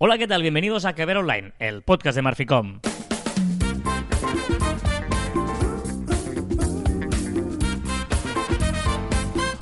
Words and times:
Hola, 0.00 0.16
¿qué 0.16 0.28
tal? 0.28 0.42
Bienvenidos 0.42 0.84
a 0.84 0.94
Que 0.94 1.04
Ver 1.04 1.16
Online, 1.16 1.54
el 1.58 1.82
podcast 1.82 2.14
de 2.14 2.22
Marficom. 2.22 2.78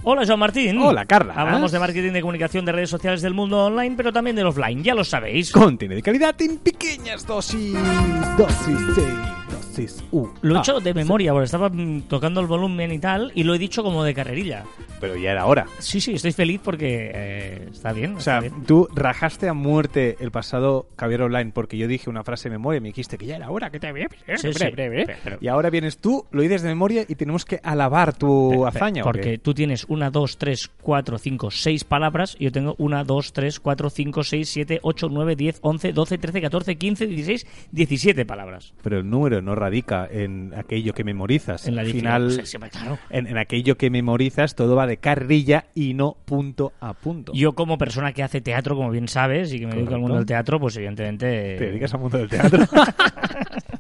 Hola, 0.02 0.26
Joan 0.26 0.38
Martín. 0.38 0.78
Hola, 0.78 1.06
Carla. 1.06 1.32
Hablamos 1.36 1.72
de 1.72 1.78
marketing 1.78 2.12
de 2.12 2.20
comunicación 2.20 2.66
de 2.66 2.72
redes 2.72 2.90
sociales 2.90 3.22
del 3.22 3.32
mundo 3.32 3.64
online, 3.64 3.94
pero 3.96 4.12
también 4.12 4.36
del 4.36 4.46
offline, 4.46 4.84
ya 4.84 4.94
lo 4.94 5.04
sabéis. 5.04 5.50
Contenido 5.50 5.96
de 5.96 6.02
calidad 6.02 6.34
en 6.42 6.58
pequeñas 6.58 7.26
dosis. 7.26 7.72
Dosis 8.36 8.78
C, 8.94 9.02
U. 10.12 10.28
Lo 10.42 10.54
he 10.54 10.58
Ah, 10.58 10.60
hecho 10.60 10.80
de 10.80 10.94
memoria, 10.94 11.32
porque 11.32 11.44
estaba 11.44 11.68
mm, 11.68 12.02
tocando 12.08 12.40
el 12.40 12.46
volumen 12.46 12.92
y 12.92 12.98
tal, 12.98 13.32
y 13.34 13.42
lo 13.44 13.54
he 13.54 13.58
dicho 13.58 13.82
como 13.82 14.04
de 14.04 14.14
carrerilla. 14.14 14.64
Pero 15.00 15.16
ya 15.16 15.32
era 15.32 15.44
hora. 15.46 15.66
Sí, 15.78 16.00
sí, 16.00 16.14
estoy 16.14 16.32
feliz 16.32 16.60
porque 16.64 17.10
eh, 17.14 17.68
está 17.70 17.92
bien. 17.92 18.14
O 18.14 18.18
está 18.18 18.40
sea, 18.40 18.40
bien. 18.40 18.64
tú 18.64 18.88
rajaste 18.94 19.48
a 19.48 19.52
muerte 19.52 20.16
el 20.20 20.30
pasado 20.30 20.86
Caviar 20.96 21.22
Online 21.22 21.52
porque 21.52 21.76
yo 21.76 21.86
dije 21.86 22.08
una 22.08 22.24
frase 22.24 22.48
de 22.48 22.54
memoria 22.56 22.78
y 22.78 22.80
me 22.80 22.88
dijiste 22.88 23.18
que 23.18 23.26
ya 23.26 23.36
era 23.36 23.50
hora, 23.50 23.70
que 23.70 23.78
te 23.78 23.88
había 23.88 24.08
Sí, 24.36 24.52
sí, 24.52 24.64
pero- 24.74 25.38
Y 25.40 25.48
ahora 25.48 25.68
vienes 25.70 25.98
tú, 25.98 26.24
lo 26.30 26.40
dices 26.42 26.62
de 26.62 26.68
memoria 26.68 27.04
y 27.06 27.14
tenemos 27.16 27.44
que 27.44 27.60
alabar 27.62 28.16
tu 28.16 28.50
Pe- 28.50 28.58
pe- 28.58 28.68
hazaña. 28.78 29.02
¿o 29.02 29.04
Porque 29.04 29.36
tú 29.38 29.52
tienes 29.52 29.84
una, 29.88 30.10
dos, 30.10 30.38
tres, 30.38 30.70
cuatro, 30.80 31.18
cinco, 31.18 31.50
seis 31.50 31.84
palabras. 31.84 32.34
Y 32.38 32.44
yo 32.44 32.52
tengo 32.52 32.74
una, 32.78 33.04
dos, 33.04 33.32
tres, 33.34 33.60
cuatro, 33.60 33.90
cinco, 33.90 34.24
seis, 34.24 34.48
siete, 34.48 34.80
ocho, 34.82 35.08
nueve, 35.10 35.36
diez, 35.36 35.58
once, 35.62 35.92
doce, 35.92 36.16
trece, 36.18 36.40
catorce, 36.40 36.76
quince, 36.76 37.06
dieciséis, 37.06 37.46
diecisiete 37.70 38.24
palabras. 38.24 38.72
Pero 38.82 38.98
el 38.98 39.08
número 39.10 39.42
no 39.42 39.54
radica 39.66 40.06
en 40.08 40.54
aquello 40.56 40.94
que 40.94 41.02
memorizas. 41.02 41.66
En 41.66 41.74
la 41.74 41.82
Al 41.82 41.88
final, 41.88 42.40
claro. 42.70 42.98
en, 43.10 43.26
en 43.26 43.36
aquello 43.36 43.76
que 43.76 43.90
memorizas, 43.90 44.54
todo 44.54 44.76
va 44.76 44.86
de 44.86 44.98
carrilla 44.98 45.66
y 45.74 45.94
no 45.94 46.16
punto 46.24 46.72
a 46.80 46.94
punto. 46.94 47.32
Yo 47.34 47.54
como 47.54 47.78
persona 47.78 48.12
que 48.12 48.22
hace 48.22 48.40
teatro, 48.40 48.76
como 48.76 48.90
bien 48.90 49.08
sabes, 49.08 49.52
y 49.52 49.58
que 49.58 49.66
me 49.66 49.74
dedico 49.74 49.94
al 49.94 50.00
mundo 50.00 50.16
del 50.16 50.26
teatro, 50.26 50.60
pues 50.60 50.76
evidentemente... 50.76 51.56
Te 51.58 51.66
dedicas 51.66 51.92
al 51.94 52.00
mundo 52.00 52.18
del 52.18 52.28
teatro. 52.28 52.64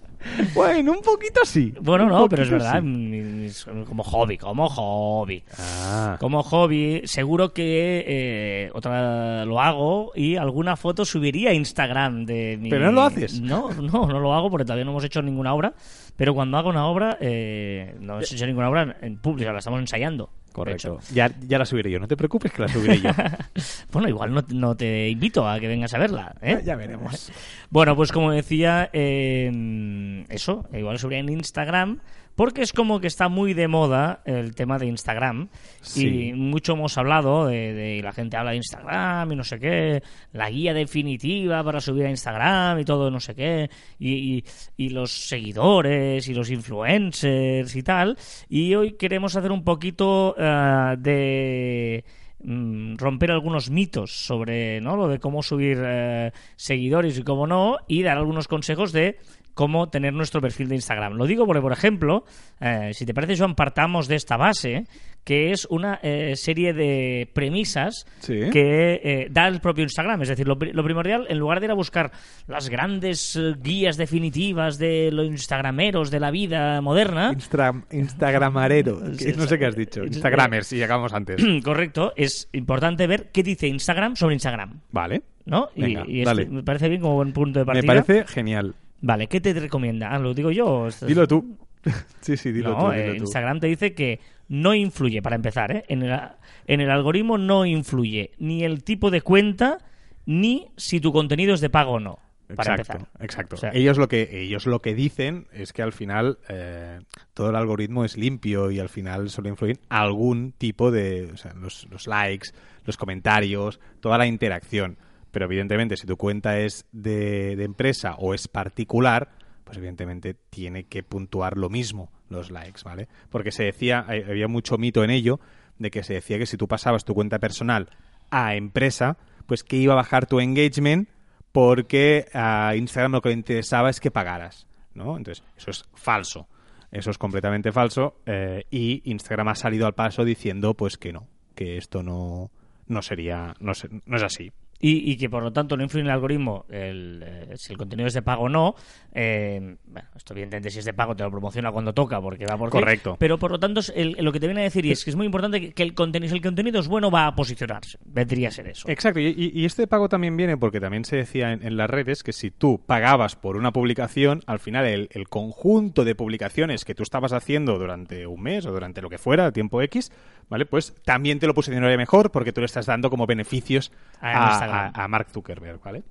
bueno, 0.54 0.92
un 0.92 1.00
poquito 1.00 1.40
sí. 1.44 1.72
Bueno, 1.80 2.06
no, 2.06 2.28
pero 2.28 2.42
es 2.42 2.50
verdad, 2.50 2.82
sí. 2.82 3.52
como 3.86 4.02
hobby, 4.02 4.38
como 4.38 4.68
hobby. 4.68 5.42
Ah, 5.58 6.16
Como 6.20 6.42
hobby, 6.42 7.02
seguro 7.04 7.52
que 7.52 8.04
eh, 8.06 8.70
otra 8.74 9.44
lo 9.44 9.60
hago 9.60 10.12
y 10.14 10.36
alguna 10.36 10.76
foto 10.76 11.04
subiría 11.04 11.50
a 11.50 11.54
Instagram 11.54 12.24
de 12.26 12.58
mi... 12.60 12.70
¿Pero 12.70 12.86
no 12.86 12.92
lo 12.92 13.02
haces? 13.02 13.40
No, 13.40 13.70
no, 13.72 14.06
no 14.06 14.20
lo 14.20 14.34
hago 14.34 14.50
porque 14.50 14.64
todavía 14.64 14.84
no 14.84 14.92
hemos 14.92 15.04
hecho 15.04 15.22
ninguna 15.22 15.54
obra. 15.54 15.74
Pero 16.16 16.34
cuando 16.34 16.56
hago 16.56 16.70
una 16.70 16.86
obra, 16.86 17.18
eh, 17.20 17.94
no 18.00 18.14
hemos 18.14 18.32
hecho 18.32 18.46
ninguna 18.46 18.70
obra 18.70 18.96
en 19.00 19.18
público, 19.18 19.52
la 19.52 19.58
estamos 19.58 19.80
ensayando. 19.80 20.30
Correcto. 20.56 20.98
Ya, 21.12 21.30
ya 21.46 21.58
la 21.58 21.66
subiré 21.66 21.90
yo, 21.90 22.00
no 22.00 22.08
te 22.08 22.16
preocupes 22.16 22.50
que 22.50 22.62
la 22.62 22.68
subiré 22.68 23.00
yo. 23.00 23.10
Bueno, 23.92 24.08
igual 24.08 24.32
no, 24.32 24.44
no 24.48 24.74
te 24.74 25.08
invito 25.08 25.48
a 25.48 25.60
que 25.60 25.68
vengas 25.68 25.92
a 25.92 25.98
verla. 25.98 26.34
¿eh? 26.40 26.62
ya 26.64 26.76
veremos. 26.76 27.30
Bueno, 27.68 27.94
pues 27.94 28.10
como 28.10 28.30
decía, 28.30 28.88
eh, 28.92 30.24
eso, 30.30 30.66
igual 30.72 30.98
subiré 30.98 31.20
en 31.20 31.28
Instagram, 31.28 32.00
porque 32.36 32.62
es 32.62 32.72
como 32.72 33.00
que 33.00 33.08
está 33.08 33.28
muy 33.28 33.52
de 33.54 33.66
moda 33.66 34.20
el 34.24 34.54
tema 34.54 34.78
de 34.78 34.86
Instagram. 34.86 35.48
Sí. 35.80 36.28
Y 36.28 36.32
mucho 36.34 36.74
hemos 36.74 36.96
hablado 36.98 37.46
de, 37.46 37.72
de- 37.72 38.02
la 38.02 38.12
gente 38.12 38.36
habla 38.36 38.52
de 38.52 38.58
Instagram 38.58 39.32
y 39.32 39.36
no 39.36 39.42
sé 39.42 39.58
qué, 39.58 40.02
la 40.32 40.48
guía 40.50 40.72
definitiva 40.74 41.64
para 41.64 41.80
subir 41.80 42.04
a 42.06 42.10
Instagram 42.10 42.78
y 42.78 42.84
todo 42.84 43.10
no 43.10 43.18
sé 43.18 43.34
qué, 43.34 43.68
y, 43.98 44.36
y- 44.36 44.44
y 44.76 44.88
los 44.90 45.10
seguidores 45.10 46.28
y 46.28 46.34
los 46.34 46.50
influencers 46.50 47.74
y 47.74 47.82
tal. 47.82 48.16
Y 48.48 48.74
hoy 48.74 48.92
queremos 48.92 49.34
hacer 49.36 49.50
un 49.50 49.64
poquito 49.64 50.34
eh, 50.38 50.94
de 50.98 52.04
mm, 52.42 52.96
romper 52.96 53.30
algunos 53.30 53.70
mitos 53.70 54.12
sobre 54.12 54.80
¿no? 54.80 54.96
lo 54.96 55.08
de 55.08 55.18
cómo 55.18 55.42
subir 55.42 55.78
eh, 55.84 56.32
seguidores 56.56 57.18
y 57.18 57.22
cómo 57.22 57.46
no, 57.46 57.78
y 57.88 58.02
dar 58.02 58.18
algunos 58.18 58.46
consejos 58.48 58.92
de 58.92 59.18
cómo 59.56 59.88
tener 59.88 60.12
nuestro 60.12 60.42
perfil 60.42 60.68
de 60.68 60.74
Instagram. 60.74 61.14
Lo 61.14 61.26
digo 61.26 61.46
porque, 61.46 61.62
por 61.62 61.72
ejemplo, 61.72 62.24
eh, 62.60 62.90
si 62.92 63.06
te 63.06 63.14
parece, 63.14 63.38
Joan, 63.38 63.54
partamos 63.54 64.06
de 64.06 64.14
esta 64.16 64.36
base, 64.36 64.84
que 65.24 65.50
es 65.50 65.66
una 65.70 65.98
eh, 66.02 66.34
serie 66.36 66.74
de 66.74 67.28
premisas 67.32 68.04
Sí. 68.20 68.50
que 68.52 69.00
eh, 69.02 69.28
da 69.30 69.48
el 69.48 69.60
propio 69.62 69.82
Instagram. 69.84 70.20
Es 70.20 70.28
decir, 70.28 70.46
lo, 70.46 70.58
pri- 70.58 70.72
lo 70.74 70.84
primordial, 70.84 71.24
en 71.30 71.38
lugar 71.38 71.60
de 71.60 71.66
ir 71.66 71.70
a 71.70 71.74
buscar 71.74 72.12
las 72.46 72.68
grandes 72.68 73.34
eh, 73.34 73.54
guías 73.58 73.96
definitivas 73.96 74.76
de 74.78 75.08
los 75.10 75.26
instagrameros 75.26 76.10
de 76.10 76.20
la 76.20 76.30
vida 76.30 76.80
moderna, 76.82 77.32
Instra- 77.32 77.82
Instagramarero. 77.90 79.00
que 79.18 79.32
Sí, 79.32 79.32
no 79.38 79.46
sé 79.46 79.58
qué 79.58 79.64
has 79.66 79.74
dicho. 79.74 80.04
Instagramers, 80.04 80.66
si 80.66 80.76
llegamos 80.76 81.14
antes. 81.14 81.42
correcto, 81.64 82.12
es 82.14 82.48
importante 82.52 83.06
ver 83.06 83.30
qué 83.32 83.42
dice 83.42 83.66
Instagram 83.68 84.16
sobre 84.16 84.34
Instagram. 84.34 84.82
Vale. 84.92 85.22
¿No? 85.46 85.70
Y- 85.74 85.80
Venga, 85.82 86.04
y, 86.06 86.18
esto 86.20 86.30
dale. 86.30 86.46
me 86.46 86.62
parece 86.62 86.88
bien 86.90 87.00
como 87.00 87.14
buen 87.14 87.32
punto 87.32 87.58
de 87.60 87.64
Me 87.64 87.82
partida. 87.82 87.86
parece 88.04 88.26
genial. 88.26 88.74
Vale, 89.00 89.26
¿qué 89.28 89.40
te 89.40 89.52
recomienda? 89.54 90.10
Ah, 90.10 90.18
¿Lo 90.18 90.34
digo 90.34 90.50
yo? 90.50 90.88
Dilo 91.06 91.26
tú. 91.28 91.56
sí, 92.20 92.36
sí, 92.36 92.52
dilo 92.52 92.70
no, 92.70 92.78
tú. 92.86 92.92
eh, 92.92 93.02
dilo 93.02 93.14
tú. 93.16 93.22
Instagram 93.24 93.60
te 93.60 93.66
dice 93.68 93.94
que 93.94 94.20
no 94.48 94.74
influye, 94.74 95.22
para 95.22 95.36
empezar, 95.36 95.70
¿eh? 95.72 95.84
en, 95.88 96.02
el, 96.02 96.18
en 96.66 96.80
el 96.80 96.90
algoritmo 96.90 97.36
no 97.38 97.66
influye 97.66 98.30
ni 98.38 98.62
el 98.64 98.82
tipo 98.84 99.10
de 99.10 99.20
cuenta 99.20 99.78
ni 100.24 100.68
si 100.76 101.00
tu 101.00 101.12
contenido 101.12 101.54
es 101.54 101.60
de 101.60 101.70
pago 101.70 101.92
o 101.92 102.00
no. 102.00 102.18
Para 102.54 102.74
Exacto, 102.76 102.92
empezar. 102.98 103.24
exacto. 103.24 103.54
O 103.56 103.58
sea- 103.58 103.70
ellos 103.74 103.98
lo 103.98 104.06
que 104.06 104.40
ellos 104.42 104.66
lo 104.66 104.80
que 104.80 104.94
dicen 104.94 105.48
es 105.52 105.72
que 105.72 105.82
al 105.82 105.92
final 105.92 106.38
eh, 106.48 107.00
todo 107.34 107.50
el 107.50 107.56
algoritmo 107.56 108.04
es 108.04 108.16
limpio 108.16 108.70
y 108.70 108.78
al 108.78 108.88
final 108.88 109.30
solo 109.30 109.48
influir 109.48 109.80
algún 109.88 110.52
tipo 110.52 110.92
de, 110.92 111.28
o 111.32 111.36
sea, 111.36 111.52
los, 111.54 111.88
los 111.90 112.06
likes, 112.06 112.50
los 112.84 112.96
comentarios, 112.96 113.80
toda 113.98 114.16
la 114.16 114.28
interacción. 114.28 114.96
Pero 115.36 115.44
evidentemente 115.44 115.98
si 115.98 116.06
tu 116.06 116.16
cuenta 116.16 116.60
es 116.60 116.86
de, 116.92 117.62
empresa 117.62 118.14
o 118.16 118.32
es 118.32 118.48
particular, 118.48 119.32
pues 119.64 119.76
evidentemente 119.76 120.32
tiene 120.32 120.84
que 120.84 121.02
puntuar 121.02 121.58
lo 121.58 121.68
mismo 121.68 122.10
los 122.30 122.50
likes, 122.50 122.80
¿vale? 122.82 123.06
Porque 123.28 123.52
se 123.52 123.64
decía, 123.64 123.98
había 124.08 124.48
mucho 124.48 124.78
mito 124.78 125.04
en 125.04 125.10
ello 125.10 125.38
de 125.76 125.90
que 125.90 126.02
se 126.04 126.14
decía 126.14 126.38
que 126.38 126.46
si 126.46 126.56
tú 126.56 126.68
pasabas 126.68 127.04
tu 127.04 127.12
cuenta 127.12 127.38
personal 127.38 127.90
a 128.30 128.54
empresa, 128.54 129.18
pues 129.44 129.62
que 129.62 129.76
iba 129.76 129.92
a 129.92 129.96
bajar 129.96 130.24
tu 130.24 130.40
engagement 130.40 131.10
porque 131.52 132.28
a 132.32 132.72
Instagram 132.74 133.12
lo 133.12 133.20
que 133.20 133.28
le 133.28 133.34
interesaba 133.34 133.90
es 133.90 134.00
que 134.00 134.10
pagaras, 134.10 134.66
¿no? 134.94 135.18
Entonces, 135.18 135.44
eso 135.54 135.70
es 135.70 135.84
falso. 135.92 136.48
Eso 136.90 137.10
es 137.10 137.18
completamente 137.18 137.72
falso 137.72 138.22
eh, 138.24 138.64
y 138.70 139.02
Instagram 139.04 139.48
ha 139.48 139.54
salido 139.54 139.86
al 139.86 139.94
paso 139.94 140.24
diciendo 140.24 140.72
pues 140.72 140.96
que 140.96 141.12
no, 141.12 141.28
que 141.54 141.76
esto 141.76 142.02
no, 142.02 142.50
no 142.86 143.02
sería, 143.02 143.54
no, 143.60 143.72
no 144.06 144.16
es 144.16 144.22
así. 144.22 144.50
Y, 144.80 145.10
y 145.10 145.16
que 145.16 145.30
por 145.30 145.42
lo 145.42 145.52
tanto 145.52 145.76
no 145.76 145.82
influye 145.82 146.02
en 146.02 146.06
el 146.08 146.12
algoritmo 146.12 146.66
el, 146.68 147.22
eh, 147.24 147.52
si 147.56 147.72
el 147.72 147.78
contenido 147.78 148.06
es 148.06 148.14
de 148.14 148.22
pago 148.22 148.44
o 148.44 148.48
no. 148.48 148.74
Eh, 149.12 149.76
bueno, 149.86 150.08
esto 150.14 150.34
evidentemente 150.34 150.70
si 150.70 150.78
es 150.80 150.84
de 150.84 150.92
pago 150.92 151.16
te 151.16 151.22
lo 151.24 151.30
promociona 151.30 151.72
cuando 151.72 151.94
toca 151.94 152.20
porque 152.20 152.44
va 152.44 152.58
por 152.58 152.68
Correcto. 152.70 153.16
Pero 153.18 153.38
por 153.38 153.50
lo 153.50 153.58
tanto 153.58 153.80
es 153.80 153.92
el- 153.96 154.16
lo 154.20 154.32
que 154.32 154.40
te 154.40 154.46
viene 154.46 154.60
a 154.60 154.64
decir 154.64 154.84
y 154.84 154.90
es 154.92 155.02
que 155.04 155.10
es 155.10 155.16
muy 155.16 155.26
importante 155.26 155.60
que, 155.60 155.72
que 155.72 155.82
el 155.82 155.94
contenido, 155.94 156.28
si 156.30 156.36
el 156.36 156.42
contenido 156.42 156.78
es 156.80 156.88
bueno 156.88 157.10
va 157.10 157.26
a 157.26 157.34
posicionarse. 157.34 157.98
Vendría 158.04 158.48
a 158.48 158.50
ser 158.52 158.68
eso. 158.68 158.88
Exacto, 158.88 159.20
y, 159.20 159.28
y- 159.28 159.52
y 159.60 159.64
este 159.64 159.86
pago 159.86 160.08
también 160.08 160.36
viene 160.36 160.56
porque 160.58 160.80
también 160.80 161.04
se 161.04 161.16
decía 161.16 161.52
en, 161.52 161.66
en 161.66 161.76
las 161.76 161.88
redes 161.88 162.22
que 162.22 162.32
si 162.32 162.50
tú 162.50 162.82
pagabas 162.84 163.36
por 163.36 163.56
una 163.56 163.72
publicación, 163.72 164.42
al 164.46 164.58
final 164.58 164.84
el, 164.86 165.08
el 165.12 165.28
conjunto 165.28 166.04
de 166.04 166.14
publicaciones 166.14 166.84
que 166.84 166.94
tú 166.94 167.02
estabas 167.02 167.32
haciendo 167.32 167.78
durante 167.78 168.26
un 168.26 168.42
mes 168.42 168.66
o 168.66 168.72
durante 168.72 169.00
lo 169.00 169.08
que 169.08 169.18
fuera, 169.18 169.50
tiempo 169.52 169.80
X, 169.82 170.12
¿vale? 170.48 170.66
Pues 170.66 170.94
también 171.04 171.38
te 171.38 171.46
lo 171.46 171.54
posicionaría 171.54 171.96
mejor 171.96 172.30
porque 172.30 172.52
tú 172.52 172.60
le 172.60 172.66
estás 172.66 172.86
dando 172.86 173.10
como 173.10 173.26
beneficios 173.26 173.92
A 174.20 174.92
a, 174.94 175.08
Mark 175.08 175.28
Zuckerberg, 175.32 175.80
¿vale? 175.82 176.02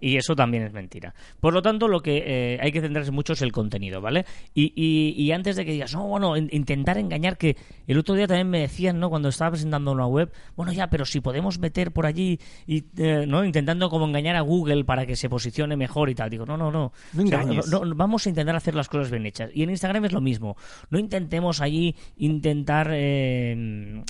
Y 0.00 0.16
eso 0.16 0.36
también 0.36 0.62
es 0.62 0.72
mentira. 0.72 1.14
Por 1.40 1.52
lo 1.52 1.60
tanto, 1.62 1.88
lo 1.88 2.00
que 2.00 2.22
eh, 2.54 2.58
hay 2.60 2.70
que 2.72 2.80
centrarse 2.80 3.10
mucho 3.10 3.32
es 3.32 3.42
el 3.42 3.50
contenido, 3.52 4.00
¿vale? 4.00 4.24
Y, 4.54 4.72
y- 4.76 5.14
y 5.20 5.32
antes 5.32 5.56
de 5.56 5.64
que 5.64 5.72
digas, 5.72 5.92
no, 5.94 6.06
bueno, 6.06 6.36
in- 6.36 6.48
intentar 6.52 6.98
engañar, 6.98 7.36
que 7.36 7.56
el 7.86 7.98
otro 7.98 8.14
día 8.14 8.26
también 8.26 8.48
me 8.50 8.60
decían, 8.60 9.00
¿no? 9.00 9.10
Cuando 9.10 9.28
estaba 9.28 9.50
presentando 9.52 9.90
una 9.92 10.06
web, 10.06 10.30
bueno, 10.56 10.72
ya, 10.72 10.88
pero 10.88 11.04
si 11.04 11.20
podemos 11.20 11.58
meter 11.58 11.92
por 11.92 12.06
allí, 12.06 12.38
y, 12.66 12.84
eh, 12.96 13.24
¿no? 13.26 13.44
Intentando 13.44 13.88
como 13.90 14.06
engañar 14.06 14.36
a 14.36 14.40
Google 14.42 14.84
para 14.84 15.04
que 15.06 15.16
se 15.16 15.28
posicione 15.28 15.76
mejor 15.76 16.10
y 16.10 16.14
tal. 16.14 16.30
Digo, 16.30 16.46
no, 16.46 16.56
no, 16.56 16.70
no. 16.70 16.92
No 17.12 17.22
O 17.24 17.26
sea, 17.26 17.40
engañes. 17.42 17.66
no- 17.68 17.84
no, 17.84 17.94
vamos 17.94 18.24
a 18.26 18.28
intentar 18.28 18.54
hacer 18.56 18.74
las 18.74 18.88
cosas 18.88 19.10
bien 19.10 19.26
hechas. 19.26 19.50
Y 19.52 19.62
en 19.62 19.70
Instagram 19.70 20.04
es 20.04 20.12
lo 20.12 20.20
mismo. 20.20 20.56
No 20.90 20.98
intentemos 20.98 21.60
allí 21.60 21.96
intentar 22.16 22.90
eh, 22.92 24.02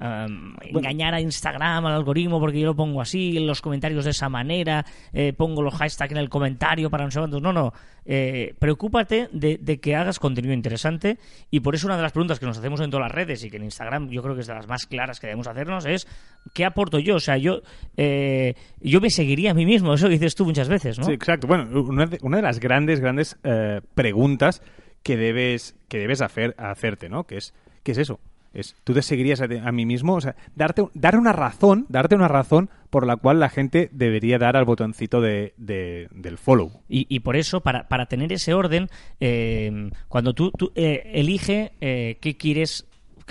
engañar 0.00 1.14
a 1.14 1.20
Instagram, 1.20 1.86
al 1.86 1.94
algoritmo, 1.94 2.40
porque 2.40 2.60
yo 2.60 2.66
lo 2.66 2.74
pongo 2.74 3.00
así, 3.00 3.36
en 3.36 3.46
los 3.46 3.60
comentarios 3.60 4.04
de 4.04 4.10
esa 4.10 4.28
manera, 4.28 4.84
eh, 5.12 5.32
pongo 5.32 5.62
los 5.62 5.74
hashtags 5.74 6.12
en 6.12 6.18
el 6.18 6.28
comentario 6.28 6.90
para 6.90 7.04
no 7.04 7.10
sé 7.10 7.18
cuántos. 7.18 7.42
No, 7.42 7.52
no. 7.52 7.72
Eh, 8.06 8.54
preocúpate 8.58 9.28
de, 9.32 9.58
de 9.58 9.78
que 9.78 9.94
hagas 9.94 10.18
contenido 10.18 10.54
interesante 10.54 11.18
y 11.50 11.60
por 11.60 11.74
eso 11.74 11.86
una 11.86 11.96
de 11.96 12.02
las 12.02 12.12
preguntas 12.12 12.40
que 12.40 12.46
nos 12.46 12.58
hacemos 12.58 12.80
en 12.80 12.90
todas 12.90 13.04
las 13.04 13.12
redes 13.12 13.44
y 13.44 13.50
que 13.50 13.58
en 13.58 13.64
Instagram 13.64 14.08
yo 14.08 14.22
creo 14.22 14.34
que 14.34 14.40
es 14.40 14.46
de 14.46 14.54
las 14.54 14.66
más 14.66 14.86
claras 14.86 15.20
que 15.20 15.26
debemos 15.26 15.46
hacernos 15.46 15.84
es 15.84 16.08
¿qué 16.54 16.64
aporto 16.64 16.98
yo? 16.98 17.16
O 17.16 17.20
sea, 17.20 17.36
yo, 17.36 17.60
eh, 17.96 18.54
yo 18.80 19.00
me 19.00 19.10
seguiría 19.10 19.50
a 19.50 19.54
mí 19.54 19.66
mismo, 19.66 19.94
eso 19.94 20.06
que 20.06 20.14
dices 20.14 20.34
tú 20.34 20.44
muchas 20.44 20.68
veces, 20.68 20.98
¿no? 20.98 21.04
Sí, 21.04 21.12
exacto. 21.12 21.46
Bueno, 21.46 21.82
una 21.82 22.06
de, 22.06 22.18
una 22.22 22.38
de 22.38 22.42
las 22.42 22.60
grandes, 22.60 23.00
grandes 23.00 23.38
eh, 23.44 23.80
preguntas 23.94 24.62
que 25.02 25.16
debes, 25.16 25.76
que 25.88 25.98
debes 25.98 26.22
hacer, 26.22 26.54
hacerte, 26.58 27.08
¿no? 27.08 27.24
Que 27.24 27.36
es, 27.36 27.54
¿qué 27.82 27.92
es 27.92 27.98
eso? 27.98 28.20
Es, 28.52 28.74
tú 28.84 28.94
te 28.94 29.02
seguirías 29.02 29.40
a, 29.40 29.44
a 29.64 29.72
mí 29.72 29.86
mismo, 29.86 30.14
o 30.14 30.20
sea, 30.20 30.34
darte, 30.56 30.84
dar 30.94 31.16
una 31.16 31.32
razón, 31.32 31.86
darte 31.88 32.16
una 32.16 32.28
razón 32.28 32.68
por 32.90 33.06
la 33.06 33.16
cual 33.16 33.38
la 33.38 33.48
gente 33.48 33.88
debería 33.92 34.38
dar 34.38 34.56
al 34.56 34.64
botoncito 34.64 35.20
de, 35.20 35.54
de- 35.56 36.08
del 36.10 36.36
follow. 36.38 36.82
Y, 36.88 37.06
y 37.08 37.20
por 37.20 37.36
eso, 37.36 37.60
para, 37.60 37.86
para 37.88 38.06
tener 38.06 38.32
ese 38.32 38.52
orden, 38.54 38.88
eh, 39.20 39.90
cuando 40.08 40.34
tú, 40.34 40.50
tú, 40.50 40.72
eh, 40.74 41.10
elige 41.14 41.72
eh, 41.80 42.18
qué 42.20 42.36
quieres 42.36 42.86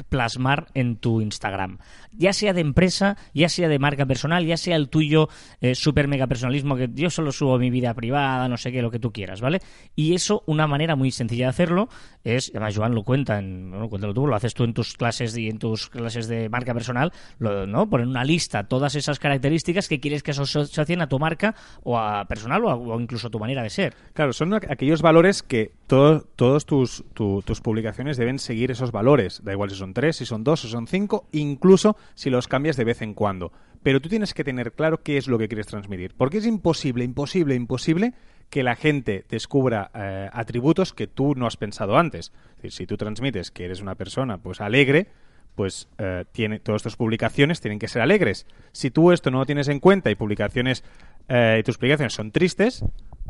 plasmar 0.07 0.67
en 0.75 0.95
tu 0.95 1.19
Instagram. 1.19 1.79
Ya 2.11 2.33
sea 2.33 2.53
de 2.53 2.61
empresa, 2.61 3.17
ya 3.33 3.49
sea 3.49 3.67
de 3.69 3.79
marca 3.79 4.05
personal, 4.05 4.45
ya 4.45 4.57
sea 4.57 4.75
el 4.75 4.89
tuyo 4.89 5.29
eh, 5.61 5.75
super 5.75 6.07
mega 6.07 6.27
personalismo, 6.27 6.75
que 6.75 6.89
yo 6.93 7.09
solo 7.09 7.31
subo 7.31 7.57
mi 7.59 7.69
vida 7.69 7.93
privada, 7.93 8.47
no 8.49 8.57
sé 8.57 8.71
qué, 8.71 8.81
lo 8.81 8.91
que 8.91 8.99
tú 8.99 9.11
quieras, 9.11 9.41
¿vale? 9.41 9.59
Y 9.95 10.13
eso, 10.15 10.43
una 10.47 10.67
manera 10.67 10.95
muy 10.95 11.11
sencilla 11.11 11.45
de 11.45 11.49
hacerlo 11.49 11.89
es, 12.23 12.49
además 12.49 12.75
Joan 12.75 12.95
lo 12.95 13.03
cuenta, 13.03 13.39
en, 13.39 13.69
bueno, 13.71 13.89
cuéntalo 13.89 14.13
tú, 14.13 14.27
lo 14.27 14.35
haces 14.35 14.53
tú 14.53 14.63
en 14.63 14.73
tus 14.73 14.95
clases 14.95 15.37
y 15.37 15.47
en 15.49 15.59
tus 15.59 15.89
clases 15.89 16.27
de 16.27 16.49
marca 16.49 16.73
personal, 16.73 17.11
lo, 17.37 17.65
¿no? 17.67 17.89
Poner 17.89 18.07
una 18.07 18.23
lista 18.23 18.67
todas 18.67 18.95
esas 18.95 19.19
características 19.19 19.87
que 19.87 19.99
quieres 19.99 20.23
que 20.23 20.33
se 20.33 20.41
asocien 20.41 21.01
a 21.01 21.07
tu 21.07 21.19
marca 21.19 21.55
o 21.83 21.97
a 21.97 22.25
personal 22.25 22.63
o, 22.65 22.99
incluso 22.99 23.27
a 23.27 23.29
tu 23.31 23.39
manera 23.39 23.63
de 23.63 23.69
ser. 23.69 23.93
Claro, 24.13 24.33
son 24.33 24.51
aqu- 24.51 24.67
aquellos 24.71 25.01
valores 25.01 25.43
que 25.43 25.71
todo- 25.87 26.21
todos 26.35 26.65
tus, 26.65 27.03
tu- 27.13 27.41
tus 27.43 27.61
publicaciones 27.61 28.17
deben 28.17 28.39
seguir 28.39 28.71
esos 28.71 28.91
valores. 28.91 29.41
Da 29.43 29.53
igual 29.53 29.69
si 29.69 29.75
son 29.75 29.93
tres, 29.93 30.17
si 30.17 30.25
son 30.25 30.43
dos, 30.43 30.61
si 30.61 30.67
son 30.67 30.87
cinco, 30.87 31.27
incluso 31.31 31.95
si 32.15 32.29
los 32.29 32.47
cambias 32.47 32.77
de 32.77 32.83
vez 32.85 33.01
en 33.01 33.13
cuando. 33.13 33.51
Pero 33.83 33.99
tú 34.01 34.09
tienes 34.09 34.33
que 34.33 34.43
tener 34.43 34.73
claro 34.73 35.01
qué 35.03 35.17
es 35.17 35.27
lo 35.27 35.37
que 35.37 35.47
quieres 35.47 35.67
transmitir. 35.67 36.13
Porque 36.17 36.37
es 36.39 36.45
imposible, 36.45 37.03
imposible, 37.03 37.55
imposible 37.55 38.13
que 38.49 38.63
la 38.63 38.75
gente 38.75 39.25
descubra 39.29 39.91
eh, 39.93 40.29
atributos 40.33 40.91
que 40.93 41.07
tú 41.07 41.35
no 41.35 41.45
has 41.47 41.55
pensado 41.57 41.97
antes. 41.97 42.33
Si 42.67 42.85
tú 42.87 42.97
transmites 42.97 43.51
que 43.51 43.65
eres 43.65 43.79
una 43.81 43.95
persona 43.95 44.37
pues 44.39 44.59
alegre, 44.59 45.07
pues 45.55 45.87
eh, 45.97 46.25
tiene, 46.31 46.59
todas 46.59 46.83
tus 46.83 46.95
publicaciones 46.95 47.61
tienen 47.61 47.79
que 47.79 47.87
ser 47.87 48.01
alegres. 48.01 48.45
Si 48.71 48.91
tú 48.91 49.11
esto 49.11 49.29
no 49.31 49.39
lo 49.39 49.45
tienes 49.45 49.67
en 49.67 49.79
cuenta 49.79 50.09
y 50.09 50.15
publicaciones 50.15 50.83
eh, 51.27 51.57
y 51.59 51.63
tus 51.63 51.77
publicaciones 51.77 52.13
son 52.13 52.31
tristes, 52.31 52.83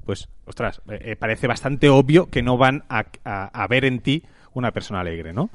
pues, 0.06 0.30
ostras, 0.46 0.82
eh, 0.90 1.16
parece 1.18 1.48
bastante 1.48 1.90
obvio 1.90 2.28
que 2.28 2.42
no 2.42 2.58
van 2.58 2.84
a, 2.90 3.06
a- 3.26 3.46
a 3.64 3.68
ver 3.68 3.86
en 3.86 4.00
ti 4.00 4.24
una 4.54 4.72
persona 4.72 5.02
alegre, 5.02 5.34
¿no? 5.34 5.50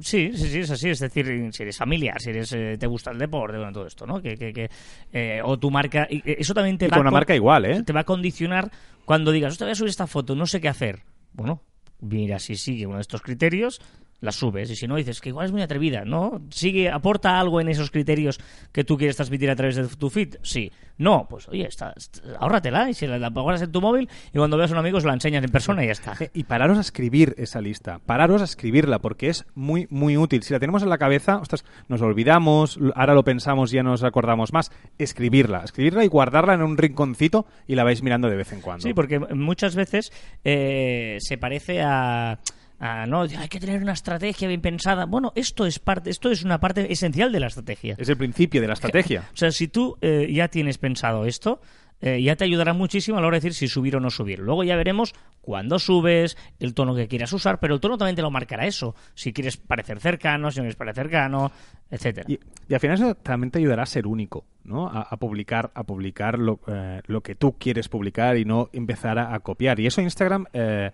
Sí, 0.00 0.30
sí, 0.34 0.48
sí, 0.48 0.60
es 0.60 0.70
así. 0.70 0.88
Es 0.88 0.98
decir, 1.00 1.26
si 1.52 1.62
eres 1.62 1.76
familiar, 1.76 2.20
si 2.20 2.30
eres, 2.30 2.52
eh, 2.52 2.76
te 2.78 2.86
gusta 2.86 3.10
el 3.10 3.18
deporte, 3.18 3.58
bueno, 3.58 3.72
todo 3.72 3.86
esto, 3.86 4.06
¿no? 4.06 4.22
Que, 4.22 4.34
que, 4.36 4.52
que, 4.52 4.70
eh, 5.12 5.40
o 5.44 5.58
tu 5.58 5.70
marca. 5.70 6.06
y, 6.08 6.18
eh, 6.18 6.36
Eso 6.38 6.54
también 6.54 6.78
te 6.78 6.86
Y 6.86 6.88
va 6.88 6.96
con 6.96 7.02
una 7.06 7.10
marca 7.10 7.34
igual, 7.34 7.66
¿eh? 7.66 7.82
Te 7.82 7.92
va 7.92 8.00
a 8.00 8.04
condicionar 8.04 8.70
cuando 9.04 9.30
digas, 9.30 9.52
"Hostia, 9.52 9.66
voy 9.66 9.72
a 9.72 9.74
subir 9.74 9.90
esta 9.90 10.06
foto, 10.06 10.34
no 10.34 10.46
sé 10.46 10.60
qué 10.60 10.68
hacer. 10.68 11.00
Bueno, 11.32 11.62
mira, 12.00 12.38
si 12.38 12.56
sigue 12.56 12.86
uno 12.86 12.96
de 12.96 13.02
estos 13.02 13.20
criterios, 13.20 13.80
la 14.20 14.32
subes. 14.32 14.70
Y 14.70 14.76
si 14.76 14.86
no, 14.88 14.96
dices 14.96 15.20
que 15.20 15.28
igual 15.28 15.46
es 15.46 15.52
muy 15.52 15.62
atrevida, 15.62 16.04
¿no? 16.04 16.40
Sigue, 16.50 16.90
aporta 16.90 17.38
algo 17.38 17.60
en 17.60 17.68
esos 17.68 17.90
criterios 17.90 18.40
que 18.72 18.84
tú 18.84 18.96
quieres 18.96 19.16
transmitir 19.16 19.48
a 19.50 19.56
través 19.56 19.76
de 19.76 19.86
tu 19.88 20.10
feed. 20.10 20.36
Sí. 20.42 20.72
No, 20.98 21.28
pues 21.30 21.46
oye, 21.48 21.64
está, 21.68 21.92
está- 21.96 22.20
ahórratela 22.40 22.90
y 22.90 22.94
si 22.94 23.06
la, 23.06 23.18
la 23.20 23.28
guardas 23.28 23.62
en 23.62 23.70
tu 23.70 23.80
móvil 23.80 24.08
y 24.34 24.38
cuando 24.38 24.56
veas 24.56 24.70
a 24.72 24.74
un 24.74 24.80
amigo 24.80 25.00
se 25.00 25.06
la 25.06 25.12
enseñas 25.12 25.44
en 25.44 25.50
persona 25.52 25.84
y 25.84 25.86
ya 25.86 25.92
está. 25.92 26.16
Eh, 26.18 26.30
Y 26.34 26.42
pararos 26.42 26.76
a 26.76 26.80
escribir 26.80 27.36
esa 27.38 27.60
lista, 27.60 28.00
pararos 28.04 28.40
a 28.40 28.44
escribirla, 28.44 28.98
porque 28.98 29.28
es 29.28 29.46
muy, 29.54 29.86
muy 29.90 30.16
útil. 30.16 30.42
Si 30.42 30.52
la 30.52 30.58
tenemos 30.58 30.82
en 30.82 30.88
la 30.88 30.98
cabeza, 30.98 31.36
ostras, 31.38 31.64
nos 31.86 32.02
olvidamos, 32.02 32.80
ahora 32.96 33.14
lo 33.14 33.22
pensamos 33.22 33.72
y 33.72 33.76
ya 33.76 33.84
nos 33.84 34.02
acordamos 34.02 34.52
más. 34.52 34.72
Escribirla, 34.98 35.62
escribirla 35.62 36.04
y 36.04 36.08
guardarla 36.08 36.54
en 36.54 36.62
un 36.62 36.76
rinconcito 36.76 37.46
y 37.68 37.76
la 37.76 37.84
vais 37.84 38.02
mirando 38.02 38.28
de 38.28 38.34
vez 38.34 38.52
en 38.52 38.60
cuando. 38.60 38.82
Sí, 38.82 38.92
porque 38.92 39.20
muchas 39.20 39.76
veces 39.76 40.10
eh, 40.42 41.18
se 41.20 41.38
parece 41.38 41.80
a, 41.80 42.40
a, 42.78 43.06
no 43.06 43.22
hay 43.22 43.48
que 43.48 43.60
tener 43.60 43.82
una 43.82 43.92
estrategia 43.92 44.48
bien 44.48 44.60
pensada. 44.60 45.06
Bueno, 45.06 45.32
esto 45.34 45.66
es 45.66 45.78
parte, 45.78 46.10
esto 46.10 46.30
es 46.30 46.44
una 46.44 46.60
parte 46.60 46.92
esencial 46.92 47.32
de 47.32 47.40
la 47.40 47.48
estrategia. 47.48 47.96
Es 47.98 48.08
el 48.08 48.16
principio 48.16 48.60
de 48.60 48.66
la 48.68 48.74
estrategia. 48.74 49.28
O 49.32 49.36
sea, 49.36 49.50
si 49.50 49.68
tú 49.68 49.96
eh, 50.00 50.28
ya 50.32 50.48
tienes 50.48 50.78
pensado 50.78 51.24
esto, 51.26 51.60
eh, 52.00 52.22
ya 52.22 52.36
te 52.36 52.44
ayudará 52.44 52.74
muchísimo 52.74 53.18
a 53.18 53.20
la 53.20 53.26
hora 53.26 53.36
de 53.36 53.40
decir 53.40 53.54
si 53.54 53.66
subir 53.66 53.96
o 53.96 54.00
no 54.00 54.10
subir. 54.10 54.38
Luego 54.38 54.62
ya 54.62 54.76
veremos 54.76 55.14
cuándo 55.40 55.80
subes, 55.80 56.36
el 56.60 56.74
tono 56.74 56.94
que 56.94 57.08
quieras 57.08 57.32
usar, 57.32 57.58
pero 57.58 57.74
el 57.74 57.80
tono 57.80 57.98
también 57.98 58.14
te 58.14 58.22
lo 58.22 58.30
marcará 58.30 58.66
eso. 58.66 58.94
Si 59.14 59.32
quieres 59.32 59.56
parecer 59.56 59.98
cercano, 59.98 60.50
si 60.52 60.58
no 60.58 60.62
quieres 60.62 60.76
parecer 60.76 61.06
cercano, 61.06 61.50
etcétera. 61.90 62.26
Y, 62.28 62.38
y 62.68 62.74
al 62.74 62.80
final 62.80 62.94
eso 62.96 63.14
también 63.16 63.50
te 63.50 63.58
ayudará 63.58 63.82
a 63.82 63.86
ser 63.86 64.06
único, 64.06 64.44
¿no? 64.62 64.86
A, 64.86 65.02
a 65.02 65.16
publicar, 65.16 65.72
a 65.74 65.82
publicar 65.82 66.38
lo, 66.38 66.60
eh, 66.68 67.00
lo 67.06 67.22
que 67.22 67.34
tú 67.34 67.56
quieres 67.58 67.88
publicar 67.88 68.36
y 68.36 68.44
no 68.44 68.70
empezar 68.72 69.18
a, 69.18 69.34
a 69.34 69.40
copiar. 69.40 69.80
Y 69.80 69.86
eso 69.86 70.00
Instagram 70.00 70.46
eh, 70.52 70.92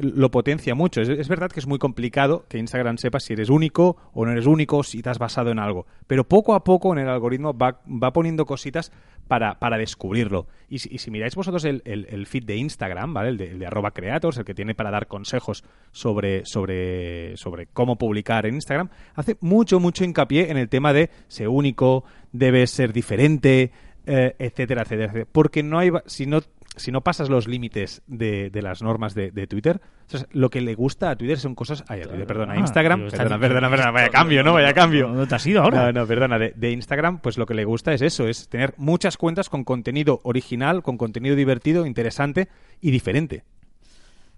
lo 0.00 0.30
potencia 0.30 0.74
mucho. 0.74 1.00
Es, 1.00 1.08
es 1.08 1.28
verdad 1.28 1.50
que 1.50 1.60
es 1.60 1.66
muy 1.66 1.78
complicado 1.78 2.44
que 2.48 2.58
Instagram 2.58 2.98
sepa 2.98 3.20
si 3.20 3.32
eres 3.32 3.50
único 3.50 3.96
o 4.12 4.24
no 4.24 4.32
eres 4.32 4.46
único, 4.46 4.82
si 4.82 5.02
te 5.02 5.10
has 5.10 5.18
basado 5.18 5.50
en 5.50 5.58
algo. 5.58 5.86
Pero 6.06 6.24
poco 6.24 6.54
a 6.54 6.64
poco 6.64 6.92
en 6.92 6.98
el 7.00 7.08
algoritmo 7.08 7.56
va, 7.56 7.80
va 7.86 8.12
poniendo 8.12 8.46
cositas 8.46 8.92
para, 9.28 9.58
para 9.58 9.76
descubrirlo. 9.76 10.46
Y 10.70 10.78
si, 10.78 11.10
miráis 11.10 11.34
vosotros 11.34 11.64
el, 11.64 11.82
el- 11.84 12.26
feed 12.26 12.44
de 12.44 12.56
Instagram, 12.56 13.12
¿vale? 13.12 13.28
El 13.30 13.36
de, 13.58 13.66
arroba 13.66 13.90
creators, 13.90 14.38
el 14.38 14.44
que 14.44 14.54
tiene 14.54 14.74
para 14.74 14.90
dar 14.90 15.06
consejos 15.06 15.64
sobre, 15.92 16.44
sobre, 16.46 17.36
sobre 17.36 17.66
cómo 17.66 17.96
publicar 17.96 18.46
en 18.46 18.54
Instagram, 18.54 18.88
hace 19.14 19.36
mucho, 19.40 19.80
mucho 19.80 20.04
hincapié 20.04 20.50
en 20.50 20.56
el 20.56 20.68
tema 20.68 20.92
de 20.92 21.10
ser 21.28 21.48
único, 21.48 22.04
debes 22.32 22.70
ser 22.70 22.92
diferente, 22.92 23.70
eh, 24.06 24.34
etcétera, 24.38 24.82
etcétera, 24.82 25.06
etcétera. 25.06 25.28
Porque 25.30 25.62
no 25.62 25.78
hay, 25.78 25.90
si 26.06 26.24
no, 26.26 26.40
si 26.78 26.90
no 26.92 27.02
pasas 27.02 27.28
los 27.28 27.46
límites 27.48 28.02
de, 28.06 28.50
de 28.50 28.62
las 28.62 28.82
normas 28.82 29.14
de, 29.14 29.30
de 29.30 29.46
Twitter, 29.46 29.80
o 30.06 30.10
sea, 30.16 30.26
lo 30.32 30.50
que 30.50 30.60
le 30.60 30.74
gusta 30.74 31.10
a 31.10 31.16
Twitter 31.16 31.38
son 31.38 31.54
cosas, 31.54 31.84
ay, 31.88 32.00
a 32.00 32.04
Twitter, 32.04 32.26
perdona, 32.26 32.52
a 32.52 32.56
Ah, 32.56 32.60
Instagram, 32.60 33.08
perdona, 33.10 33.38
perdona, 33.38 33.70
perdona, 33.70 33.90
vaya 33.90 34.08
cambio, 34.10 34.42
¿no? 34.42 34.52
Vaya 34.54 34.72
cambio. 34.72 35.08
¿Dónde 35.08 35.26
te 35.26 35.34
has 35.34 35.46
ido 35.46 35.62
ahora? 35.62 35.86
No, 35.92 36.00
no, 36.00 36.06
perdona, 36.06 36.38
de, 36.38 36.52
de 36.56 36.70
Instagram, 36.72 37.18
pues 37.20 37.38
lo 37.38 37.46
que 37.46 37.54
le 37.54 37.64
gusta 37.64 37.92
es 37.92 38.02
eso, 38.02 38.26
es 38.28 38.48
tener 38.48 38.74
muchas 38.76 39.16
cuentas 39.16 39.48
con 39.48 39.64
contenido 39.64 40.20
original, 40.24 40.82
con 40.82 40.96
contenido 40.98 41.36
divertido, 41.36 41.86
interesante 41.86 42.48
y 42.80 42.90
diferente. 42.90 43.44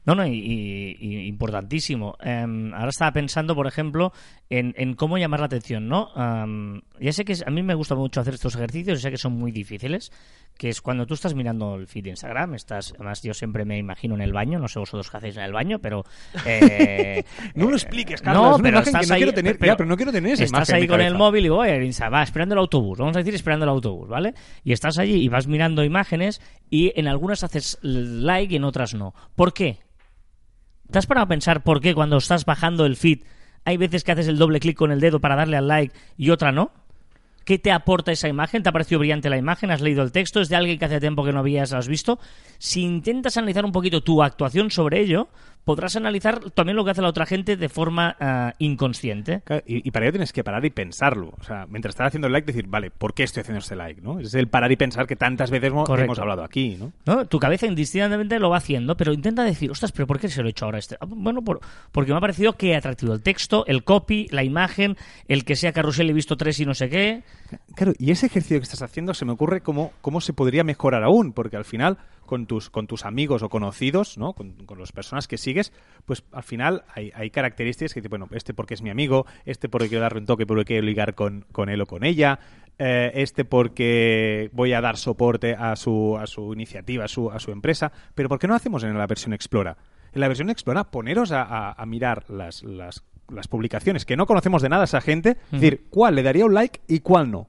No, 0.06 0.14
no, 0.14 0.26
y, 0.26 0.32
y- 0.32 0.96
y 0.98 1.26
importantísimo. 1.26 2.16
Em, 2.22 2.72
ahora 2.72 2.88
estaba 2.88 3.12
pensando, 3.12 3.54
por 3.54 3.66
ejemplo, 3.66 4.12
en, 4.48 4.72
en 4.78 4.94
cómo 4.94 5.18
llamar 5.18 5.40
la 5.40 5.46
atención, 5.46 5.88
¿no? 5.88 6.08
Ya 6.98 7.12
sé 7.12 7.26
que 7.26 7.34
a 7.46 7.50
mí 7.50 7.62
me 7.62 7.74
gusta 7.74 7.94
mucho 7.94 8.18
hacer 8.22 8.32
estos 8.32 8.54
ejercicios, 8.54 8.98
y 8.98 9.02
sé 9.02 9.10
que 9.10 9.18
son 9.18 9.34
muy 9.34 9.52
difíciles, 9.52 10.10
que 10.60 10.68
es 10.68 10.82
cuando 10.82 11.06
tú 11.06 11.14
estás 11.14 11.32
mirando 11.32 11.76
el 11.76 11.86
feed 11.86 12.04
de 12.04 12.10
Instagram, 12.10 12.54
estás, 12.54 12.92
además 12.96 13.22
yo 13.22 13.32
siempre 13.32 13.64
me 13.64 13.78
imagino 13.78 14.14
en 14.14 14.20
el 14.20 14.30
baño, 14.34 14.58
no 14.58 14.68
sé 14.68 14.78
vosotros 14.78 15.10
qué 15.10 15.16
hacéis 15.16 15.38
en 15.38 15.44
el 15.44 15.54
baño, 15.54 15.78
pero... 15.78 16.04
eh, 16.44 17.24
No 17.54 17.70
lo 17.70 17.76
expliques, 17.76 18.20
Carlos, 18.20 18.42
no, 18.42 18.56
es 18.56 18.62
pero 18.62 18.78
estás 18.80 19.08
no 19.08 19.14
ahí, 19.14 19.20
quiero 19.20 19.32
tener- 19.32 19.58
ya, 19.58 19.74
pero 19.74 19.88
no 19.88 19.96
quiero 19.96 20.12
tener 20.12 20.34
esa 20.34 20.44
Estás 20.44 20.68
imagen 20.68 20.82
ahí 20.82 20.86
con 20.86 21.00
el 21.00 21.14
móvil 21.14 21.46
y 21.46 21.48
voy 21.48 21.68
a 21.70 21.76
ir, 21.76 21.90
va 22.12 22.22
esperando 22.22 22.54
el 22.54 22.58
autobús, 22.58 22.98
vamos 22.98 23.16
a 23.16 23.20
decir 23.20 23.34
esperando 23.34 23.64
el 23.64 23.70
autobús, 23.70 24.06
¿vale? 24.10 24.34
Y 24.62 24.72
estás 24.72 24.98
allí 24.98 25.14
y 25.14 25.28
vas 25.28 25.46
mirando 25.46 25.82
imágenes 25.82 26.42
y 26.68 26.92
en 26.94 27.08
algunas 27.08 27.42
haces 27.42 27.78
like 27.80 28.52
y 28.52 28.56
en 28.58 28.64
otras 28.64 28.92
no. 28.92 29.14
¿Por 29.36 29.54
qué? 29.54 29.78
¿Te 30.90 30.98
has 30.98 31.06
parado 31.06 31.24
a 31.24 31.28
pensar 31.28 31.62
por 31.62 31.80
qué 31.80 31.94
cuando 31.94 32.18
estás 32.18 32.44
bajando 32.44 32.84
el 32.84 32.96
feed 32.96 33.20
hay 33.64 33.78
veces 33.78 34.04
que 34.04 34.12
haces 34.12 34.28
el 34.28 34.36
doble 34.36 34.60
clic 34.60 34.76
con 34.76 34.92
el 34.92 35.00
dedo 35.00 35.20
para 35.20 35.36
darle 35.36 35.56
al 35.56 35.68
like 35.68 35.94
y 36.18 36.28
otra 36.28 36.52
no? 36.52 36.70
¿Qué 37.50 37.58
te 37.58 37.72
aporta 37.72 38.12
esa 38.12 38.28
imagen? 38.28 38.62
¿Te 38.62 38.68
ha 38.68 38.72
parecido 38.72 39.00
brillante 39.00 39.28
la 39.28 39.36
imagen? 39.36 39.72
¿Has 39.72 39.80
leído 39.80 40.04
el 40.04 40.12
texto? 40.12 40.40
¿Es 40.40 40.48
de 40.48 40.54
alguien 40.54 40.78
que 40.78 40.84
hace 40.84 41.00
tiempo 41.00 41.24
que 41.24 41.32
no 41.32 41.40
habías 41.40 41.88
visto? 41.88 42.20
Si 42.58 42.82
intentas 42.82 43.36
analizar 43.38 43.64
un 43.64 43.72
poquito 43.72 44.04
tu 44.04 44.22
actuación 44.22 44.70
sobre 44.70 45.00
ello, 45.00 45.26
podrás 45.64 45.94
analizar 45.96 46.50
también 46.50 46.76
lo 46.76 46.84
que 46.84 46.90
hace 46.92 47.02
la 47.02 47.08
otra 47.08 47.26
gente 47.26 47.56
de 47.56 47.68
forma 47.68 48.16
ah, 48.20 48.54
inconsciente. 48.58 49.42
Y, 49.66 49.86
y 49.86 49.90
para 49.90 50.06
ello 50.06 50.12
tienes 50.12 50.32
que 50.32 50.42
parar 50.42 50.64
y 50.64 50.70
pensarlo. 50.70 51.32
O 51.38 51.44
sea, 51.44 51.66
mientras 51.68 51.92
estás 51.92 52.08
haciendo 52.08 52.26
el 52.26 52.32
like, 52.32 52.46
decir, 52.46 52.66
vale, 52.68 52.90
¿por 52.90 53.14
qué 53.14 53.22
estoy 53.24 53.42
haciendo 53.42 53.58
este 53.60 53.76
like? 53.76 54.00
¿no? 54.00 54.18
Es 54.20 54.34
el 54.34 54.48
parar 54.48 54.72
y 54.72 54.76
pensar 54.76 55.06
que 55.06 55.16
tantas 55.16 55.50
veces 55.50 55.70
hemos 55.70 56.18
hablado 56.18 56.42
aquí, 56.44 56.76
¿no? 56.78 56.92
¿no? 57.06 57.26
Tu 57.26 57.38
cabeza 57.38 57.66
indistintamente 57.66 58.38
lo 58.38 58.50
va 58.50 58.56
haciendo, 58.56 58.96
pero 58.96 59.12
intenta 59.12 59.44
decir, 59.44 59.70
ostras, 59.70 59.92
pero 59.92 60.06
¿por 60.06 60.18
qué 60.18 60.28
se 60.28 60.42
lo 60.42 60.48
he 60.48 60.50
hecho 60.50 60.64
ahora 60.64 60.78
este? 60.78 60.96
Ah, 61.00 61.06
Bueno, 61.08 61.42
por- 61.42 61.60
porque 61.92 62.10
me 62.12 62.18
ha 62.18 62.20
parecido 62.20 62.54
que 62.54 62.74
atractivo 62.74 63.12
el 63.12 63.22
texto, 63.22 63.64
el 63.66 63.84
copy, 63.84 64.28
la 64.30 64.42
imagen, 64.42 64.96
el 65.28 65.44
que 65.44 65.56
sea 65.56 65.72
carrusel 65.72 66.10
he 66.10 66.12
visto 66.12 66.36
tres 66.36 66.58
y 66.60 66.66
no 66.66 66.74
sé 66.74 66.88
qué. 66.88 67.22
Claro, 67.80 67.94
y 67.98 68.10
ese 68.10 68.26
ejercicio 68.26 68.58
que 68.58 68.64
estás 68.64 68.82
haciendo 68.82 69.14
se 69.14 69.24
me 69.24 69.32
ocurre 69.32 69.62
cómo, 69.62 69.92
cómo 70.02 70.20
se 70.20 70.34
podría 70.34 70.64
mejorar 70.64 71.02
aún, 71.02 71.32
porque 71.32 71.56
al 71.56 71.64
final, 71.64 71.96
con 72.26 72.44
tus, 72.44 72.68
con 72.68 72.86
tus 72.86 73.06
amigos 73.06 73.42
o 73.42 73.48
conocidos, 73.48 74.18
¿no? 74.18 74.34
Con, 74.34 74.52
con 74.66 74.78
las 74.78 74.92
personas 74.92 75.26
que 75.26 75.38
sigues, 75.38 75.72
pues 76.04 76.22
al 76.30 76.42
final 76.42 76.84
hay, 76.94 77.10
hay 77.14 77.30
características 77.30 77.94
que 77.94 78.00
dices, 78.02 78.10
bueno, 78.10 78.28
este 78.32 78.52
porque 78.52 78.74
es 78.74 78.82
mi 78.82 78.90
amigo, 78.90 79.24
este 79.46 79.70
porque 79.70 79.88
quiero 79.88 80.02
darle 80.02 80.18
un 80.20 80.26
toque, 80.26 80.44
porque 80.44 80.66
quiero 80.66 80.82
ligar 80.84 81.14
con, 81.14 81.46
con 81.52 81.70
él 81.70 81.80
o 81.80 81.86
con 81.86 82.04
ella, 82.04 82.38
eh, 82.78 83.12
este 83.14 83.46
porque 83.46 84.50
voy 84.52 84.74
a 84.74 84.82
dar 84.82 84.98
soporte 84.98 85.54
a 85.54 85.74
su, 85.74 86.18
a 86.18 86.26
su 86.26 86.52
iniciativa, 86.52 87.06
a 87.06 87.08
su, 87.08 87.30
a 87.30 87.38
su 87.40 87.50
empresa, 87.50 87.92
pero 88.14 88.28
¿por 88.28 88.38
qué 88.38 88.46
no 88.46 88.54
hacemos 88.54 88.84
en 88.84 88.92
la 88.98 89.06
versión 89.06 89.32
Explora? 89.32 89.78
En 90.12 90.20
la 90.20 90.28
versión 90.28 90.50
Explora, 90.50 90.84
poneros 90.90 91.32
a, 91.32 91.44
a- 91.44 91.72
a 91.72 91.86
mirar 91.86 92.28
las, 92.28 92.62
las, 92.62 93.04
las 93.32 93.48
publicaciones 93.48 94.04
que 94.04 94.18
no 94.18 94.26
conocemos 94.26 94.60
de 94.60 94.68
nada 94.68 94.82
a 94.82 94.84
esa 94.84 95.00
gente, 95.00 95.38
es 95.50 95.60
decir, 95.62 95.86
cuál 95.88 96.16
le 96.16 96.22
daría 96.22 96.44
un 96.44 96.52
like 96.52 96.80
y 96.86 97.00
cuál 97.00 97.30
no. 97.30 97.48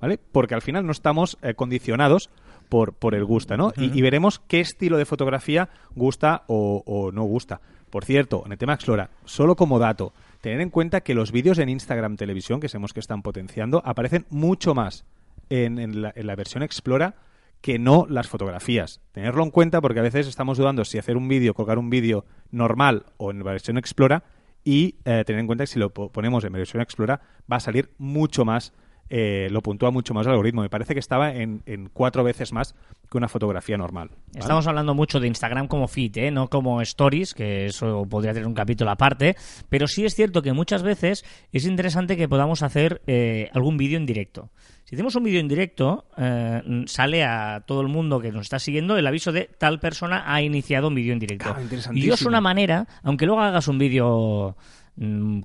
¿Vale? 0.00 0.18
Porque 0.18 0.54
al 0.54 0.62
final 0.62 0.84
no 0.86 0.92
estamos 0.92 1.38
eh, 1.42 1.54
condicionados 1.54 2.30
por, 2.68 2.92
por 2.94 3.14
el 3.14 3.24
gusta, 3.24 3.56
¿no? 3.56 3.72
y, 3.76 3.98
y 3.98 4.02
veremos 4.02 4.40
qué 4.46 4.60
estilo 4.60 4.96
de 4.98 5.04
fotografía 5.06 5.68
gusta 5.94 6.42
o, 6.48 6.82
o 6.86 7.12
no 7.12 7.22
gusta. 7.24 7.60
Por 7.90 8.04
cierto, 8.04 8.42
en 8.44 8.52
el 8.52 8.58
tema 8.58 8.74
Explora, 8.74 9.10
solo 9.24 9.56
como 9.56 9.78
dato, 9.78 10.12
tener 10.42 10.60
en 10.60 10.68
cuenta 10.70 11.00
que 11.00 11.14
los 11.14 11.32
vídeos 11.32 11.58
en 11.58 11.70
Instagram 11.70 12.16
Televisión, 12.16 12.60
que 12.60 12.68
sabemos 12.68 12.92
que 12.92 13.00
están 13.00 13.22
potenciando, 13.22 13.80
aparecen 13.84 14.26
mucho 14.28 14.74
más 14.74 15.06
en, 15.48 15.78
en 15.78 16.02
la, 16.02 16.12
en 16.14 16.26
la 16.26 16.36
versión 16.36 16.62
Explora 16.62 17.14
que 17.62 17.78
no 17.78 18.06
las 18.08 18.28
fotografías. 18.28 19.00
Tenerlo 19.12 19.42
en 19.42 19.50
cuenta 19.50 19.80
porque 19.80 20.00
a 20.00 20.02
veces 20.02 20.28
estamos 20.28 20.58
dudando 20.58 20.84
si 20.84 20.98
hacer 20.98 21.16
un 21.16 21.26
vídeo, 21.26 21.54
colgar 21.54 21.78
un 21.78 21.88
vídeo 21.90 22.26
normal 22.50 23.06
o 23.16 23.30
en 23.30 23.38
la 23.38 23.52
versión 23.52 23.78
Explora 23.78 24.22
y 24.62 24.96
eh, 25.06 25.24
tener 25.26 25.40
en 25.40 25.46
cuenta 25.46 25.64
que 25.64 25.68
si 25.68 25.78
lo 25.78 25.90
po- 25.90 26.12
ponemos 26.12 26.44
en 26.44 26.52
versión 26.52 26.82
Explora 26.82 27.20
va 27.50 27.56
a 27.56 27.60
salir 27.60 27.90
mucho 27.96 28.44
más, 28.44 28.74
eh, 29.10 29.48
lo 29.50 29.62
puntúa 29.62 29.90
mucho 29.90 30.14
más 30.14 30.26
el 30.26 30.32
algoritmo. 30.32 30.62
Me 30.62 30.70
parece 30.70 30.94
que 30.94 31.00
estaba 31.00 31.32
en, 31.32 31.62
en 31.66 31.88
cuatro 31.92 32.24
veces 32.24 32.52
más 32.52 32.74
que 33.10 33.18
una 33.18 33.28
fotografía 33.28 33.76
normal. 33.76 34.10
¿vale? 34.10 34.40
Estamos 34.40 34.66
hablando 34.66 34.94
mucho 34.94 35.20
de 35.20 35.28
Instagram 35.28 35.66
como 35.66 35.88
feed, 35.88 36.16
¿eh? 36.18 36.30
no 36.30 36.48
como 36.48 36.80
stories, 36.82 37.34
que 37.34 37.66
eso 37.66 38.06
podría 38.08 38.32
tener 38.32 38.46
un 38.46 38.54
capítulo 38.54 38.90
aparte, 38.90 39.36
pero 39.68 39.86
sí 39.86 40.04
es 40.04 40.14
cierto 40.14 40.42
que 40.42 40.52
muchas 40.52 40.82
veces 40.82 41.24
es 41.52 41.64
interesante 41.64 42.16
que 42.16 42.28
podamos 42.28 42.62
hacer 42.62 43.02
eh, 43.06 43.48
algún 43.52 43.76
vídeo 43.76 43.96
en 43.96 44.06
directo. 44.06 44.50
Si 44.84 44.94
hacemos 44.94 45.14
un 45.16 45.24
vídeo 45.24 45.40
en 45.40 45.48
directo, 45.48 46.06
eh, 46.16 46.62
sale 46.86 47.22
a 47.22 47.62
todo 47.66 47.82
el 47.82 47.88
mundo 47.88 48.20
que 48.20 48.32
nos 48.32 48.42
está 48.42 48.58
siguiendo 48.58 48.96
el 48.96 49.06
aviso 49.06 49.32
de 49.32 49.50
tal 49.58 49.80
persona 49.80 50.24
ha 50.26 50.40
iniciado 50.40 50.88
un 50.88 50.94
vídeo 50.94 51.12
en 51.12 51.18
directo. 51.18 51.54
Claro, 51.54 51.92
y 51.92 52.08
es 52.08 52.22
una 52.22 52.40
manera, 52.40 52.86
aunque 53.02 53.26
luego 53.26 53.42
hagas 53.42 53.68
un 53.68 53.76
vídeo 53.76 54.56
mm, 54.98 55.40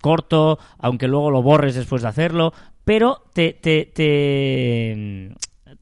corto, 0.00 0.58
aunque 0.78 1.08
luego 1.08 1.30
lo 1.30 1.42
borres 1.42 1.74
después 1.74 2.02
de 2.02 2.08
hacerlo, 2.08 2.52
pero 2.84 3.22
te, 3.34 3.52
te, 3.52 3.84
te, 3.84 5.34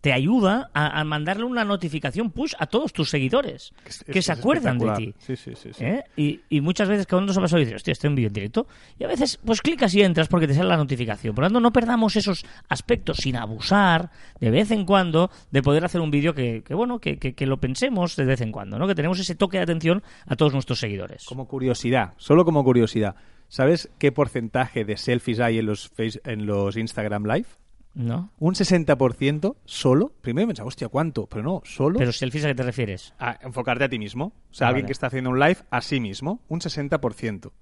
te 0.06 0.12
ayuda 0.12 0.70
a, 0.72 1.00
a 1.00 1.02
mandarle 1.02 1.42
una 1.42 1.64
notificación 1.64 2.30
push 2.30 2.52
a 2.60 2.66
todos 2.66 2.92
tus 2.92 3.10
seguidores 3.10 3.72
Es- 3.84 4.04
que 4.04 4.20
es 4.20 4.24
se 4.26 4.30
acuerdan 4.30 4.78
de 4.78 4.92
ti. 4.92 5.14
Sí, 5.18 5.34
sí, 5.34 5.50
sí. 5.56 5.70
sí. 5.72 5.84
¿Eh? 5.84 6.04
Y, 6.16 6.40
y 6.48 6.60
muchas 6.60 6.88
veces 6.88 7.08
cuando 7.08 7.26
nos 7.26 7.38
ha 7.38 7.40
pasado 7.40 7.58
dices, 7.58 7.74
hostia, 7.74 7.90
estoy 7.90 8.06
en 8.10 8.14
vídeo 8.14 8.28
en 8.28 8.32
directo. 8.34 8.68
Y 9.00 9.02
a 9.02 9.08
veces, 9.08 9.40
pues 9.44 9.60
clicas 9.62 9.92
y 9.96 10.02
entras 10.02 10.28
porque 10.28 10.46
te 10.46 10.54
sale 10.54 10.68
la 10.68 10.76
notificación. 10.76 11.34
Por 11.34 11.42
lo 11.42 11.46
tanto, 11.48 11.58
no 11.58 11.72
perdamos 11.72 12.14
esos 12.14 12.44
aspectos 12.68 13.16
sin 13.16 13.34
abusar 13.34 14.12
de 14.38 14.50
vez 14.52 14.70
en 14.70 14.84
cuando 14.84 15.28
de 15.50 15.60
poder 15.60 15.84
hacer 15.84 16.00
un 16.00 16.12
vídeo 16.12 16.34
que, 16.34 16.62
que, 16.62 16.72
bueno, 16.74 17.00
que, 17.00 17.18
que- 17.18 17.34
que 17.34 17.46
lo 17.46 17.56
pensemos 17.58 18.14
de 18.14 18.26
vez 18.26 18.40
en 18.42 18.52
cuando, 18.52 18.78
¿no? 18.78 18.86
Que 18.86 18.94
tenemos 18.94 19.18
ese 19.18 19.34
toque 19.34 19.56
de 19.56 19.64
atención 19.64 20.04
a 20.28 20.36
todos 20.36 20.52
nuestros 20.52 20.78
seguidores. 20.78 21.24
Como 21.24 21.48
curiosidad, 21.48 22.12
solo 22.16 22.44
como 22.44 22.62
curiosidad. 22.62 23.16
¿Sabes 23.48 23.90
qué 23.98 24.12
porcentaje 24.12 24.84
de 24.84 24.96
selfies 24.98 25.40
hay 25.40 25.58
en 25.58 25.66
los, 25.66 25.88
face, 25.88 26.20
en 26.24 26.46
los 26.46 26.76
Instagram 26.76 27.24
Live? 27.26 27.48
¿No? 27.96 28.30
Un 28.38 28.54
60% 28.54 29.56
solo. 29.64 30.12
Primero 30.20 30.46
pensaba, 30.48 30.68
hostia, 30.68 30.88
¿cuánto? 30.88 31.26
Pero 31.26 31.42
no, 31.42 31.62
solo 31.64 31.98
Pero 31.98 32.12
selfies 32.12 32.44
a 32.44 32.48
qué 32.48 32.54
te 32.54 32.62
refieres? 32.62 33.14
a 33.18 33.38
enfocarte 33.42 33.84
a 33.84 33.88
ti 33.88 33.98
mismo. 33.98 34.32
O 34.50 34.54
sea, 34.54 34.66
Ah, 34.66 34.68
alguien 34.68 34.82
vale. 34.84 34.88
que 34.88 34.92
está 34.92 35.06
haciendo 35.06 35.30
un 35.30 35.38
live 35.40 35.56
a 35.70 35.80
sí 35.80 35.98
mismo, 35.98 36.40
un 36.48 36.60
60%. 36.60 37.52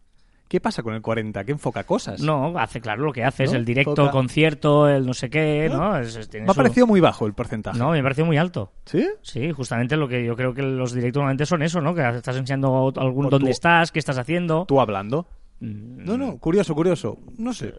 ¿Qué 0.48 0.60
pasa 0.60 0.82
con 0.82 0.92
el 0.94 1.02
40%? 1.02 1.44
¿Que 1.46 1.52
enfoca 1.52 1.84
cosas? 1.84 2.20
No, 2.20 2.58
hace 2.58 2.80
claro 2.80 3.04
lo 3.04 3.12
que 3.12 3.24
hace, 3.24 3.44
es 3.44 3.52
el 3.54 3.64
directo, 3.64 3.94
Total. 3.94 4.10
concierto, 4.12 4.88
el 4.88 5.06
no 5.06 5.14
sé 5.14 5.30
qué, 5.30 5.68
¿no? 5.72 5.96
Es- 5.98 6.14
es- 6.16 6.28
tiene 6.28 6.44
Me 6.46 6.50
ha 6.50 6.54
su- 6.54 6.58
parecido 6.58 6.86
muy 6.86 7.00
bajo 7.00 7.26
el 7.26 7.32
porcentaje. 7.32 7.78
No, 7.78 7.90
me 7.92 8.02
pareció 8.02 8.24
muy 8.26 8.36
alto. 8.36 8.70
¿Sí? 8.84 9.06
Sí, 9.22 9.50
justamente 9.52 9.96
lo 9.96 10.06
que 10.08 10.24
yo 10.24 10.36
creo 10.36 10.52
que 10.52 10.62
los 10.62 10.92
directos 10.92 11.20
normalmente 11.20 11.46
son 11.46 11.62
eso, 11.62 11.80
¿no? 11.80 11.94
Que 11.94 12.06
estás 12.08 12.36
enseñando 12.36 12.92
algún 12.96 13.26
O 13.26 13.30
dónde 13.30 13.46
tú- 13.46 13.50
estás, 13.52 13.90
qué 13.90 13.98
estás 14.00 14.18
haciendo. 14.18 14.64
Tú 14.66 14.80
hablando. 14.80 15.26
Mm, 15.60 16.04
No, 16.04 16.18
no, 16.18 16.38
curioso, 16.38 16.74
curioso. 16.74 17.18
No 17.38 17.52
sé. 17.54 17.72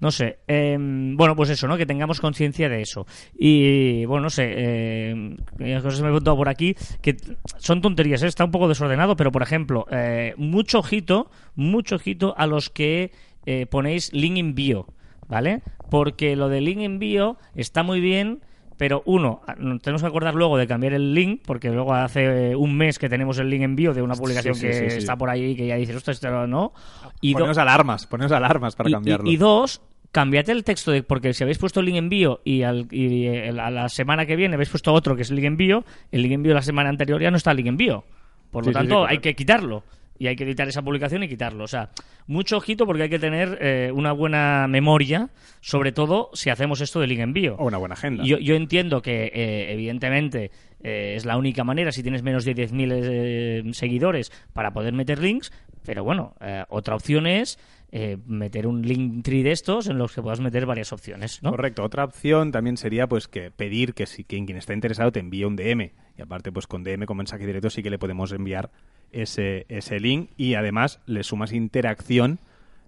No 0.00 0.10
sé. 0.10 0.38
eh, 0.48 0.76
bueno, 0.80 1.36
pues 1.36 1.50
eso, 1.50 1.68
¿no? 1.68 1.76
Que 1.76 1.84
tengamos 1.86 2.20
conciencia 2.20 2.68
de 2.68 2.80
eso. 2.82 3.06
Y, 3.38 4.04
bueno, 4.06 4.22
no 4.24 4.30
sé. 4.30 4.52
Eh, 4.56 5.36
hay 5.60 5.74
cosas 5.82 5.96
que 5.96 6.02
me 6.02 6.08
he 6.08 6.12
preguntado 6.12 6.36
por 6.36 6.48
aquí 6.48 6.74
que 7.02 7.16
son 7.58 7.80
tonterías, 7.82 8.22
¿eh? 8.22 8.26
Está 8.26 8.44
un 8.44 8.50
poco 8.50 8.68
desordenado, 8.68 9.14
pero, 9.16 9.30
por 9.30 9.42
ejemplo, 9.42 9.86
eh, 9.90 10.34
mucho 10.36 10.78
ojito, 10.78 11.30
mucho 11.54 11.96
ojito 11.96 12.34
a 12.38 12.46
los 12.46 12.70
que 12.70 13.12
eh, 13.46 13.66
ponéis 13.66 14.12
link 14.12 14.38
en 14.38 14.54
bio, 14.54 14.86
¿vale? 15.28 15.62
Porque 15.90 16.34
lo 16.36 16.48
de 16.48 16.60
link 16.60 16.80
en 16.80 16.98
bio 16.98 17.36
está 17.54 17.82
muy 17.82 18.00
bien. 18.00 18.40
Pero 18.76 19.02
uno, 19.04 19.42
a- 19.46 19.56
nos 19.56 19.82
tenemos 19.82 20.00
que 20.00 20.08
acordar 20.08 20.34
luego 20.34 20.56
de 20.56 20.66
cambiar 20.66 20.94
el 20.94 21.12
link, 21.12 21.42
porque 21.44 21.68
luego 21.68 21.92
hace 21.92 22.56
un 22.56 22.78
mes 22.78 22.98
que 22.98 23.10
tenemos 23.10 23.38
el 23.38 23.50
link 23.50 23.60
en 23.60 23.76
bio 23.76 23.92
de 23.92 24.00
una 24.00 24.14
publicación 24.14 24.54
sí, 24.54 24.66
que 24.68 24.72
sí, 24.90 24.96
está 24.96 25.16
por 25.16 25.28
ahí 25.28 25.50
y 25.50 25.54
que 25.54 25.66
ya 25.66 25.76
dices, 25.76 25.96
ostras, 25.96 26.16
esto 26.16 26.46
no. 26.46 26.72
Y 27.20 27.34
alarmas, 27.58 28.06
ponemos 28.06 28.32
alarmas 28.32 28.76
para 28.76 28.88
y, 28.88 28.92
cambiarlo. 28.94 29.30
y- 29.30 29.34
y 29.34 29.36
dos, 29.36 29.82
cambiate 30.12 30.52
el 30.52 30.64
texto, 30.64 30.90
de, 30.90 31.02
porque 31.02 31.32
si 31.34 31.42
habéis 31.44 31.58
puesto 31.58 31.80
el 31.80 31.86
link 31.86 31.96
envío 31.96 32.40
y, 32.44 32.62
al, 32.62 32.86
y 32.90 33.26
el- 33.26 33.60
a 33.60 33.70
la 33.70 33.88
semana 33.88 34.26
que 34.26 34.36
viene 34.36 34.54
habéis 34.54 34.70
puesto 34.70 34.92
otro 34.92 35.14
que 35.16 35.22
es 35.22 35.30
el 35.30 35.36
link 35.36 35.46
envío, 35.46 35.84
el 36.10 36.22
link 36.22 36.32
envío 36.32 36.50
de 36.50 36.56
la 36.56 36.62
semana 36.62 36.88
anterior 36.90 37.20
ya 37.22 37.30
no 37.30 37.36
está 37.36 37.50
el 37.52 37.58
link 37.58 37.68
envío. 37.68 38.04
Por 38.50 38.64
lo 38.66 38.70
Sí, 38.72 38.74
sí, 38.78 38.80
sí, 38.82 38.88
tanto, 38.88 39.06
hay 39.06 39.18
que 39.18 39.34
quitarlo. 39.34 39.84
Y 40.18 40.26
hay 40.26 40.36
que 40.36 40.44
editar 40.44 40.68
esa 40.68 40.82
publicación 40.82 41.22
y 41.22 41.28
quitarlo. 41.28 41.64
O 41.64 41.66
sea, 41.66 41.88
mucho 42.26 42.58
ojito 42.58 42.84
porque 42.84 43.04
hay 43.04 43.08
que 43.08 43.18
tener 43.18 43.56
eh, 43.62 43.90
una 43.94 44.12
buena 44.12 44.66
memoria, 44.68 45.30
sobre 45.62 45.92
todo 45.92 46.28
si 46.34 46.50
hacemos 46.50 46.82
esto 46.82 47.00
del 47.00 47.08
link 47.08 47.20
envío. 47.20 47.54
O 47.58 47.66
una 47.66 47.78
buena 47.78 47.94
agenda. 47.94 48.22
Yo, 48.22 48.36
yo 48.38 48.54
entiendo 48.54 49.00
que, 49.00 49.30
eh, 49.32 49.72
evidentemente, 49.72 50.50
eh, 50.82 51.14
es 51.16 51.24
la 51.24 51.38
única 51.38 51.64
manera, 51.64 51.90
si 51.90 52.02
tienes 52.02 52.22
menos 52.22 52.44
de 52.44 52.54
10.000 52.54 52.90
eh, 52.92 53.62
seguidores, 53.72 54.30
para 54.52 54.72
poder 54.74 54.92
meter 54.92 55.20
links, 55.20 55.52
pero 55.86 56.04
bueno, 56.04 56.34
eh, 56.42 56.64
otra 56.68 56.96
opción 56.96 57.26
es 57.26 57.58
eh, 57.92 58.18
meter 58.26 58.66
un 58.66 58.82
link 58.82 59.24
tree 59.24 59.42
de 59.42 59.50
estos 59.50 59.88
en 59.88 59.98
los 59.98 60.14
que 60.14 60.22
puedas 60.22 60.40
meter 60.40 60.64
varias 60.64 60.92
opciones, 60.92 61.42
¿no? 61.42 61.50
Correcto. 61.50 61.82
Otra 61.82 62.04
opción 62.04 62.52
también 62.52 62.76
sería 62.76 63.08
pues 63.08 63.26
que 63.26 63.50
pedir 63.50 63.94
que 63.94 64.06
si 64.06 64.22
quien, 64.22 64.46
quien 64.46 64.58
está 64.58 64.74
interesado 64.74 65.10
te 65.10 65.18
envíe 65.18 65.44
un 65.44 65.56
DM. 65.56 65.90
Y 66.16 66.22
aparte, 66.22 66.52
pues 66.52 66.66
con 66.66 66.84
DM, 66.84 67.04
con 67.06 67.16
mensaje 67.16 67.46
directo, 67.46 67.68
sí 67.68 67.82
que 67.82 67.90
le 67.90 67.98
podemos 67.98 68.30
enviar 68.32 68.70
ese, 69.10 69.66
ese 69.68 69.98
link 69.98 70.30
y 70.36 70.54
además 70.54 71.00
le 71.06 71.24
sumas 71.24 71.52
interacción 71.52 72.38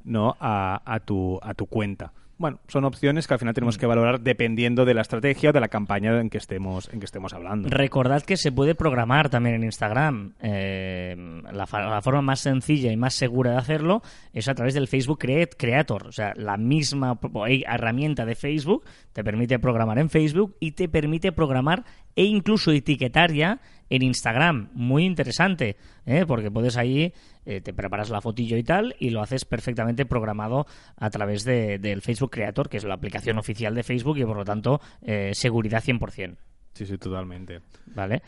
¿no? 0.04 0.36
a, 0.38 0.82
a 0.84 1.00
tu, 1.00 1.40
a 1.42 1.54
tu 1.54 1.66
cuenta. 1.66 2.12
Bueno, 2.38 2.58
son 2.66 2.84
opciones 2.84 3.28
que 3.28 3.34
al 3.34 3.38
final 3.40 3.54
tenemos 3.54 3.78
que 3.78 3.86
valorar 3.86 4.20
dependiendo 4.20 4.84
de 4.84 4.94
la 4.94 5.02
estrategia 5.02 5.50
o 5.50 5.52
de 5.52 5.60
la 5.60 5.68
campaña 5.68 6.18
en 6.20 6.28
que 6.28 6.38
estemos, 6.38 6.88
en 6.92 6.98
que 6.98 7.04
estemos 7.06 7.32
hablando. 7.34 7.68
Recordad 7.68 8.22
que 8.22 8.36
se 8.36 8.50
puede 8.50 8.74
programar 8.74 9.28
también 9.30 9.54
en 9.56 9.64
Instagram. 9.64 10.32
Eh, 10.42 11.14
la, 11.52 11.66
la 11.70 12.02
forma 12.02 12.22
más 12.22 12.40
sencilla 12.40 12.90
y 12.90 12.96
más 12.96 13.14
segura 13.14 13.52
de 13.52 13.56
hacerlo 13.58 14.02
es 14.32 14.48
a 14.48 14.54
través 14.54 14.74
del 14.74 14.88
Facebook 14.88 15.20
Create- 15.20 15.56
Creator. 15.56 16.08
O 16.08 16.12
sea, 16.12 16.32
la 16.34 16.56
misma 16.56 17.18
eh, 17.48 17.62
herramienta 17.68 18.24
de 18.24 18.34
Facebook 18.34 18.84
te 19.12 19.22
permite 19.22 19.58
programar 19.60 19.98
en 20.00 20.10
Facebook 20.10 20.56
y 20.58 20.72
te 20.72 20.88
permite 20.88 21.30
programar 21.32 21.84
e 22.16 22.24
incluso 22.24 22.72
etiquetar 22.72 23.32
ya 23.32 23.60
en 23.94 24.02
Instagram. 24.02 24.68
Muy 24.74 25.04
interesante, 25.04 25.76
¿eh? 26.06 26.24
porque 26.26 26.50
puedes 26.50 26.76
ahí, 26.76 27.12
eh, 27.44 27.60
te 27.60 27.72
preparas 27.74 28.10
la 28.10 28.20
fotillo 28.20 28.56
y 28.56 28.62
tal, 28.62 28.94
y 28.98 29.10
lo 29.10 29.20
haces 29.22 29.44
perfectamente 29.44 30.06
programado 30.06 30.66
a 30.96 31.10
través 31.10 31.44
de- 31.44 31.78
del 31.78 32.00
Facebook 32.02 32.30
Creator, 32.30 32.68
que 32.68 32.76
es 32.78 32.84
la 32.84 32.94
aplicación 32.94 33.38
oficial 33.38 33.74
de 33.74 33.82
Facebook 33.82 34.18
y 34.18 34.24
por 34.24 34.36
lo 34.36 34.44
tanto 34.44 34.80
eh, 35.02 35.32
seguridad 35.34 35.82
100%. 35.82 36.36
Sí, 36.74 36.86
sí, 36.86 36.96
totalmente. 36.98 37.60
Vale. 37.94 38.22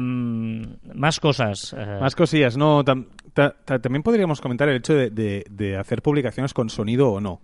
Más 0.00 1.20
cosas. 1.20 1.74
eh, 1.76 1.98
Más 2.00 2.14
cosillas, 2.14 2.56
no. 2.56 2.84
tam- 2.84 3.06
ta- 3.34 3.54
ta- 3.64 3.78
también 3.80 4.02
podríamos 4.02 4.40
comentar 4.40 4.68
el 4.68 4.76
hecho 4.76 4.94
de, 4.94 5.10
de- 5.10 5.44
de 5.50 5.76
hacer 5.76 6.02
publicaciones 6.02 6.54
con 6.54 6.70
sonido 6.70 7.10
o 7.10 7.20
no. 7.20 7.40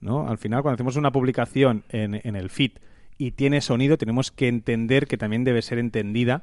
¿no? 0.00 0.28
Al 0.28 0.38
final, 0.38 0.62
cuando 0.62 0.74
hacemos 0.74 0.96
una 0.96 1.12
publicación 1.12 1.84
en, 1.88 2.20
en 2.24 2.34
el 2.36 2.50
feed 2.50 2.72
y 3.18 3.30
tiene 3.32 3.60
sonido, 3.60 3.96
tenemos 3.96 4.32
que 4.32 4.48
entender 4.48 5.06
que 5.06 5.16
también 5.16 5.44
debe 5.44 5.62
ser 5.62 5.78
entendida 5.78 6.42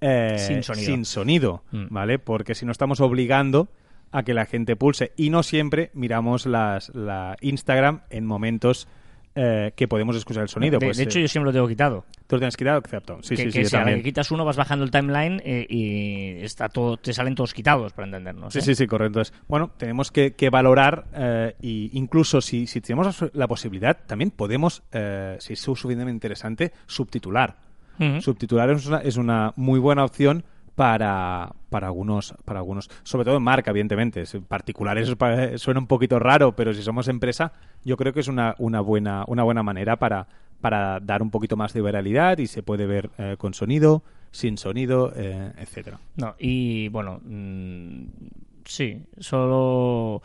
eh, 0.00 0.36
Sin 0.38 0.62
sonido. 0.62 0.86
sin 0.86 1.04
sonido, 1.04 1.62
Mm. 1.72 1.86
¿vale? 1.90 2.18
Porque 2.18 2.54
si 2.54 2.64
no 2.66 2.72
estamos 2.72 3.00
obligando 3.00 3.68
a 4.12 4.22
que 4.24 4.34
la 4.34 4.44
gente 4.46 4.74
pulse 4.76 5.12
y 5.16 5.30
no 5.30 5.42
siempre 5.42 5.90
miramos 5.94 6.46
las, 6.46 6.94
la 6.94 7.36
Instagram 7.40 8.02
en 8.10 8.26
momentos 8.26 8.88
eh, 9.36 9.70
que 9.76 9.86
podemos 9.86 10.16
escuchar 10.16 10.42
el 10.42 10.48
sonido. 10.48 10.80
de, 10.80 10.86
pues, 10.86 10.96
de 10.96 11.04
hecho, 11.04 11.20
eh, 11.20 11.22
yo 11.22 11.28
siempre 11.28 11.46
lo 11.50 11.52
tengo 11.52 11.68
quitado. 11.68 12.04
tú 12.26 12.34
lo 12.34 12.40
tienes 12.40 12.56
quitado, 12.56 12.80
excepto. 12.80 13.18
Sí, 13.22 13.36
que 13.36 13.42
sí, 13.42 13.44
que 13.44 13.64
sí, 13.64 13.76
si 13.76 13.84
que 13.84 14.02
quitas 14.02 14.32
uno 14.32 14.44
vas 14.44 14.56
bajando 14.56 14.84
el 14.84 14.90
timeline 14.90 15.40
eh, 15.44 15.64
y 15.70 16.44
está 16.44 16.68
todo, 16.68 16.96
te 16.96 17.12
salen 17.12 17.36
todos 17.36 17.54
quitados, 17.54 17.92
para 17.92 18.06
entendernos. 18.06 18.52
Sí, 18.52 18.60
sí, 18.60 18.74
sí, 18.74 18.88
correcto. 18.88 19.20
Entonces, 19.20 19.32
bueno, 19.46 19.70
tenemos 19.76 20.10
que, 20.10 20.32
que 20.32 20.50
valorar 20.50 21.04
y 21.60 21.90
incluso 21.96 22.40
si, 22.40 22.66
si 22.66 22.80
tenemos 22.80 23.24
la 23.32 23.46
posibilidad, 23.46 23.96
también 24.04 24.32
podemos, 24.32 24.82
si 25.38 25.52
es 25.52 25.60
suficientemente 25.60 26.16
interesante, 26.16 26.72
subtitular. 26.86 27.56
Subtitular 28.20 28.70
es 28.70 28.86
una, 28.86 28.98
es 28.98 29.16
una 29.16 29.52
muy 29.56 29.78
buena 29.78 30.04
opción 30.04 30.44
para, 30.74 31.52
para 31.68 31.88
algunos, 31.88 32.34
para 32.44 32.60
algunos, 32.60 32.88
sobre 33.02 33.24
todo 33.26 33.36
en 33.36 33.42
marca, 33.42 33.70
evidentemente. 33.70 34.24
En 34.32 34.42
particulares 34.44 35.14
pa- 35.16 35.58
suena 35.58 35.80
un 35.80 35.86
poquito 35.86 36.18
raro, 36.18 36.56
pero 36.56 36.72
si 36.72 36.82
somos 36.82 37.08
empresa, 37.08 37.52
yo 37.84 37.96
creo 37.96 38.12
que 38.14 38.20
es 38.20 38.28
una, 38.28 38.54
una 38.58 38.80
buena, 38.80 39.24
una 39.26 39.42
buena 39.42 39.62
manera 39.62 39.96
para, 39.96 40.26
para 40.60 40.98
dar 41.00 41.20
un 41.22 41.30
poquito 41.30 41.56
más 41.56 41.72
de 41.74 41.82
viralidad 41.82 42.38
y 42.38 42.46
se 42.46 42.62
puede 42.62 42.86
ver 42.86 43.10
eh, 43.18 43.36
con 43.38 43.52
sonido, 43.52 44.02
sin 44.30 44.56
sonido, 44.56 45.12
eh, 45.14 45.52
etcétera. 45.58 45.98
No, 46.16 46.34
y 46.38 46.88
bueno, 46.88 47.20
mm, 47.24 48.04
sí, 48.64 49.02
solo. 49.18 50.22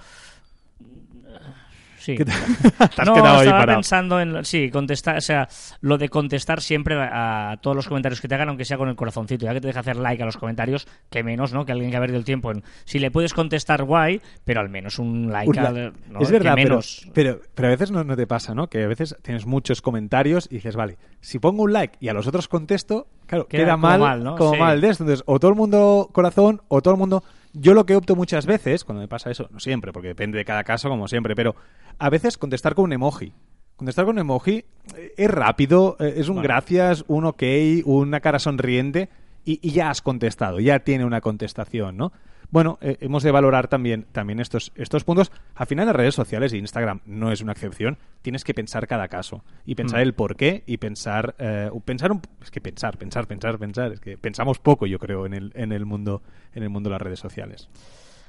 Sí. 2.06 2.16
¿Qué 2.16 2.26
te- 2.26 2.32
te 2.96 3.02
has 3.02 3.08
no, 3.08 3.14
quedado 3.14 3.36
ahí 3.38 3.44
estaba 3.46 3.60
parado. 3.60 3.78
pensando 3.80 4.20
en, 4.22 4.46
sí, 4.46 4.70
contestar, 4.70 5.18
o 5.18 5.22
sea, 5.22 5.48
lo 5.82 5.98
de 5.98 6.10
contestar 6.10 6.62
siempre 6.62 6.96
a, 7.02 7.52
a 7.52 7.58
todos 7.58 7.76
los 7.76 7.88
comentarios 7.88 8.22
que 8.22 8.28
te 8.28 8.36
hagan, 8.36 8.50
aunque 8.50 8.66
sea 8.66 8.78
con 8.78 8.90
el 8.90 8.96
corazoncito, 8.96 9.46
ya 9.46 9.54
que 9.54 9.62
te 9.62 9.68
deja 9.68 9.80
hacer 9.80 9.96
like 9.98 10.22
a 10.22 10.26
los 10.26 10.38
comentarios, 10.38 10.88
que 11.10 11.24
menos, 11.24 11.54
¿no? 11.54 11.66
Que 11.66 11.72
alguien 11.72 11.92
que 11.92 11.98
ha 11.98 12.00
perdido 12.00 12.20
el 12.20 12.26
tiempo 12.26 12.52
en, 12.52 12.64
si 12.86 13.00
le 13.00 13.12
puedes 13.12 13.34
contestar 13.34 13.84
guay, 13.84 14.22
pero 14.44 14.62
al 14.62 14.70
menos 14.70 15.00
un 15.00 15.32
like, 15.32 15.50
Un 15.50 15.56
la- 15.56 15.68
al- 15.70 15.94
¿no? 16.10 16.20
Es 16.20 16.28
Que 16.28 16.34
verdad, 16.34 16.54
pero, 16.56 16.70
menos. 16.70 17.08
pero, 17.14 17.40
pero 17.54 17.68
a 17.68 17.72
veces 17.72 17.92
no, 17.92 18.04
no 18.04 18.16
te 18.16 18.28
pasa, 18.28 18.54
¿no? 18.54 18.68
Que 18.68 18.84
a 18.84 18.88
veces 18.88 19.16
tienes 19.22 19.46
muchos 19.46 19.82
comentarios 19.82 20.48
y 20.52 20.56
dices, 20.56 20.76
vale, 20.76 20.98
si 21.22 21.40
pongo 21.40 21.64
un 21.64 21.74
like 21.74 21.98
y 22.00 22.10
a 22.10 22.14
los 22.14 22.28
otros 22.28 22.48
contesto, 22.48 23.08
claro, 23.26 23.48
Queda 23.48 23.64
queda, 23.64 23.72
como 23.74 23.82
mal, 23.88 24.00
mal, 24.00 24.24
¿no? 24.24 24.36
como 24.36 24.54
Sí. 24.54 24.60
mal 24.60 24.80
de 24.82 24.90
esto. 24.90 25.04
Entonces, 25.04 25.24
o 25.26 25.40
todo 25.40 25.50
el 25.50 25.58
mundo 25.58 26.10
corazón 26.12 26.62
o 26.68 26.82
todo 26.82 26.94
el 26.94 27.00
mundo... 27.00 27.24
Yo 27.58 27.74
lo 27.74 27.86
que 27.86 27.96
opto 27.96 28.16
muchas 28.16 28.46
veces, 28.46 28.84
cuando 28.84 29.02
me 29.02 29.08
pasa 29.08 29.32
eso, 29.32 29.48
no 29.50 29.60
siempre, 29.60 29.94
porque 29.94 30.10
depende 30.10 30.38
de 30.38 30.46
cada 30.46 30.64
caso, 30.64 30.90
como 30.90 31.08
siempre, 31.08 31.36
pero 31.36 31.56
a 31.98 32.10
veces 32.10 32.38
contestar 32.38 32.76
con 32.76 32.86
un 32.86 32.94
emoji. 32.94 33.34
Contestar 33.78 34.06
con 34.06 34.16
un 34.16 34.20
emoji 34.20 34.66
eh, 34.96 35.14
es 35.18 35.32
rápido, 35.32 35.96
eh, 36.00 36.16
es 36.18 36.28
un 36.28 36.42
gracias, 36.42 37.06
un 37.08 37.26
ok, 37.26 37.44
una 37.86 38.20
cara 38.20 38.40
sonriente 38.40 39.10
y, 39.46 39.60
y 39.62 39.72
ya 39.72 39.90
has 39.90 40.02
contestado, 40.02 40.60
ya 40.60 40.80
tiene 40.80 41.06
una 41.06 41.22
contestación, 41.22 41.96
¿no? 41.98 42.12
Bueno, 42.52 42.78
eh, 42.82 42.98
hemos 43.02 43.24
de 43.24 43.32
valorar 43.32 43.68
también, 43.68 44.06
también 44.12 44.40
estos, 44.40 44.72
estos 44.75 45.04
puntos. 45.04 45.32
Al 45.56 45.68
final, 45.68 45.86
las 45.88 45.96
redes 45.96 46.16
sociales 46.16 46.54
y 46.54 46.58
Instagram 46.58 47.02
no 47.06 47.32
es 47.32 47.42
una 47.42 47.52
excepción. 47.52 47.98
Tienes 48.22 48.44
que 48.44 48.54
pensar 48.54 48.88
cada 48.88 49.08
caso 49.08 49.44
y 49.66 49.75
pensar 49.75 50.00
Mm. 50.00 50.04
el 50.04 50.14
por 50.14 50.36
qué 50.36 50.64
y 50.66 50.78
pensar, 50.78 51.36
eh, 51.40 51.70
pensar 51.86 52.12
un, 52.12 52.22
es 52.42 52.52
que 52.52 52.62
pensar, 52.62 52.98
pensar, 52.98 53.28
pensar, 53.28 53.58
pensar. 53.58 53.92
Es 53.94 54.00
que 54.00 54.18
pensamos 54.18 54.60
poco, 54.60 54.86
yo 54.86 55.00
creo, 55.00 55.25
en 55.25 55.34
el, 55.34 55.52
en 55.56 55.72
el 55.72 55.86
mundo, 55.86 56.22
en 56.54 56.64
el 56.64 56.70
mundo 56.70 56.90
de 56.90 56.94
las 56.94 57.02
redes 57.02 57.20
sociales. 57.20 57.70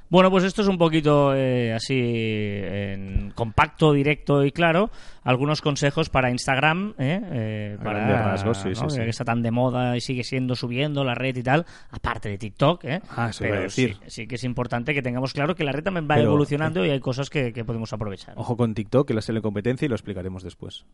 Bueno, 0.09 0.31
pues 0.31 0.45
esto 0.45 0.63
es 0.63 0.69
un 0.69 0.79
poquito 0.79 1.35
eh, 1.35 1.73
así 1.73 1.99
en 2.01 3.33
compacto, 3.35 3.93
directo 3.93 4.45
y 4.45 4.53
claro. 4.53 4.91
Algunos 5.25 5.61
consejos 5.61 6.09
para 6.09 6.31
Instagram, 6.31 6.95
¿eh? 6.99 7.21
Eh, 7.33 7.79
para 7.83 8.23
rasgos, 8.23 8.59
sí, 8.59 8.75
sí, 8.75 8.83
¿no? 8.83 8.91
sí. 8.91 9.01
que 9.01 9.09
está 9.09 9.25
tan 9.25 9.43
de 9.43 9.51
moda 9.51 9.97
y 9.97 10.01
sigue 10.01 10.23
siendo 10.23 10.55
subiendo 10.55 11.03
la 11.03 11.17
red 11.17 11.37
y 11.37 11.43
tal, 11.43 11.67
aparte 11.91 12.29
de 12.29 12.39
TikTok. 12.39 12.85
¿eh? 12.85 13.01
Ah, 13.11 13.31
eso 13.31 13.43
Pero 13.43 13.61
decir. 13.63 13.97
Sí, 14.05 14.11
sí 14.23 14.27
que 14.29 14.37
es 14.37 14.45
importante 14.45 14.95
que 14.95 15.03
tengamos 15.03 15.33
claro 15.33 15.57
que 15.57 15.65
la 15.65 15.73
red 15.73 15.83
también 15.83 16.05
va 16.09 16.15
Pero- 16.15 16.29
evolucionando 16.29 16.85
y 16.85 16.91
hay 16.91 17.01
cosas 17.01 17.29
que, 17.29 17.53
que 17.53 17.65
podemos 17.65 17.93
aprovechar. 17.93 18.35
Ojo 18.37 18.57
con 18.57 18.75
TikTok, 18.75 19.09
que 19.09 19.15
la 19.15 19.41
competencia 19.43 19.87
y 19.87 19.89
lo 19.89 19.97
explicaremos 19.97 20.43
después. 20.45 20.87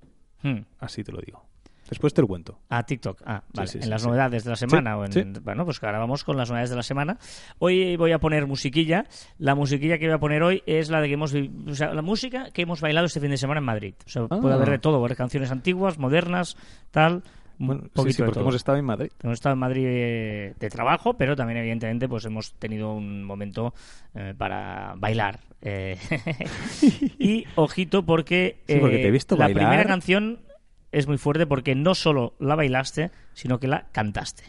Hmm. 0.43 0.61
Así 0.81 1.05
te 1.05 1.13
lo 1.13 1.21
digo. 1.21 1.45
Después 1.93 2.13
te 2.15 2.21
lo 2.23 2.27
cuento. 2.29 2.59
A 2.69 2.83
TikTok. 2.83 3.23
Ah, 3.25 3.43
vale. 3.55 3.69
sí, 3.69 3.79
en 3.79 3.85
sí, 3.85 3.89
las 3.91 4.03
sí. 4.03 4.09
novedades 4.09 4.45
de 4.45 4.51
la 4.51 4.57
semana. 4.57 4.97
O 4.99 5.05
en-. 5.05 5.33
Bueno, 5.45 5.65
pues 5.65 5.83
ahora 5.83 5.99
vamos 5.99 6.25
con 6.25 6.37
las 6.37 6.49
novedades 6.49 6.71
de 6.71 6.77
la 6.77 6.83
semana. 6.83 7.19
Hoy 7.59 7.97
voy 7.97 8.13
a 8.13 8.19
poner 8.19 8.47
musiquilla. 8.47 9.05
La 9.39 9.55
musiquilla 9.55 9.99
que 9.99 10.07
voy 10.07 10.15
a 10.15 10.19
poner 10.19 10.43
hoy 10.43 10.63
es 10.67 10.91
la 10.91 11.01
de 11.01 11.09
que 11.09 11.15
hemos. 11.15 11.35
O 11.35 11.75
sea, 11.75 11.93
la 11.95 12.03
música 12.03 12.51
que 12.53 12.63
hemos 12.63 12.81
bailado 12.81 13.07
este 13.07 13.21
fin 13.21 13.31
de 13.31 13.37
semana 13.37 13.59
en 13.61 13.65
Madrid. 13.67 13.95
O 14.07 14.09
sea, 14.09 14.27
puede 14.27 14.53
Ah. 14.55 14.57
haber 14.57 14.71
de 14.71 14.79
todo. 14.79 14.97
Haber 14.99 15.17
canciones 15.17 15.51
antiguas, 15.51 15.99
modernas, 15.99 16.57
tal. 16.91 17.23
Bueno, 17.59 17.83
sí, 17.85 17.91
poquito 17.93 18.17
sí, 18.17 18.23
porque 18.25 18.41
hemos 18.41 18.55
estado 18.57 18.79
en 18.79 18.85
Madrid. 18.87 19.11
Hemos 19.23 19.35
estado 19.35 19.53
en 19.53 19.59
Madrid 19.61 19.85
eh, 19.87 20.55
de 20.59 20.69
trabajo, 20.71 21.15
pero 21.15 21.37
también, 21.37 21.59
evidentemente, 21.59 22.09
pues 22.09 22.25
hemos 22.25 22.55
tenido 22.55 22.93
un 22.95 23.23
momento 23.23 23.73
eh, 24.15 24.35
para 24.37 24.95
bailar. 24.97 25.39
Eh, 25.61 25.97
y 27.21 27.45
ojito, 27.55 28.05
porque, 28.05 28.57
Sí, 28.67 28.77
porque 28.81 28.97
te 28.97 29.05
he 29.05 29.09
eh, 29.09 29.11
visto 29.13 29.37
la 29.37 29.45
bailar. 29.45 29.63
primera 29.65 29.85
canción 29.85 30.41
es 30.93 31.07
muy 31.07 31.19
fuerte 31.19 31.47
porque 31.47 31.75
no 31.75 31.95
solo 31.95 32.35
la 32.39 32.55
bailaste, 32.55 33.11
sino 33.33 33.59
que 33.59 33.67
la 33.67 33.89
cantaste. 33.93 34.45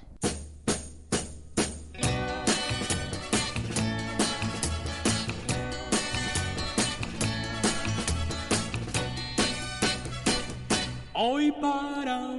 Hoy 11.13 11.53
para 11.61 12.32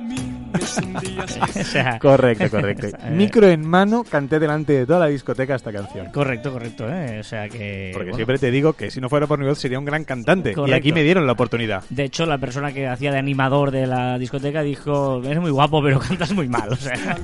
Correcto, 2.01 2.51
correcto. 2.51 2.87
Eh, 2.87 3.11
Micro 3.11 3.49
en 3.49 3.67
mano, 3.67 4.05
canté 4.05 4.39
delante 4.39 4.73
de 4.73 4.87
toda 4.87 5.01
la 5.01 5.07
discoteca 5.07 5.55
esta 5.55 5.73
canción. 5.73 6.07
Correcto, 6.13 6.53
correcto, 6.53 6.89
¿eh? 6.89 7.21
O 7.21 7.25
sea 7.25 7.49
que... 7.49 7.91
Porque 7.93 8.11
bueno. 8.11 8.17
siempre 8.17 8.39
te 8.39 8.51
digo 8.51 8.73
que 8.75 8.91
si 8.91 9.01
no 9.01 9.09
fuera 9.09 9.27
por 9.27 9.39
mi 9.39 9.47
voz 9.47 9.59
sería 9.59 9.79
un 9.79 9.85
gran 9.85 10.05
cantante. 10.05 10.55
Y 10.67 10.73
aquí 10.73 10.93
me 10.93 11.03
dieron 11.03 11.27
la 11.27 11.33
oportunidad. 11.33 11.83
De 11.91 12.05
hecho, 12.05 12.27
la 12.27 12.39
persona 12.39 12.73
que 12.73 12.87
hacía 12.87 13.13
de 13.13 13.19
animador 13.19 13.71
de 13.71 13.87
la 13.87 14.19
discoteca 14.19 14.63
dijo, 14.63 15.23
eres 15.25 15.41
muy 15.41 15.51
guapo, 15.51 15.83
pero 15.83 15.99
cantas 16.09 16.33
muy 16.33 16.49
mal. 16.49 16.73
O 16.73 16.77
sea, 16.77 17.17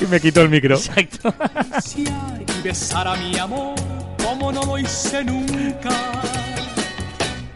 Y 0.00 0.06
me 0.06 0.20
quito 0.20 0.42
el 0.42 0.48
micro. 0.48 0.76
exacto. 0.76 1.34
besar 2.62 3.08
a 3.08 3.16
mi 3.16 3.38
amor 3.38 3.74
como 4.22 4.52
no 4.52 4.62
lo 4.64 4.78
hice 4.78 5.24
nunca. 5.24 5.90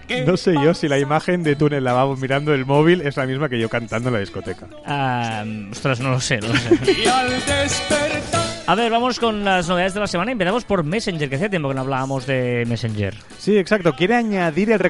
¿Qué 0.06 0.24
No 0.24 0.36
sé 0.36 0.54
yo 0.54 0.74
si 0.74 0.88
la 0.88 0.98
imagen 0.98 1.42
de 1.42 1.56
tú 1.56 1.66
en 1.66 1.74
el 1.74 1.84
lavabo 1.84 2.16
mirando 2.16 2.54
el 2.54 2.66
móvil 2.66 3.00
es 3.00 3.16
la 3.16 3.26
misma 3.26 3.48
que 3.48 3.58
yo 3.58 3.68
cantando 3.68 4.08
en 4.08 4.14
la 4.14 4.20
discoteca. 4.20 4.66
Ah, 4.86 5.44
ostras, 5.70 6.00
no 6.00 6.10
lo 6.10 6.20
sé, 6.20 6.38
no 6.38 6.48
lo 6.48 6.56
sé. 6.56 6.92
Y 7.04 7.06
al 7.06 7.30
despertar 7.30 8.40
A 8.66 8.74
ver, 8.74 8.90
vamos 8.90 9.18
con 9.18 9.44
las 9.44 9.68
novedades 9.68 9.94
de 9.94 10.00
la 10.00 10.06
semana. 10.06 10.32
Empezamos 10.32 10.64
por 10.64 10.84
Messenger, 10.84 11.28
que 11.28 11.36
hacía 11.36 11.50
tiempo 11.50 11.68
que 11.68 11.74
no 11.74 11.80
hablábamos 11.82 12.26
de 12.26 12.64
Messenger. 12.66 13.14
Sí, 13.38 13.56
exacto. 13.56 13.94
Quiere 13.94 14.14
añadir 14.14 14.70
el, 14.70 14.80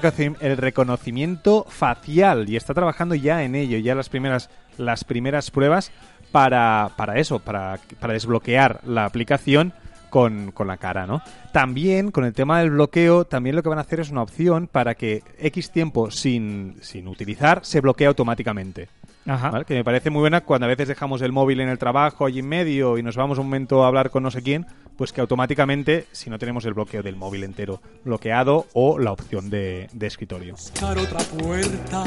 el 0.41 0.57
reconocimiento 0.57 1.67
facial 1.69 2.49
y 2.49 2.57
está 2.57 2.75
trabajando 2.75 3.15
ya 3.15 3.43
en 3.43 3.55
ello, 3.55 3.79
ya 3.79 3.95
las 3.95 4.09
primeras, 4.09 4.51
las 4.79 5.05
primeras 5.05 5.51
pruebas 5.51 5.93
para, 6.33 6.91
para 6.97 7.19
eso, 7.19 7.39
para, 7.39 7.79
para 8.01 8.15
desbloquear 8.15 8.81
la 8.85 9.05
aplicación 9.05 9.73
con, 10.15 10.53
con 10.53 10.69
la 10.69 10.77
cara, 10.77 11.09
¿no? 11.09 11.23
También, 11.51 12.13
con 12.13 12.25
el 12.25 12.33
tema 12.33 12.61
del 12.61 12.71
bloqueo, 12.71 13.25
también 13.25 13.57
lo 13.57 13.65
que 13.65 13.69
van 13.69 13.79
a 13.79 13.81
hacer 13.81 13.99
es 13.99 14.13
una 14.13 14.23
opción 14.23 14.69
para 14.69 14.95
que 14.95 15.25
X 15.41 15.73
tiempo 15.73 16.13
sin, 16.13 16.77
sin 16.83 17.09
utilizar 17.09 17.65
se 17.65 17.81
bloquee 17.81 18.07
automáticamente. 18.07 18.89
Ajá. 19.27 19.51
¿vale? 19.51 19.65
Que 19.65 19.75
me 19.75 19.83
parece 19.83 20.11
muy 20.11 20.21
buena 20.21 20.43
cuando 20.43 20.67
a 20.67 20.69
veces 20.69 20.87
dejamos 20.87 21.21
el 21.23 21.33
móvil 21.33 21.59
en 21.59 21.69
el 21.69 21.79
trabajo 21.79 22.27
allí 22.27 22.39
en 22.39 22.49
medio 22.49 22.97
y 22.97 23.03
nos 23.03 23.17
vamos 23.17 23.39
un 23.39 23.47
momento 23.47 23.83
a 23.83 23.89
hablar 23.89 24.11
con 24.11 24.23
no 24.23 24.31
sé 24.31 24.41
quién, 24.41 24.67
pues 24.97 25.13
que 25.13 25.21
automáticamente, 25.21 26.07
si 26.13 26.31
no 26.31 26.39
tenemos 26.39 26.65
el 26.65 26.75
bloqueo 26.75 27.03
del 27.03 27.17
móvil 27.17 27.43
entero 27.43 27.83
bloqueado 28.05 28.67
o 28.73 29.01
la 29.01 29.11
opción 29.11 29.51
de, 29.51 29.89
de 29.93 30.07
escritorio. 30.07 30.53
buscar 30.53 30.97
otra 30.97 31.19
puerta. 31.37 32.05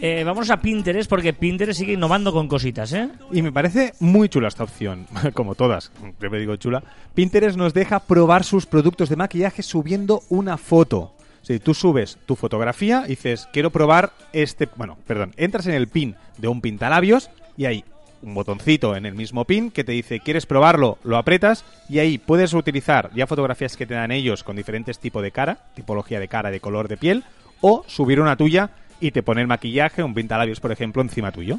Eh, 0.00 0.24
vamos 0.24 0.50
a 0.50 0.60
Pinterest, 0.60 1.08
porque 1.08 1.32
Pinterest 1.32 1.78
sigue 1.78 1.94
innovando 1.94 2.32
con 2.32 2.48
cositas, 2.48 2.92
¿eh? 2.92 3.08
Y 3.32 3.40
me 3.40 3.50
parece 3.50 3.94
muy 3.98 4.28
chula 4.28 4.48
esta 4.48 4.64
opción, 4.64 5.06
como 5.34 5.54
todas, 5.54 5.90
siempre 6.18 6.38
digo 6.38 6.56
chula. 6.56 6.82
Pinterest 7.14 7.56
nos 7.56 7.72
deja 7.72 8.00
probar 8.00 8.44
sus 8.44 8.66
productos 8.66 9.08
de 9.08 9.16
maquillaje 9.16 9.62
subiendo 9.62 10.22
una 10.28 10.58
foto. 10.58 11.14
Si 11.40 11.58
tú 11.60 11.74
subes 11.74 12.18
tu 12.26 12.36
fotografía 12.36 13.04
y 13.06 13.10
dices, 13.10 13.48
quiero 13.52 13.70
probar 13.70 14.12
este... 14.32 14.68
Bueno, 14.76 14.98
perdón, 15.06 15.32
entras 15.36 15.66
en 15.66 15.74
el 15.74 15.88
pin 15.88 16.16
de 16.36 16.48
un 16.48 16.60
pintalabios 16.60 17.30
y 17.56 17.64
hay 17.64 17.84
un 18.22 18.34
botoncito 18.34 18.96
en 18.96 19.06
el 19.06 19.14
mismo 19.14 19.44
pin 19.44 19.70
que 19.70 19.84
te 19.84 19.92
dice, 19.92 20.20
¿quieres 20.20 20.44
probarlo? 20.44 20.98
Lo 21.04 21.16
apretas 21.16 21.64
y 21.88 22.00
ahí 22.00 22.18
puedes 22.18 22.52
utilizar 22.52 23.10
ya 23.14 23.26
fotografías 23.26 23.76
que 23.76 23.86
te 23.86 23.94
dan 23.94 24.10
ellos 24.10 24.42
con 24.42 24.56
diferentes 24.56 24.98
tipos 24.98 25.22
de 25.22 25.30
cara, 25.30 25.58
tipología 25.74 26.18
de 26.18 26.28
cara, 26.28 26.50
de 26.50 26.60
color 26.60 26.88
de 26.88 26.96
piel, 26.96 27.24
o 27.60 27.84
subir 27.86 28.20
una 28.20 28.36
tuya 28.36 28.70
y 29.00 29.10
te 29.10 29.22
pone 29.22 29.40
el 29.42 29.46
maquillaje, 29.46 30.02
un 30.02 30.14
pintalabios, 30.14 30.60
por 30.60 30.72
ejemplo, 30.72 31.02
encima 31.02 31.32
tuyo. 31.32 31.58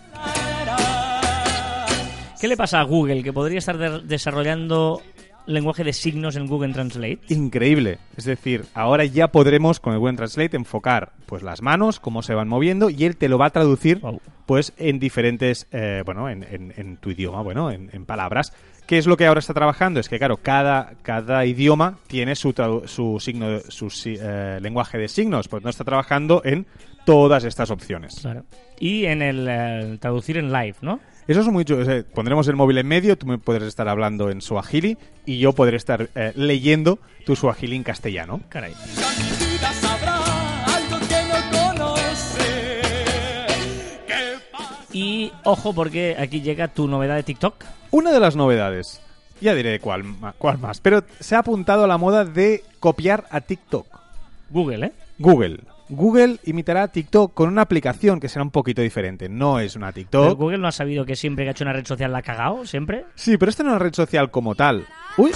¿Qué 2.40 2.48
le 2.48 2.56
pasa 2.58 2.80
a 2.80 2.84
Google, 2.84 3.24
que 3.24 3.34
podría 3.34 3.58
estar 3.58 3.78
de- 3.78 4.02
desarrollando 4.02 5.02
lenguaje 5.48 5.84
de 5.84 5.92
signos 5.94 6.36
en 6.36 6.46
Google 6.46 6.72
Translate? 6.74 7.20
increíble. 7.30 7.98
Es 8.16 8.26
decir, 8.26 8.66
ahora 8.76 9.06
ya 9.06 9.30
podremos 9.30 9.80
con 9.80 9.94
el 9.94 10.00
Google 10.00 10.18
Translate 10.18 10.56
enfocar 10.56 11.14
pues 11.26 11.42
las 11.42 11.62
manos, 11.64 12.00
cómo 12.00 12.22
se 12.22 12.36
van 12.36 12.48
moviendo 12.48 12.90
y 12.92 13.06
él 13.06 13.18
te 13.18 13.28
lo 13.28 13.38
va 13.40 13.48
a 13.48 13.50
traducir 13.50 14.00
Wow. 14.02 14.22
pues 14.46 14.74
en 14.78 15.00
diferentes, 15.00 15.68
eh, 15.72 16.04
bueno, 16.06 16.30
en, 16.30 16.44
en- 16.44 16.74
en 16.78 16.98
tu 16.98 17.10
idioma, 17.10 17.42
bueno, 17.42 17.72
en, 17.72 17.90
en 17.92 18.06
palabras. 18.06 18.54
¿Qué 18.88 18.98
es 18.98 19.06
lo 19.06 19.18
que 19.18 19.26
ahora 19.26 19.40
está 19.40 19.54
trabajando? 19.54 20.00
Es 20.00 20.08
que 20.08 20.18
claro, 20.18 20.38
cada, 20.38 20.94
cada 21.02 21.46
idioma 21.46 21.98
tiene 22.08 22.36
su, 22.36 22.54
su 22.86 23.20
signo, 23.20 23.60
su 23.68 23.92
eh, 24.06 24.60
lenguaje 24.62 24.98
de 24.98 25.10
signos, 25.10 25.50
pues 25.50 25.62
no 25.62 25.70
está 25.70 25.84
trabajando 25.84 26.42
en 26.46 26.66
todas 27.06 27.44
estas 27.44 27.70
opciones. 27.70 28.20
Claro. 28.22 28.46
Y 28.80 29.06
en 29.06 29.22
el 29.22 29.46
eh, 29.50 29.98
traducir 30.00 30.38
en 30.38 30.54
live, 30.54 30.76
¿no? 30.82 31.02
Eso 31.28 31.42
es 31.42 31.48
muy 31.48 31.66
chulo. 31.66 31.82
O 31.82 31.86
sea, 31.86 32.02
pondremos 32.14 32.48
el 32.48 32.56
móvil 32.56 32.78
en 32.78 32.88
medio, 32.88 33.18
tú 33.18 33.28
me 33.28 33.38
podrás 33.38 33.68
estar 33.68 33.90
hablando 33.90 34.30
en 34.30 34.40
Swahili 34.40 34.98
y 35.26 35.38
yo 35.38 35.52
podré 35.52 35.76
estar 35.76 36.10
eh, 36.16 36.32
leyendo 36.36 37.00
tu 37.26 37.36
Swahili 37.36 37.76
en 37.76 37.84
castellano. 37.84 38.40
Caray. 38.48 38.74
Y 44.98 45.32
ojo, 45.44 45.74
porque 45.74 46.16
aquí 46.18 46.42
llega 46.42 46.68
tu 46.70 46.88
novedad 46.88 47.16
de 47.16 47.22
TikTok. 47.22 47.54
Una 47.92 48.12
de 48.12 48.20
las 48.20 48.36
novedades, 48.36 49.00
ya 49.40 49.54
diré 49.54 49.80
cuál, 49.80 50.04
cuál 50.40 50.58
más, 50.58 50.82
pero 50.82 51.04
se 51.20 51.36
ha 51.36 51.40
apuntado 51.40 51.84
a 51.84 51.88
la 51.88 52.00
moda 52.00 52.26
de 52.26 52.64
copiar 52.80 53.26
a 53.30 53.42
TikTok. 53.42 53.86
Google, 54.50 54.88
¿eh? 54.88 54.92
Google. 55.20 55.60
Google 55.90 56.38
imitará 56.46 56.84
a 56.84 56.88
TikTok 56.88 57.32
con 57.36 57.48
una 57.48 57.62
aplicación 57.62 58.20
que 58.20 58.28
será 58.28 58.42
un 58.42 58.50
poquito 58.50 58.82
diferente. 58.82 59.30
No 59.30 59.60
es 59.60 59.76
una 59.76 59.92
Pero 59.92 59.96
TikTok. 60.04 60.38
Google 60.40 60.58
no 60.58 60.68
ha 60.68 60.72
sabido 60.72 61.06
que 61.06 61.16
siempre 61.16 61.46
que 61.46 61.50
ha 61.50 61.52
hecho 61.52 61.64
una 61.64 61.74
red 61.74 61.86
social 61.86 62.12
la 62.12 62.18
ha 62.18 62.24
cagado, 62.24 62.66
siempre. 62.66 63.06
Sí, 63.14 63.38
pero 63.38 63.52
esta 63.52 63.62
no 63.62 63.70
es 63.70 63.76
una 63.76 63.84
red 63.84 63.94
social 63.94 64.32
como 64.32 64.56
tal. 64.56 64.88
Uy, 65.18 65.32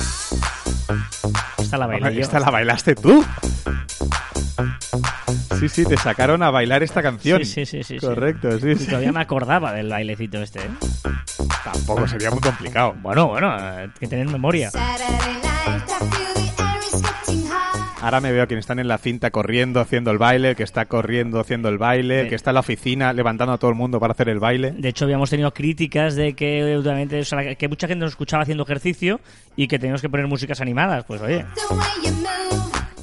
Esta 1.57 1.77
la 1.77 1.87
bailé 1.87 2.13
yo. 2.15 2.21
esta 2.21 2.39
la 2.39 2.51
bailaste 2.51 2.95
tú. 2.95 3.25
Sí, 5.59 5.69
sí, 5.69 5.85
te 5.85 5.97
sacaron 5.97 6.43
a 6.43 6.49
bailar 6.51 6.83
esta 6.83 7.01
canción. 7.01 7.43
Sí, 7.45 7.65
sí, 7.65 7.83
sí, 7.83 7.83
sí. 7.83 7.97
Correcto, 7.99 8.59
sí, 8.59 8.75
sí. 8.75 8.85
todavía 8.87 9.11
me 9.11 9.21
acordaba 9.21 9.73
del 9.73 9.89
bailecito 9.89 10.41
este. 10.41 10.59
¿eh? 10.59 10.69
Tampoco 11.63 12.07
sería 12.07 12.31
muy 12.31 12.39
complicado. 12.41 12.95
Bueno, 13.01 13.27
bueno, 13.27 13.51
hay 13.51 13.89
que 13.99 14.07
tener 14.07 14.27
memoria. 14.27 14.69
Saturday 14.71 15.50
Ahora 18.01 18.19
me 18.19 18.31
veo 18.31 18.41
a 18.43 18.47
quien 18.47 18.59
están 18.59 18.79
en 18.79 18.87
la 18.87 18.97
cinta 18.97 19.29
corriendo 19.29 19.79
haciendo 19.79 20.09
el 20.09 20.17
baile, 20.17 20.49
el 20.51 20.55
que 20.55 20.63
está 20.63 20.85
corriendo 20.85 21.39
haciendo 21.39 21.69
el 21.69 21.77
baile, 21.77 22.21
el 22.21 22.25
Sí. 22.25 22.29
que 22.29 22.35
está 22.35 22.49
en 22.49 22.55
la 22.55 22.59
oficina 22.61 23.13
levantando 23.13 23.53
a 23.53 23.57
todo 23.59 23.69
el 23.69 23.77
mundo 23.77 23.99
para 23.99 24.13
hacer 24.13 24.27
el 24.29 24.39
baile. 24.39 24.71
De 24.71 24.89
hecho, 24.89 25.05
habíamos 25.05 25.29
tenido 25.29 25.53
críticas 25.53 26.15
de 26.15 26.33
que 26.33 26.75
últimamente, 26.75 27.19
o 27.19 27.25
sea, 27.25 27.53
que 27.55 27.67
mucha 27.67 27.87
gente 27.87 28.03
nos 28.03 28.13
escuchaba 28.13 28.41
haciendo 28.41 28.63
ejercicio 28.63 29.19
y 29.55 29.67
que 29.67 29.77
teníamos 29.77 30.01
que 30.01 30.09
poner 30.09 30.25
músicas 30.27 30.61
animadas. 30.61 31.03
Pues 31.05 31.21
oye, 31.21 31.45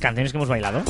canciones 0.01 0.33
que 0.33 0.39
hemos 0.39 0.49
bailado. 0.49 0.83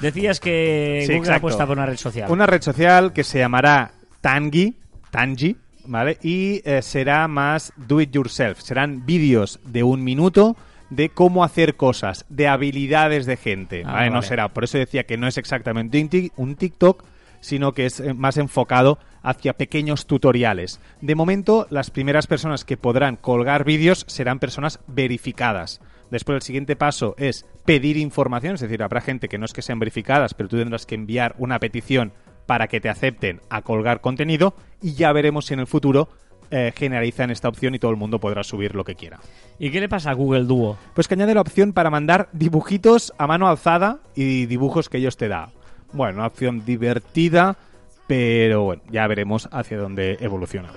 Decías 0.00 0.40
que 0.40 1.04
Sí, 1.06 1.16
Google 1.18 1.34
apuesta 1.34 1.66
por 1.66 1.76
una 1.76 1.84
red 1.86 1.96
social. 1.98 2.30
Una 2.30 2.46
red 2.46 2.62
social 2.62 3.12
que 3.12 3.24
se 3.24 3.40
llamará 3.40 3.90
Tangi, 4.22 4.74
Tangi, 5.10 5.54
¿vale? 5.84 6.16
Y 6.22 6.62
eh, 6.64 6.80
será 6.80 7.28
más 7.28 7.74
do 7.76 8.00
it 8.00 8.10
yourself. 8.10 8.60
Serán 8.62 9.04
vídeos 9.04 9.60
de 9.66 9.82
un 9.82 10.02
minuto 10.02 10.56
de 10.90 11.08
cómo 11.08 11.44
hacer 11.44 11.76
cosas, 11.76 12.26
de 12.28 12.48
habilidades 12.48 13.26
de 13.26 13.36
gente, 13.36 13.82
Ah, 13.86 13.92
¿vale? 13.92 14.10
No 14.10 14.22
será, 14.22 14.48
por 14.48 14.64
eso 14.64 14.78
decía 14.78 15.04
que 15.04 15.16
no 15.16 15.26
es 15.26 15.38
exactamente 15.38 16.30
un 16.36 16.56
TikTok, 16.56 17.04
sino 17.40 17.72
que 17.72 17.86
es 17.86 18.00
eh, 18.00 18.12
más 18.12 18.36
enfocado 18.36 18.98
hacia 19.22 19.54
pequeños 19.54 20.06
tutoriales. 20.06 20.80
De 21.00 21.14
momento, 21.14 21.66
las 21.70 21.90
primeras 21.90 22.26
personas 22.26 22.64
que 22.64 22.76
podrán 22.76 23.16
colgar 23.16 23.64
vídeos 23.64 24.04
serán 24.08 24.38
personas 24.38 24.80
verificadas. 24.86 25.80
Después 26.10 26.36
el 26.36 26.42
siguiente 26.42 26.76
paso 26.76 27.14
es 27.18 27.46
pedir 27.64 27.96
información, 27.96 28.54
es 28.54 28.60
decir, 28.60 28.82
habrá 28.82 29.00
gente 29.00 29.28
que 29.28 29.38
no 29.38 29.44
es 29.44 29.52
que 29.52 29.62
sean 29.62 29.78
verificadas, 29.78 30.34
pero 30.34 30.48
tú 30.48 30.58
tendrás 30.58 30.86
que 30.86 30.96
enviar 30.96 31.34
una 31.38 31.58
petición 31.60 32.12
para 32.46 32.66
que 32.66 32.80
te 32.80 32.88
acepten 32.88 33.40
a 33.48 33.62
colgar 33.62 34.00
contenido 34.00 34.54
y 34.82 34.94
ya 34.94 35.12
veremos 35.12 35.46
si 35.46 35.54
en 35.54 35.60
el 35.60 35.68
futuro 35.68 36.08
eh, 36.50 36.72
generalizan 36.76 37.30
esta 37.30 37.48
opción 37.48 37.74
y 37.74 37.78
todo 37.78 37.90
el 37.90 37.96
mundo 37.96 38.18
podrá 38.18 38.42
subir 38.42 38.74
lo 38.74 38.84
que 38.84 38.94
quiera. 38.94 39.20
¿Y 39.58 39.70
qué 39.70 39.80
le 39.80 39.88
pasa 39.88 40.10
a 40.10 40.14
Google 40.14 40.44
Duo? 40.44 40.76
Pues 40.94 41.06
que 41.06 41.14
añade 41.14 41.34
la 41.34 41.40
opción 41.42 41.72
para 41.72 41.90
mandar 41.90 42.28
dibujitos 42.32 43.12
a 43.18 43.26
mano 43.26 43.48
alzada 43.48 43.98
y 44.14 44.46
dibujos 44.46 44.88
que 44.88 44.98
ellos 44.98 45.16
te 45.16 45.28
da. 45.28 45.50
Bueno, 45.92 46.18
una 46.18 46.26
opción 46.26 46.64
divertida, 46.64 47.56
pero 48.06 48.64
bueno, 48.64 48.82
ya 48.90 49.06
veremos 49.06 49.48
hacia 49.52 49.78
dónde 49.78 50.18
evoluciona. 50.20 50.70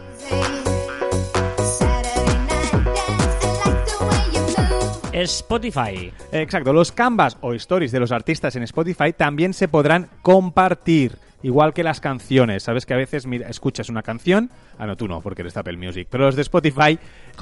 Spotify. 5.14 6.12
Exacto, 6.32 6.74
los 6.74 6.92
canvas 6.92 7.38
o 7.42 7.54
stories 7.54 7.92
de 7.92 8.00
los 8.00 8.12
artistas 8.12 8.56
en 8.56 8.64
Spotify 8.64 9.14
también 9.16 9.54
se 9.54 9.68
podrán 9.68 10.10
compartir. 10.22 11.18
Igual 11.44 11.74
que 11.74 11.84
las 11.84 12.00
canciones, 12.02 12.64
sabes 12.64 12.86
que 12.86 12.94
a 12.94 12.98
veces 12.98 13.28
mira, 13.28 13.48
escuchas 13.50 13.90
una 13.90 14.02
canción, 14.02 14.50
ah 14.80 14.88
no 14.88 14.96
tú 14.96 15.08
no, 15.08 15.22
porque 15.22 15.42
eres 15.44 15.56
Apple 15.58 15.78
Music, 15.78 16.08
pero 16.10 16.26
los 16.26 16.36
de 16.36 16.42
Spotify 16.42 16.98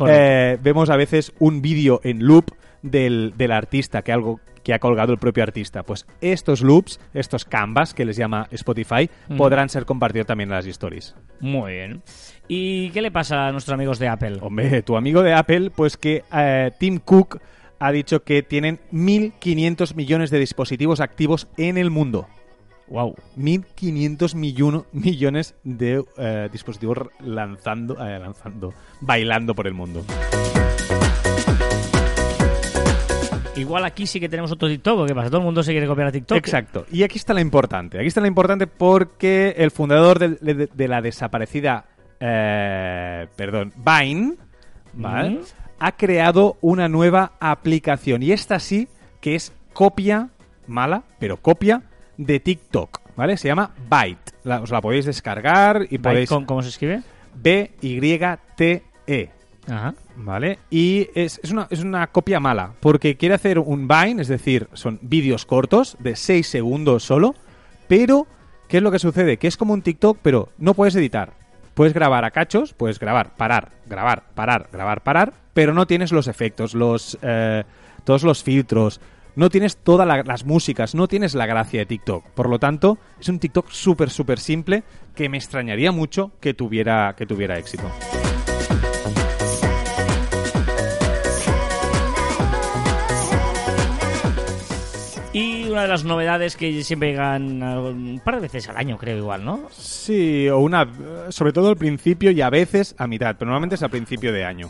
eh, 0.08 0.58
vemos 0.62 0.90
a 0.90 0.98
veces 0.98 1.32
un 1.40 1.62
vídeo 1.62 2.02
en 2.04 2.26
loop 2.26 2.52
del, 2.82 3.34
del 3.38 3.52
artista 3.52 4.02
que 4.02 4.12
algo 4.12 4.40
que 4.64 4.74
ha 4.76 4.80
colgado 4.80 5.12
el 5.12 5.18
propio 5.18 5.42
artista. 5.44 5.82
Pues 5.84 6.06
estos 6.22 6.62
loops, 6.62 7.00
estos 7.16 7.46
canvas 7.46 7.94
que 7.96 8.06
les 8.06 8.16
llama 8.18 8.48
Spotify, 8.52 9.10
Mm. 9.28 9.38
podrán 9.38 9.70
ser 9.70 9.86
compartidos 9.86 10.28
también 10.28 10.50
en 10.50 10.56
las 10.56 10.66
stories. 10.68 11.16
Muy 11.40 11.74
bien. 11.74 12.04
¿Y 12.48 12.90
qué 12.92 13.02
le 13.02 13.10
pasa 13.12 13.48
a 13.48 13.52
nuestros 13.52 13.74
amigos 13.74 13.98
de 13.98 14.08
Apple? 14.08 14.38
Hombre, 14.42 14.82
tu 14.84 14.98
amigo 14.98 15.24
de 15.24 15.34
Apple, 15.34 15.72
pues 15.72 15.98
que 15.98 16.24
eh, 16.32 16.72
Tim 16.80 17.00
Cook 17.00 17.40
ha 17.80 17.92
dicho 17.92 18.24
que 18.24 18.44
tienen 18.44 18.80
1.500 18.92 19.96
millones 19.96 20.30
de 20.30 20.40
dispositivos 20.40 21.00
activos 21.00 21.48
en 21.58 21.78
el 21.78 21.90
mundo. 21.90 22.28
Wow. 22.92 23.16
1.500 23.38 24.36
millono- 24.36 24.86
millones 24.92 25.56
de 25.64 26.04
eh, 26.18 26.50
dispositivos 26.52 26.98
lanzando, 27.22 27.94
eh, 28.06 28.20
lanzando, 28.20 28.74
bailando 29.00 29.56
por 29.56 29.66
el 29.66 29.74
mundo. 29.74 30.04
Igual 33.56 33.86
aquí 33.86 34.08
sí 34.08 34.20
que 34.20 34.28
tenemos 34.30 34.52
otro 34.52 34.68
TikTok, 34.68 35.00
¿o 35.00 35.06
¿qué 35.06 35.14
pasa? 35.14 35.30
Todo 35.30 35.40
el 35.40 35.46
mundo 35.46 35.62
se 35.62 35.72
quiere 35.72 35.86
copiar 35.88 36.08
a 36.08 36.12
TikTok. 36.12 36.38
Exacto. 36.38 36.86
Y 36.92 37.04
aquí 37.04 37.18
está 37.18 37.34
la 37.34 37.42
importante. 37.42 37.98
Aquí 37.98 38.08
está 38.08 38.20
la 38.22 38.28
importante 38.28 38.66
porque 38.68 39.54
el 39.58 39.72
fundador 39.72 40.20
de, 40.20 40.68
de 40.74 40.88
la 40.88 41.02
desaparecida, 41.02 41.86
eh, 42.20 43.28
perdón, 43.36 43.72
Vine, 43.78 44.36
¿vale? 44.94 45.30
Mm. 45.32 45.40
ha 45.80 45.92
creado 45.94 46.58
una 46.62 46.88
nueva 46.90 47.34
aplicación. 47.40 48.24
Y 48.24 48.32
esta 48.32 48.60
sí 48.60 48.88
que 49.20 49.36
es 49.36 49.54
copia, 49.74 50.30
mala, 50.66 51.04
pero 51.20 51.38
copia 51.38 51.84
de 52.26 52.40
TikTok, 52.40 53.00
¿vale? 53.16 53.38
Se 53.38 53.48
llama 53.48 53.72
Byte. 53.90 54.32
La- 54.44 54.62
os 54.62 54.70
la 54.72 54.82
podéis 54.82 55.06
descargar 55.06 55.86
y 55.90 55.98
podéis... 55.98 56.30
¿cómo, 56.30 56.46
cómo 56.46 56.62
se 56.62 56.70
escribe? 56.70 57.02
B-Y-T-E. 58.02 59.30
Ajá. 59.68 59.94
¿Vale? 60.16 60.60
Y 60.70 61.08
es, 61.16 61.40
es 61.44 61.52
una, 61.52 61.68
es 61.70 61.80
una 61.84 62.08
copia 62.08 62.40
mala, 62.40 62.74
porque 62.80 63.16
quiere 63.16 63.36
hacer 63.36 63.60
un 63.60 63.88
Vine, 63.88 64.22
es 64.22 64.28
decir, 64.28 64.68
son 64.74 65.00
vídeos 65.02 65.46
cortos 65.46 65.96
de 66.00 66.16
6 66.16 66.46
segundos 66.48 67.04
solo, 67.04 67.36
pero 67.88 68.28
¿qué 68.68 68.78
es 68.78 68.84
lo 68.84 68.92
que 68.92 69.00
sucede? 69.00 69.38
Que 69.38 69.48
es 69.48 69.58
como 69.58 69.74
un 69.74 69.82
TikTok, 69.82 70.18
pero 70.22 70.50
no 70.58 70.74
puedes 70.74 70.96
editar. 70.96 71.34
Puedes 71.74 71.94
grabar 71.94 72.26
a 72.26 72.32
cachos, 72.32 72.74
puedes 72.74 73.00
grabar, 73.00 73.36
parar, 73.38 73.72
grabar, 73.88 74.24
parar, 74.36 74.68
grabar, 74.72 75.02
parar, 75.04 75.34
pero 75.54 75.74
no 75.74 75.88
tienes 75.88 76.12
los 76.12 76.28
efectos, 76.28 76.74
los 76.74 77.18
eh, 77.22 77.64
todos 78.04 78.24
los 78.24 78.44
filtros, 78.44 79.00
no 79.36 79.50
tienes 79.50 79.78
todas 79.78 80.08
la- 80.08 80.24
las 80.24 80.46
músicas, 80.46 80.96
no 80.96 81.08
tienes 81.08 81.34
la 81.36 81.46
gracia 81.46 81.80
de 81.80 81.86
TikTok. 81.86 82.26
Por 82.32 82.50
lo 82.50 82.60
tanto, 82.60 82.98
es 83.20 83.30
un 83.30 83.40
TikTok 83.40 83.70
súper, 83.70 84.10
súper 84.10 84.40
simple 84.40 84.84
que 85.16 85.30
me 85.30 85.38
extrañaría 85.38 85.92
mucho 85.92 86.32
que 86.40 86.54
tuviera, 86.54 87.16
que 87.18 87.26
tuviera 87.26 87.58
éxito. 87.58 87.90
Y 95.34 95.70
una 95.70 95.84
de 95.84 95.88
las 95.88 96.04
novedades 96.04 96.58
que 96.58 96.84
siempre 96.84 97.12
llegan 97.12 97.64
un 97.64 98.20
par 98.24 98.36
de 98.36 98.42
veces 98.42 98.68
al 98.68 98.76
año, 98.76 98.98
creo 98.98 99.18
igual, 99.18 99.46
¿no? 99.46 99.70
Sí, 99.72 100.50
o 100.50 100.60
una, 100.60 100.86
sobre 101.30 101.54
todo 101.54 101.70
al 101.70 101.78
principio 101.78 102.32
y 102.32 102.42
a 102.42 102.50
veces 102.50 102.94
a 102.98 103.08
mitad, 103.08 103.38
pero 103.38 103.46
normalmente 103.48 103.76
es 103.76 103.84
al 103.84 103.90
principio 103.92 104.34
de 104.34 104.44
año. 104.44 104.70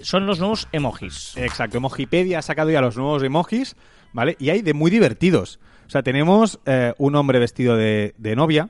Son 0.00 0.24
los 0.24 0.38
nuevos 0.38 0.66
emojis. 0.72 1.36
Exacto, 1.36 1.76
Emojipedia 1.76 2.38
ha 2.38 2.42
sacado 2.42 2.70
ya 2.70 2.80
los 2.80 2.96
nuevos 2.96 3.22
emojis, 3.22 3.76
¿vale? 4.12 4.36
Y 4.38 4.50
hay 4.50 4.62
de 4.62 4.74
muy 4.74 4.90
divertidos. 4.90 5.60
O 5.86 5.90
sea, 5.90 6.02
tenemos 6.02 6.60
eh, 6.66 6.92
un 6.98 7.14
hombre 7.16 7.38
vestido 7.38 7.76
de, 7.76 8.14
de 8.18 8.36
novia, 8.36 8.68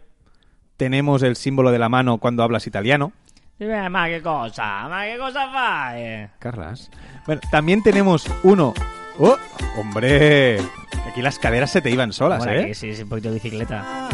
tenemos 0.76 1.22
el 1.22 1.34
símbolo 1.36 1.70
de 1.72 1.78
la 1.78 1.88
mano 1.88 2.18
cuando 2.18 2.42
hablas 2.42 2.66
italiano. 2.66 3.12
Ma, 3.90 4.06
qué 4.06 4.22
cosa, 4.22 4.88
ma, 4.88 5.04
qué 5.04 5.18
cosa 5.18 5.50
fa. 5.50 5.98
eh. 5.98 6.30
Carlas. 6.38 6.90
Bueno, 7.26 7.40
también 7.50 7.82
tenemos 7.82 8.26
uno... 8.44 8.72
¡Oh! 9.18 9.36
¡Hombre! 9.76 10.58
Aquí 11.10 11.22
las 11.22 11.40
caderas 11.40 11.72
se 11.72 11.80
te 11.82 11.90
iban 11.90 12.12
solas, 12.12 12.46
¿eh? 12.46 12.72
sí, 12.72 12.94
sí, 12.94 13.02
un 13.02 13.08
poquito 13.08 13.28
de 13.30 13.34
bicicleta. 13.34 14.08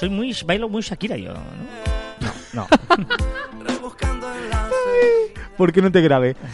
Soy 0.00 0.10
muy, 0.10 0.34
bailo 0.44 0.68
muy 0.68 0.82
Shakira 0.82 1.16
yo, 1.16 1.32
¿no? 1.32 1.40
No, 2.52 2.66
¿Por 5.56 5.72
qué 5.72 5.80
no 5.82 5.90
te 5.92 6.00
grabé? 6.00 6.36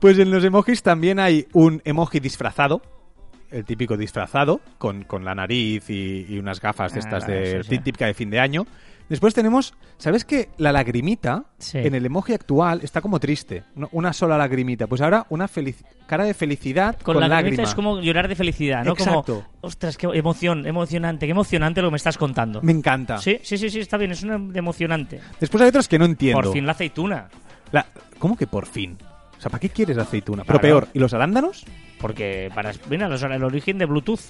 Pues 0.00 0.18
en 0.18 0.30
los 0.30 0.44
emojis 0.44 0.82
también 0.82 1.18
hay 1.18 1.46
un 1.54 1.80
emoji 1.86 2.20
disfrazado, 2.20 2.82
el 3.54 3.64
típico 3.64 3.96
disfrazado, 3.96 4.60
con, 4.78 5.04
con 5.04 5.24
la 5.24 5.34
nariz 5.34 5.88
y, 5.88 6.26
y 6.28 6.38
unas 6.38 6.60
gafas 6.60 6.92
de 6.92 6.98
Ah, 7.00 7.04
estas 7.04 7.22
vale, 7.26 7.40
de 7.40 7.62
sí, 7.64 7.68
sí. 7.70 7.78
típica 7.78 8.06
de 8.06 8.14
fin 8.14 8.30
de 8.30 8.40
año. 8.40 8.66
Después 9.08 9.34
tenemos, 9.34 9.74
¿sabes 9.98 10.24
que 10.24 10.48
la 10.56 10.72
lagrimita 10.72 11.44
Sí. 11.58 11.76
en 11.76 11.94
el 11.94 12.06
emoji 12.06 12.32
actual 12.32 12.80
está 12.82 13.02
como 13.02 13.20
triste? 13.20 13.62
Una 13.92 14.14
sola 14.14 14.38
lagrimita. 14.38 14.86
Pues 14.86 15.02
ahora 15.02 15.26
una 15.28 15.46
cara 16.06 16.24
de 16.24 16.32
felicidad 16.32 16.94
Con, 16.96 17.14
con, 17.14 17.20
lágrima. 17.20 17.36
lagrimita 17.36 17.62
es 17.64 17.74
como 17.74 18.00
llorar 18.00 18.28
de 18.28 18.34
felicidad, 18.34 18.82
¿no? 18.82 18.92
Exacto. 18.92 19.44
Como, 19.44 19.58
ostras, 19.60 19.98
qué 19.98 20.06
emoción, 20.14 20.66
emocionante, 20.66 21.26
qué 21.26 21.32
emocionante 21.32 21.82
lo 21.82 21.88
que 21.88 21.92
me 21.92 21.96
estás 21.98 22.16
contando. 22.16 22.62
Me 22.62 22.72
encanta. 22.72 23.18
Sí, 23.18 23.38
sí, 23.42 23.58
sí, 23.58 23.68
sí, 23.68 23.80
está 23.80 23.98
bien, 23.98 24.10
es 24.12 24.22
una 24.22 24.36
emocionante. 24.58 25.20
Después 25.38 25.62
hay 25.62 25.68
otros 25.68 25.86
que 25.86 25.98
no 25.98 26.06
entiendo. 26.06 26.40
Por 26.40 26.52
fin 26.54 26.64
la 26.64 26.72
aceituna. 26.72 27.28
La- 27.72 27.86
¿Cómo 28.18 28.36
que 28.38 28.46
por 28.46 28.64
fin? 28.64 28.96
Sea, 29.44 29.50
¿para 29.50 29.60
qué 29.60 29.68
quieres 29.68 29.98
aceituna? 29.98 30.42
Pero 30.46 30.58
peor, 30.58 30.88
¿y 30.94 30.98
los 30.98 31.12
arándanos? 31.12 31.66
Porque 32.00 32.50
para 32.54 32.72
mira, 32.88 33.10
los- 33.10 33.22
el 33.22 33.44
origen 33.44 33.76
de 33.76 33.84
Bluetooth. 33.84 34.20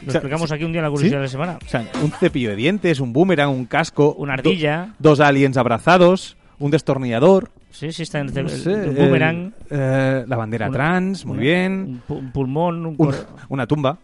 Lo 0.00 0.08
O 0.08 0.10
sea, 0.10 0.18
explicamos 0.20 0.50
aquí 0.50 0.64
un 0.64 0.72
día 0.72 0.78
en 0.80 0.84
la 0.84 0.90
curiosidad 0.90 1.18
¿sí? 1.18 1.20
de 1.20 1.22
la 1.24 1.28
semana. 1.28 1.58
O 1.62 1.68
sea, 1.68 1.86
un 2.02 2.10
cepillo 2.12 2.48
de 2.48 2.56
dientes, 2.56 2.98
un 2.98 3.12
boomerang, 3.12 3.50
un 3.50 3.66
casco. 3.66 4.14
Una 4.14 4.32
do- 4.36 4.40
ardilla. 4.48 4.94
dos 4.98 5.20
aliens 5.20 5.58
abrazados, 5.58 6.38
un 6.58 6.70
destornillador. 6.70 7.50
Sí, 7.70 7.92
sí, 7.92 8.02
está 8.04 8.20
en 8.20 8.28
el, 8.28 8.34
no 8.34 8.40
el- 8.40 8.48
sé, 8.48 8.72
el 8.72 8.90
boomerang. 8.92 9.52
eh, 9.68 10.24
la 10.26 10.36
bandera 10.36 10.68
Una- 10.68 10.74
trans, 10.74 11.26
muy 11.26 11.34
una- 11.34 11.42
bien. 11.42 11.72
Un, 11.72 12.02
pu- 12.08 12.18
un 12.20 12.32
pulmón, 12.32 12.86
un 12.86 12.94
Un- 12.96 13.14
una 13.50 13.66
tumba. 13.66 13.98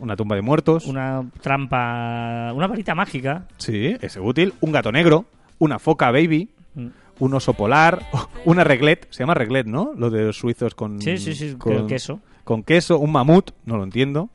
Una 0.00 0.16
tumba 0.16 0.34
de 0.34 0.42
muertos. 0.42 0.86
una 0.86 1.22
trampa, 1.40 2.50
una 2.52 2.66
varita 2.66 2.96
mágica. 2.96 3.44
Sí, 3.58 3.96
ese 4.00 4.18
útil. 4.18 4.54
Un 4.60 4.72
gato 4.72 4.90
negro. 4.90 5.24
Una 5.60 5.78
foca 5.78 6.10
baby. 6.10 6.48
Mm. 6.74 6.86
Un 7.18 7.34
oso 7.34 7.54
polar, 7.54 8.02
una 8.44 8.64
reglet, 8.64 9.06
se 9.10 9.20
llama 9.20 9.34
reglet, 9.34 9.66
¿no? 9.66 9.92
Lo 9.96 10.10
de 10.10 10.22
los 10.24 10.38
suizos 10.38 10.74
con... 10.74 11.00
Sí, 11.00 11.18
sí, 11.18 11.34
sí, 11.34 11.54
con 11.56 11.86
queso. 11.86 12.20
Con 12.44 12.62
queso, 12.62 12.98
un 12.98 13.12
mamut, 13.12 13.50
no 13.64 13.76
lo 13.76 13.84
entiendo. 13.84 14.28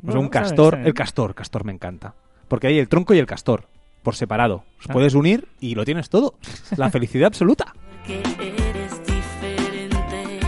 No 0.00 0.12
sé, 0.12 0.18
un 0.18 0.28
castor, 0.28 0.80
el 0.84 0.94
castor, 0.94 1.34
castor 1.34 1.64
me 1.64 1.72
encanta. 1.72 2.14
Porque 2.48 2.66
hay 2.66 2.78
el 2.78 2.88
tronco 2.88 3.14
y 3.14 3.18
el 3.18 3.26
castor, 3.26 3.66
por 4.02 4.14
separado. 4.16 4.64
Los 4.78 4.90
Ah. 4.90 4.92
puedes 4.92 5.14
unir 5.14 5.48
y 5.60 5.74
lo 5.74 5.84
tienes 5.84 6.08
todo. 6.10 6.34
La 6.76 6.90
felicidad 6.90 7.26
absoluta. 7.26 7.72
que 8.06 8.20
eres 8.20 9.06
diferente. 9.06 10.40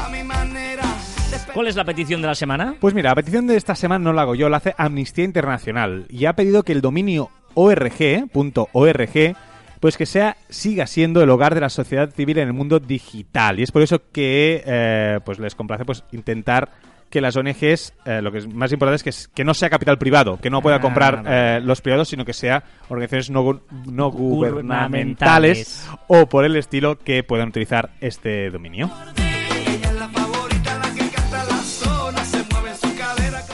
A 0.00 0.08
mi 0.08 0.22
manera 0.22 0.84
de 1.30 1.52
¿Cuál 1.52 1.66
es 1.68 1.76
la 1.76 1.84
petición 1.84 2.20
de 2.22 2.28
la 2.28 2.34
semana? 2.34 2.76
Pues 2.80 2.94
mira, 2.94 3.10
la 3.10 3.14
petición 3.16 3.46
de 3.46 3.56
esta 3.56 3.74
semana 3.74 4.02
no 4.04 4.12
la 4.12 4.22
hago 4.22 4.34
yo, 4.34 4.48
la 4.48 4.58
hace 4.58 4.74
Amnistía 4.78 5.24
Internacional 5.24 6.06
y 6.08 6.24
ha 6.26 6.32
pedido 6.34 6.62
que 6.62 6.72
el 6.72 6.80
dominio 6.80 7.30
org.org 7.58 9.36
pues 9.80 9.96
que 9.96 10.06
sea 10.06 10.36
siga 10.48 10.86
siendo 10.86 11.22
el 11.22 11.30
hogar 11.30 11.54
de 11.54 11.60
la 11.60 11.68
sociedad 11.68 12.10
civil 12.10 12.38
en 12.38 12.48
el 12.48 12.52
mundo 12.52 12.80
digital 12.80 13.60
y 13.60 13.62
es 13.62 13.70
por 13.72 13.82
eso 13.82 14.00
que 14.12 14.62
eh, 14.66 15.20
pues 15.24 15.38
les 15.38 15.54
complace 15.54 15.84
pues 15.84 16.02
intentar 16.12 16.70
que 17.10 17.20
las 17.22 17.36
ONGs 17.36 17.94
eh, 18.04 18.20
lo 18.20 18.30
que 18.32 18.38
es 18.38 18.46
más 18.52 18.70
importante 18.72 18.96
es 18.96 19.02
que, 19.02 19.10
es- 19.10 19.28
que 19.28 19.42
no 19.44 19.54
sea 19.54 19.70
capital 19.70 19.96
privado, 19.98 20.38
que 20.40 20.50
no 20.50 20.60
pueda 20.60 20.76
Ah, 20.76 20.80
comprar 20.80 21.22
vale. 21.22 21.56
eh, 21.56 21.60
los 21.60 21.80
privados, 21.80 22.08
sino 22.08 22.24
que 22.26 22.34
sea 22.34 22.62
organizaciones 22.88 23.30
no, 23.30 23.62
no 23.86 24.10
gubernamentales 24.10 25.88
o 26.06 26.26
por 26.28 26.44
el 26.44 26.56
estilo 26.56 26.98
que 26.98 27.22
puedan 27.22 27.48
utilizar 27.48 27.90
este 28.00 28.50
dominio. 28.50 28.90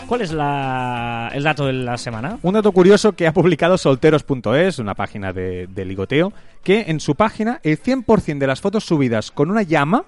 ¿Cuál 0.06 0.20
es 0.20 0.32
la, 0.32 1.30
el 1.32 1.42
dato 1.42 1.66
de 1.66 1.72
la 1.72 1.96
semana? 1.96 2.38
Un 2.42 2.54
dato 2.54 2.72
curioso 2.72 3.12
que 3.12 3.26
ha 3.26 3.32
publicado 3.32 3.78
solteros.es, 3.78 4.78
una 4.78 4.94
página 4.94 5.32
de, 5.32 5.66
de 5.66 5.84
ligoteo, 5.84 6.32
que 6.62 6.84
en 6.88 7.00
su 7.00 7.14
página 7.14 7.58
el 7.62 7.80
100% 7.82 8.38
de 8.38 8.46
las 8.46 8.60
fotos 8.60 8.84
subidas 8.84 9.30
con 9.30 9.50
una 9.50 9.62
llama, 9.62 10.04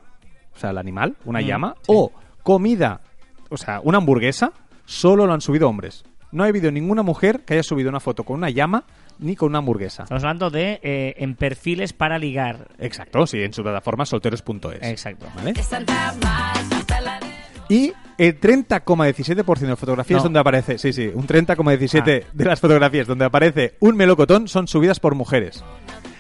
o 0.55 0.59
sea, 0.59 0.71
el 0.71 0.79
animal, 0.79 1.17
una 1.25 1.41
Mm, 1.41 1.45
llama, 1.45 1.75
sí. 1.79 1.93
o 1.95 2.13
comida, 2.43 3.01
o 3.49 3.57
sea, 3.57 3.81
una 3.83 3.99
hamburguesa, 3.99 4.53
solo 4.85 5.27
lo 5.27 5.33
han 5.33 5.41
subido 5.41 5.69
hombres. 5.69 6.05
No 6.31 6.45
ha 6.45 6.49
habido 6.49 6.71
ninguna 6.71 7.03
mujer 7.03 7.41
que 7.47 7.55
haya 7.55 7.63
subido 7.63 7.89
una 7.89 8.01
foto 8.01 8.23
con 8.25 8.37
una 8.37 8.51
llama 8.51 8.85
ni 9.19 9.35
con 9.35 9.49
una 9.49 9.59
hamburguesa. 9.59 10.03
Estamos 10.03 10.23
hablando 10.25 10.51
de 10.51 10.79
eh, 10.83 11.15
en 11.19 11.35
perfiles 11.37 11.95
para 11.95 12.19
ligar. 12.19 12.69
Exacto, 12.79 13.27
sí, 13.27 13.43
en 13.43 13.53
su 13.55 13.63
plataforma 13.63 14.05
solteros.es. 14.05 14.83
Exacto. 14.83 15.27
¿Vale? 15.35 15.55
Y 17.69 17.93
el 18.19 18.41
30,17% 18.41 19.67
de 19.67 19.77
fotografías 19.77 20.19
No. 20.19 20.25
donde 20.25 20.39
aparece, 20.41 20.79
sí, 20.79 20.93
sí, 20.93 21.11
un 21.13 21.27
30,17% 21.27 22.25
Ah. 22.27 22.31
de 22.33 22.45
las 22.45 22.61
fotografías 22.61 23.07
donde 23.07 23.25
aparece 23.25 23.75
un 23.81 23.97
melocotón 23.97 24.49
son 24.49 24.69
subidas 24.69 25.01
por 25.01 25.15
mujeres. 25.15 25.63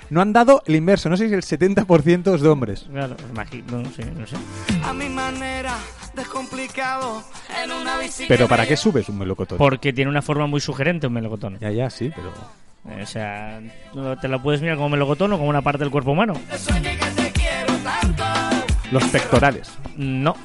No 0.09 0.20
han 0.20 0.32
dado 0.32 0.62
el 0.66 0.76
inverso, 0.76 1.09
no 1.09 1.16
sé 1.16 1.28
si 1.28 1.35
el 1.35 1.42
70% 1.42 2.35
es 2.35 2.40
de 2.40 2.48
hombres. 2.48 2.87
Claro, 2.92 3.16
imagino, 3.32 3.78
no 3.82 3.90
sé, 3.90 4.04
no 4.04 4.24
sé. 4.26 4.37
a 4.85 4.92
mi 4.92 5.09
manera, 5.09 5.74
descomplicado, 6.14 7.24
en 7.64 7.72
una 7.72 7.98
bicicleta. 7.98 8.28
Pero 8.28 8.46
¿para 8.46 8.66
qué 8.66 8.76
subes 8.76 9.09
un 9.09 9.18
melocotón? 9.18 9.59
Porque 9.59 9.92
tiene 9.92 10.09
una 10.11 10.22
forma 10.22 10.46
muy 10.46 10.61
sugerente 10.61 11.09
un 11.09 11.12
melocotón. 11.12 11.59
Ya, 11.61 11.70
ya, 11.72 11.90
sí, 11.90 12.12
pero... 12.14 12.32
O 13.02 13.06
sea, 13.06 13.59
te 14.20 14.28
lo 14.28 14.40
puedes 14.40 14.61
mirar 14.61 14.76
como 14.76 14.90
melocotón 14.90 15.32
o 15.32 15.38
como 15.38 15.48
una 15.50 15.61
parte 15.62 15.80
del 15.80 15.90
cuerpo 15.90 16.12
humano. 16.12 16.35
Los 18.92 19.02
pectorales. 19.09 19.72
No. 19.96 20.37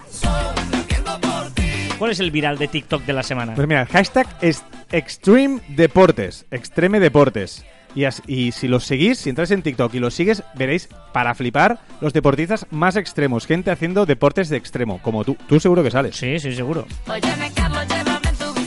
¿Cuál 2.01 2.13
es 2.13 2.19
el 2.19 2.31
viral 2.31 2.57
de 2.57 2.67
TikTok 2.67 3.03
de 3.03 3.13
la 3.13 3.21
semana? 3.21 3.53
Pues 3.53 3.67
mira, 3.67 3.81
el 3.81 3.87
hashtag 3.87 4.25
es 4.41 4.65
Extreme 4.91 5.61
Deportes, 5.67 6.47
Extreme 6.49 6.99
Deportes. 6.99 7.63
Y, 7.93 8.05
as- 8.05 8.23
y 8.25 8.53
si 8.53 8.67
los 8.67 8.85
seguís, 8.85 9.19
si 9.19 9.29
entráis 9.29 9.51
en 9.51 9.61
TikTok 9.61 9.93
y 9.93 9.99
los 9.99 10.15
sigues, 10.15 10.41
veréis 10.55 10.89
para 11.13 11.35
flipar 11.35 11.77
los 12.01 12.11
deportistas 12.11 12.65
más 12.71 12.95
extremos, 12.95 13.45
gente 13.45 13.69
haciendo 13.69 14.07
deportes 14.07 14.49
de 14.49 14.57
extremo, 14.57 14.99
como 15.03 15.23
tú. 15.23 15.37
Tú 15.47 15.59
seguro 15.59 15.83
que 15.83 15.91
sales. 15.91 16.15
Sí, 16.15 16.39
sí, 16.39 16.55
seguro. 16.55 16.87
Tu 17.05 17.11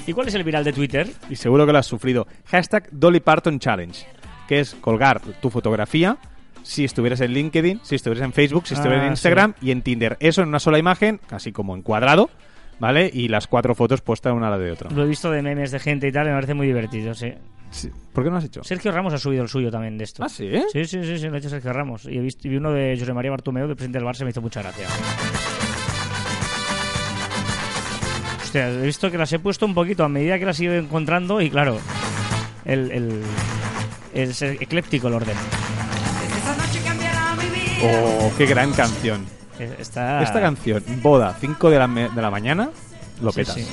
¿Y 0.06 0.12
cuál 0.12 0.28
es 0.28 0.34
el 0.36 0.44
viral 0.44 0.62
de 0.62 0.72
Twitter? 0.72 1.10
y 1.28 1.34
seguro 1.34 1.66
que 1.66 1.72
lo 1.72 1.78
has 1.78 1.86
sufrido. 1.86 2.28
Hashtag 2.46 2.88
Dolly 2.92 3.18
Parton 3.18 3.58
Challenge, 3.58 3.98
que 4.46 4.60
es 4.60 4.76
colgar 4.76 5.20
tu 5.42 5.50
fotografía 5.50 6.18
si 6.62 6.84
estuvieras 6.84 7.20
en 7.20 7.32
LinkedIn, 7.32 7.80
si 7.82 7.96
estuvieras 7.96 8.24
en 8.26 8.32
Facebook, 8.32 8.68
si 8.68 8.74
estuvieras 8.74 9.02
Ah, 9.02 9.06
en 9.06 9.12
Instagram 9.14 9.54
y 9.60 9.72
en 9.72 9.82
Tinder. 9.82 10.16
Eso 10.20 10.40
en 10.42 10.48
una 10.50 10.60
sola 10.60 10.78
imagen, 10.78 11.20
así 11.30 11.50
como 11.50 11.74
en 11.74 11.82
cuadrado, 11.82 12.30
¿vale? 12.78 13.10
Y 13.12 13.28
las 13.28 13.46
cuatro 13.46 13.74
fotos 13.74 14.00
puestas 14.00 14.32
una 14.32 14.48
a 14.48 14.50
la 14.50 14.58
de 14.58 14.72
otra. 14.72 14.90
Lo 14.90 15.04
he 15.04 15.06
visto 15.06 15.30
de 15.30 15.42
memes 15.42 15.70
de 15.70 15.78
gente 15.78 16.08
y 16.08 16.12
tal, 16.12 16.26
me 16.26 16.32
parece 16.32 16.54
muy 16.54 16.66
divertido, 16.66 17.14
sí. 17.14 17.32
Sí. 17.70 17.90
¿Por 18.12 18.22
qué 18.22 18.30
no 18.30 18.34
lo 18.34 18.38
has 18.38 18.44
hecho? 18.44 18.62
Sergio 18.62 18.92
Ramos 18.92 19.12
ha 19.14 19.18
subido 19.18 19.42
el 19.42 19.48
suyo 19.48 19.70
también 19.70 19.98
de 19.98 20.04
esto. 20.04 20.22
¿Ah, 20.22 20.28
sí? 20.28 20.48
Sí, 20.72 20.84
sí, 20.84 21.02
sí, 21.02 21.18
sí, 21.18 21.26
lo 21.26 21.34
ha 21.34 21.38
hecho 21.38 21.48
Sergio 21.48 21.72
Ramos. 21.72 22.04
Y 22.04 22.16
he 22.16 22.20
visto 22.20 22.46
y 22.46 22.50
vi 22.52 22.56
uno 22.56 22.70
de 22.70 22.96
José 22.98 23.12
María 23.12 23.32
Bartomeu, 23.32 23.66
del 23.66 23.74
presidente 23.74 23.98
del 23.98 24.06
Barça, 24.06 24.22
me 24.22 24.30
hizo 24.30 24.40
mucha 24.40 24.62
gracia. 24.62 24.86
Hostia, 28.42 28.70
he 28.70 28.86
visto 28.86 29.10
que 29.10 29.18
las 29.18 29.32
he 29.32 29.40
puesto 29.40 29.66
un 29.66 29.74
poquito 29.74 30.04
a 30.04 30.08
medida 30.08 30.38
que 30.38 30.46
las 30.46 30.60
he 30.60 30.64
ido 30.64 30.74
encontrando 30.74 31.40
y 31.40 31.50
claro, 31.50 31.80
el, 32.64 32.92
el, 32.92 33.22
es 34.14 34.40
ecléptico 34.42 35.08
el 35.08 35.14
orden. 35.14 35.36
Oh, 37.82 38.32
qué 38.38 38.46
gran 38.46 38.72
canción. 38.72 39.26
Está... 39.78 40.22
Esta 40.22 40.40
canción, 40.40 40.82
Boda, 41.02 41.36
5 41.40 41.70
de 41.70 41.78
la, 41.78 41.86
de 41.88 42.22
la 42.22 42.30
mañana, 42.30 42.70
lo 43.20 43.30
Sí, 43.32 43.36
petas. 43.40 43.54
sí. 43.54 43.66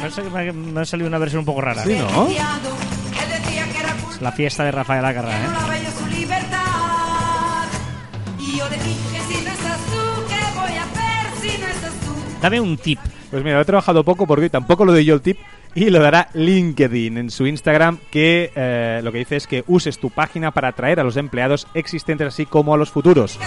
Me 0.00 0.06
ha 0.06 0.10
salido- 0.10 0.30
me 0.30 0.48
ha- 0.48 0.52
me 0.52 0.80
ha 0.80 0.84
salido 0.84 1.08
una 1.08 1.18
versión 1.18 1.40
un 1.40 1.46
poco 1.46 1.60
rara. 1.60 1.82
Sí, 1.84 1.96
¿no? 1.98 2.26
Es 4.14 4.20
la 4.20 4.32
fiesta 4.32 4.64
de 4.64 4.70
Rafael 4.72 5.04
Acarra, 5.04 5.32
¿eh? 5.32 5.46
Dame 12.40 12.60
un 12.60 12.76
tip. 12.76 12.98
Pues 13.34 13.42
mira, 13.42 13.60
he 13.60 13.64
trabajado 13.64 14.04
poco 14.04 14.28
porque 14.28 14.44
hoy 14.44 14.48
tampoco 14.48 14.84
lo 14.84 14.92
doy 14.92 15.04
yo 15.04 15.16
el 15.16 15.20
tip 15.20 15.36
y 15.74 15.90
lo 15.90 15.98
dará 15.98 16.28
LinkedIn 16.34 17.18
en 17.18 17.30
su 17.30 17.48
Instagram 17.48 17.98
que 18.12 18.52
eh, 18.54 19.00
lo 19.02 19.10
que 19.10 19.18
dice 19.18 19.34
es 19.34 19.48
que 19.48 19.64
uses 19.66 19.98
tu 19.98 20.10
página 20.10 20.52
para 20.52 20.68
atraer 20.68 21.00
a 21.00 21.02
los 21.02 21.16
empleados 21.16 21.66
existentes 21.74 22.28
así 22.28 22.46
como 22.46 22.74
a 22.74 22.76
los 22.76 22.92
futuros. 22.92 23.40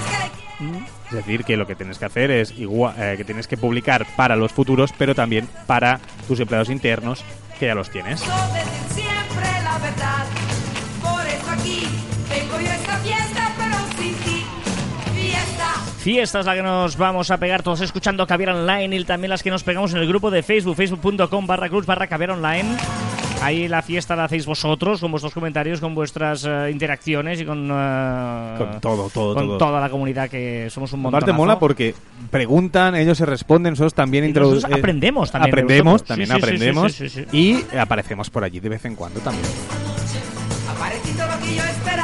Es 1.05 1.13
decir, 1.13 1.45
que 1.45 1.55
lo 1.55 1.65
que 1.65 1.75
tienes 1.75 1.99
que 1.99 2.03
hacer 2.03 2.31
es 2.31 2.51
igual, 2.59 2.95
eh, 2.99 3.13
que 3.15 3.23
tienes 3.23 3.47
que 3.47 3.55
publicar 3.55 4.05
para 4.17 4.35
los 4.35 4.51
futuros, 4.51 4.93
pero 4.97 5.15
también 5.15 5.47
para 5.67 6.01
tus 6.27 6.41
empleados 6.41 6.69
internos 6.69 7.23
que 7.57 7.67
ya 7.67 7.73
los 7.73 7.89
tienes. 7.89 8.21
Yo 8.25 8.33
Fiesta. 16.07 16.39
Es 16.39 16.45
la 16.45 16.55
que 16.55 16.63
nos 16.63 16.95
vamos 16.95 17.31
a 17.31 17.37
pegar 17.37 17.63
todos 17.63 17.81
escuchando 17.81 18.25
Caviar 18.25 18.51
Online 18.51 18.95
y 18.95 19.03
también 19.03 19.29
las 19.29 19.43
que 19.43 19.51
nos 19.51 19.63
pegamos 19.63 19.91
en 19.91 19.99
el 19.99 20.07
grupo 20.07 20.31
de 20.31 20.41
Facebook, 20.41 20.77
facebook.com 20.77 21.45
barra 21.45 21.67
cruz 21.67 21.85
barra 21.85 22.07
Caviar 22.07 22.31
Online. 22.31 22.77
Ahí 23.41 23.67
la 23.67 23.81
fiesta 23.81 24.15
la 24.15 24.23
hacéis 24.23 24.45
vosotros, 24.45 25.01
con 25.01 25.11
vuestros 25.11 25.33
comentarios, 25.33 25.81
con 25.81 25.93
vuestras 25.93 26.45
eh, 26.47 26.69
interacciones 26.71 27.41
y 27.41 27.45
con, 27.45 27.69
eh, 27.69 28.55
Con 28.57 28.79
todo, 28.79 29.09
todo, 29.09 29.35
con 29.35 29.47
todo. 29.47 29.57
toda 29.57 29.81
la 29.81 29.89
comunidad 29.89 30.29
que 30.29 30.69
somos 30.69 30.93
un 30.93 31.01
montón. 31.01 31.17
Aparte 31.17 31.33
mola 31.33 31.59
porque 31.59 31.93
preguntan, 32.31 32.95
ellos 32.95 33.17
se 33.17 33.25
responden, 33.25 33.73
nosotros 33.73 33.93
también 33.93 34.23
Y 34.29 34.31
nosotros 34.31 34.63
eh, 34.63 34.75
aprendemos 34.79 35.29
también 35.29 35.53
de 35.53 35.61
Aprendemos, 35.61 36.05
también 36.05 36.29
Sí, 36.29 36.35
sí, 36.35 36.39
sí, 36.39 36.45
aprendemos. 36.45 36.93
sí, 36.93 37.09
sí, 37.09 37.25
sí, 37.29 37.37
Y 37.37 37.77
aparecemos 37.77 38.29
por 38.29 38.45
allí 38.45 38.61
de 38.61 38.69
vez 38.69 38.85
en 38.85 38.95
cuando 38.95 39.19
también. 39.19 39.45
Aparecí 40.71 41.11
todo 41.11 41.27
lo 41.27 41.39
que 41.39 41.53
yo 41.53 41.63
esperaba. 41.65 41.96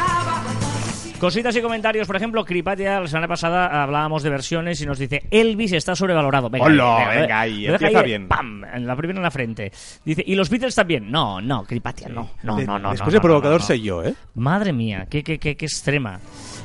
Cositas 1.24 1.56
y 1.56 1.62
comentarios, 1.62 2.06
por 2.06 2.18
ejemplo, 2.18 2.44
Cripatia, 2.44 3.00
la 3.00 3.08
semana 3.08 3.30
pasada 3.30 3.82
hablábamos 3.82 4.24
de 4.24 4.30
versiones 4.30 4.82
y 4.82 4.86
nos 4.86 5.00
dice 5.00 5.24
Elvis 5.32 5.72
está 5.72 5.96
sobrevalorado. 5.96 6.50
Venga, 6.50 6.66
Hola, 6.66 7.08
venga 7.16 7.40
ahí, 7.40 7.66
lo 7.66 7.72
deja 7.72 7.86
empieza 7.86 8.00
ahí, 8.00 8.06
bien. 8.06 8.28
¡Pam! 8.28 8.66
En 8.66 8.86
la 8.86 8.94
primera 8.98 9.20
en 9.20 9.24
la 9.24 9.32
frente. 9.32 9.72
Dice, 10.04 10.22
¿y 10.28 10.36
los 10.36 10.50
Beatles 10.50 10.76
también? 10.76 11.10
No, 11.10 11.40
no, 11.40 11.64
Cripatia, 11.64 12.10
no. 12.10 12.32
No, 12.44 12.60
no, 12.60 12.78
no. 12.78 12.92
Después 12.92 13.08
no, 13.08 13.08
el 13.08 13.16
no, 13.16 13.22
provocador 13.22 13.62
no, 13.62 13.66
soy 13.66 13.82
yo, 13.82 14.04
¿eh? 14.04 14.14
Madre 14.36 14.74
mía, 14.74 15.08
qué, 15.10 15.24
qué, 15.24 15.40
qué, 15.40 15.56
qué 15.56 15.66
extrema. 15.66 16.20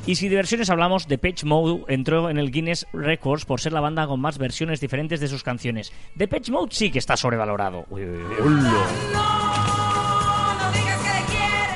Y 0.06 0.16
si 0.16 0.28
de 0.28 0.34
versiones 0.34 0.68
hablamos, 0.70 1.06
The 1.06 1.18
Pitch 1.18 1.44
Mode 1.44 1.84
entró 1.86 2.28
en 2.28 2.38
el 2.38 2.50
Guinness 2.50 2.84
Records 2.92 3.44
por 3.44 3.60
ser 3.60 3.72
la 3.72 3.80
banda 3.80 4.08
con 4.08 4.18
más 4.18 4.38
versiones 4.38 4.80
diferentes 4.80 5.20
de 5.20 5.28
sus 5.28 5.44
canciones. 5.44 5.92
The 6.16 6.26
Pitch 6.26 6.50
Mode 6.50 6.70
sí 6.72 6.90
que 6.90 6.98
está 6.98 7.16
sobrevalorado. 7.16 7.86
Uy, 7.90 8.02
uy, 8.02 8.24
uy. 8.40 9.47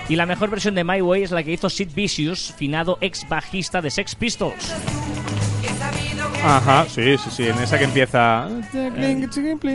Y 0.09 0.17
la 0.17 0.27
mejor 0.27 0.51
versión 0.51 0.75
de 0.75 0.85
My 0.85 1.01
Way 1.01 1.23
es 1.23 1.31
la 1.31 1.43
que 1.43 1.53
hizo 1.53 1.71
Sid 1.71 1.91
Vicious, 1.95 2.53
finado 2.57 2.99
ex 3.01 3.27
bajista 3.29 3.81
de 3.81 3.91
Sex 3.91 4.15
Pistols. 4.15 4.75
Ajá, 6.45 6.87
sí, 6.89 7.17
sí, 7.19 7.31
sí, 7.31 7.47
en 7.47 7.59
esa 7.59 7.79
que 7.79 7.85
empieza... 7.85 8.49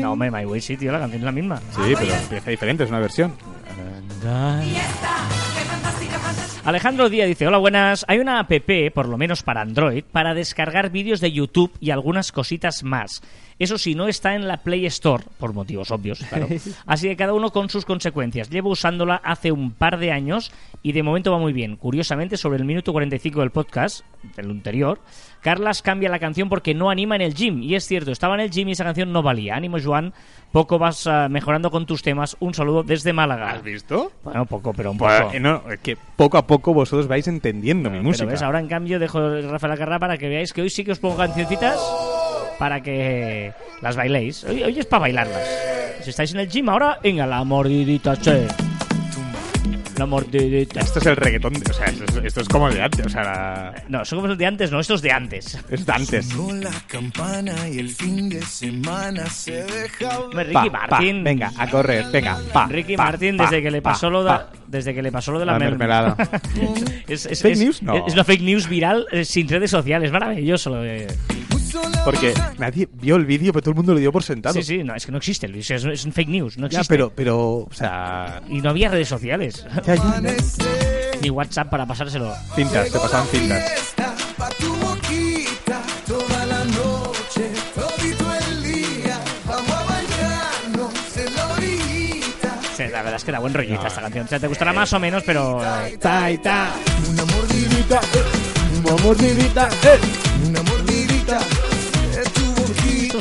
No, 0.02 0.12
hombre, 0.12 0.30
My 0.30 0.46
Way 0.46 0.62
sí, 0.62 0.76
tío, 0.76 0.92
la 0.92 1.00
canción 1.00 1.22
es 1.22 1.26
la 1.26 1.32
misma. 1.32 1.62
Sí, 1.72 1.94
pero 1.98 2.13
empieza 2.13 2.50
diferente, 2.52 2.84
es 2.84 2.90
una 2.90 3.00
versión. 3.00 3.34
Alejandro 6.67 7.10
Díaz 7.10 7.30
dice, 7.30 7.47
hola 7.47 7.60
buenas, 7.60 8.03
hay 8.10 8.19
una 8.19 8.39
app, 8.39 8.51
por 8.93 9.08
lo 9.08 9.17
menos 9.17 9.41
para 9.41 9.62
Android, 9.62 10.03
para 10.03 10.34
descargar 10.34 10.89
vídeos 10.89 11.21
de 11.21 11.32
YouTube 11.32 11.71
y 11.80 11.91
algunas 11.91 12.34
cositas 12.34 12.84
más. 12.84 13.21
Eso 13.58 13.77
sí, 13.77 13.95
no 13.95 14.10
está 14.10 14.36
en 14.36 14.49
la 14.49 14.58
Play 14.58 14.86
Store, 14.88 15.23
por 15.39 15.53
motivos 15.53 15.91
obvios, 15.91 16.19
claro. 16.19 16.49
Así 16.86 17.08
que 17.08 17.15
cada 17.15 17.34
uno 17.34 17.51
con 17.51 17.69
sus 17.69 17.86
consecuencias. 17.86 18.49
Llevo 18.49 18.71
usándola 18.71 19.15
hace 19.15 19.53
un 19.53 19.71
par 19.71 19.97
de 19.97 20.12
años 20.12 20.51
y 20.84 20.91
de 20.91 21.03
momento 21.03 21.32
va 21.32 21.39
muy 21.39 21.53
bien. 21.53 21.77
Curiosamente, 21.77 22.36
sobre 22.36 22.58
el 22.58 22.65
minuto 22.65 22.91
45 22.91 23.39
del 23.39 23.51
podcast, 23.51 24.01
del 24.36 24.51
anterior, 24.51 24.99
Carlas 25.41 25.82
cambia 25.82 26.10
la 26.10 26.19
canción 26.19 26.50
porque 26.50 26.73
no 26.73 26.89
anima 26.89 27.15
en 27.15 27.21
el 27.21 27.34
gym. 27.34 27.62
Y 27.63 27.76
es 27.76 27.86
cierto, 27.86 28.12
estaba 28.12 28.34
en 28.36 28.41
el 28.41 28.50
gym 28.50 28.67
y 28.69 28.71
esa 28.73 28.84
canción 28.84 29.12
no 29.13 29.21
valía. 29.23 29.56
Ánimo, 29.56 29.78
Joan, 29.82 30.13
poco 30.52 30.78
vas 30.80 31.08
ah, 31.08 31.28
mejorando 31.30 31.71
con 31.71 31.86
tus 31.86 32.02
temas. 32.02 32.36
Un 32.39 32.54
saludo 32.54 32.84
desde 32.84 33.13
Málaga. 33.13 33.52
¿Has 33.52 33.63
visto? 33.63 34.12
Bueno, 34.23 34.45
poco, 34.45 34.73
pero 34.73 34.91
un 34.91 34.97
Pues, 34.97 35.21
poco. 35.21 35.34
eh, 35.34 35.39
no, 35.39 35.63
es 35.71 35.80
que 35.80 35.95
poco 36.15 36.38
a 36.38 36.45
poco 36.47 36.73
vosotros 36.73 37.08
vais 37.08 37.28
entendiendo 37.28 37.89
mi 37.89 37.97
Pero 37.97 38.04
música. 38.10 38.26
ves, 38.26 38.41
ahora 38.41 38.60
en 38.60 38.67
cambio 38.67 39.00
dejo 39.00 39.19
el 39.19 39.50
Rafael 39.50 39.78
Carrá 39.78 40.00
para 40.00 40.17
que 40.17 40.28
veáis 40.28 40.52
que 40.54 40.62
hoy 40.62 40.69
sí 40.69 40.84
que 40.84 40.91
os 40.91 41.00
pongo 41.00 41.17
cancioncitas 41.17 41.78
para 42.60 42.82
que 42.82 43.54
las 43.82 43.95
bailéis. 43.95 44.43
Hoy, 44.43 44.63
hoy 44.63 44.80
es 44.80 44.86
para 44.86 45.02
bailarlas. 45.02 45.47
Si 46.02 46.10
estáis 46.10 46.34
en 46.34 46.39
el 46.41 46.50
gym 46.50 46.67
ahora, 46.69 47.00
venga, 47.04 47.26
la 47.28 47.43
mordidita, 47.43 48.17
che. 48.17 48.47
La 49.98 50.06
mordidita. 50.06 50.80
Esto 50.80 51.00
es 51.00 51.06
el 51.08 51.16
reggaetón, 51.16 51.54
de- 51.54 51.72
o 51.72 51.74
sea, 51.74 51.86
esto 51.88 52.04
es, 52.06 52.26
esto 52.26 52.42
es 52.42 52.48
como 52.48 52.70
de 52.70 52.82
antes, 52.82 53.06
o 53.06 53.10
sea, 53.10 53.24
la- 53.24 53.84
No, 53.90 54.06
son 54.06 54.18
como 54.20 54.28
los 54.28 54.38
de 54.38 54.46
antes, 54.46 54.72
no, 54.72 54.80
estos 54.80 55.02
de 55.02 55.12
antes. 55.12 55.58
es 55.70 55.86
de 55.86 55.92
antes. 55.92 56.34
Con 56.34 56.62
la 56.64 56.72
campana 56.88 57.68
y 57.68 57.80
el 57.80 57.90
fin 57.90 58.30
de 58.30 58.42
semana 58.44 59.26
se 59.28 59.64
deja 59.64 60.20
Hombre, 60.20 60.46
Pa, 60.52 60.62
Ricky 60.64 60.70
pa, 60.70 60.88
Martin. 60.88 61.24
venga, 61.24 61.52
a 61.58 61.68
correr, 61.70 62.06
venga, 62.12 62.38
pa, 62.54 62.68
Ricky 62.68 62.96
pa, 62.96 63.04
Martin, 63.06 63.38
pa, 63.38 63.44
desde 63.46 63.62
que 63.64 63.72
le 63.72 63.82
pa, 63.82 63.92
pasó 63.92 64.10
lo 64.10 64.24
de, 64.24 64.38
desde 64.68 64.94
que 64.94 65.02
le 65.02 65.12
pasó 65.12 65.32
lo 65.32 65.40
de 65.40 65.46
la, 65.46 65.54
La 65.54 65.60
mer- 65.60 65.70
mermelada. 65.72 66.16
es, 67.08 67.26
es- 67.26 67.42
¿Fake 67.42 67.54
es- 67.54 67.60
news? 67.60 67.82
No. 67.82 68.06
es 68.08 68.14
una 68.14 68.24
fake 68.24 68.42
news 68.42 68.68
viral 68.70 69.08
eh, 69.12 69.26
sin 69.26 69.48
redes 69.48 69.72
sociales, 69.72 70.12
maravilloso. 70.12 70.70
Lo 70.70 70.82
de... 70.82 71.08
Porque 72.06 72.34
nadie 72.58 72.88
vio 72.94 73.16
el 73.18 73.26
vídeo, 73.26 73.52
pero 73.52 73.62
todo 73.63 73.72
el 73.72 73.76
mundo 73.76 73.94
lo 73.94 74.00
dio 74.00 74.12
por 74.12 74.24
sentado. 74.24 74.54
Sí, 74.54 74.63
sí, 74.63 74.84
no, 74.84 74.96
es 74.96 75.06
que 75.06 75.12
no 75.12 75.18
existe, 75.18 75.48
Luis, 75.48 75.70
es, 75.72 75.84
es 75.84 76.06
un 76.06 76.13
fake 76.13 76.30
news, 76.30 76.58
no 76.58 76.68
Ya, 76.68 76.80
existe. 76.80 76.94
pero, 76.94 77.12
pero, 77.13 77.40
o 77.60 77.70
sea, 77.72 78.42
Y 78.48 78.62
no 78.62 78.70
había 78.70 78.90
redes 78.90 79.10
sociales, 79.10 79.66
ni 81.22 81.30
WhatsApp 81.30 81.70
para 81.70 81.86
pasárselo. 81.86 82.34
cintas, 82.56 82.92
te 82.92 83.00
pasaban 83.00 83.28
cintas. 83.28 83.63
la 92.98 93.04
verdad 93.04 93.18
es 93.18 93.24
que 93.24 93.32
da 93.32 93.40
buen 93.40 93.54
rollito 93.54 93.86
esta 93.86 94.02
canción. 94.02 94.26
O 94.26 94.28
sea, 94.28 94.40
te 94.40 94.48
gustará 94.48 94.74
más 94.74 94.92
o 94.94 95.00
menos, 95.00 95.24
pero... 95.26 95.62
Ta 96.00 96.30
ta, 96.42 96.72
Una 97.12 97.26
mordidita, 97.26 98.00
eh, 98.13 98.24
una 98.84 99.04
mordidita, 99.04 99.70
eh. 99.84 100.00
una 100.48 100.63
mordidita 100.63 100.77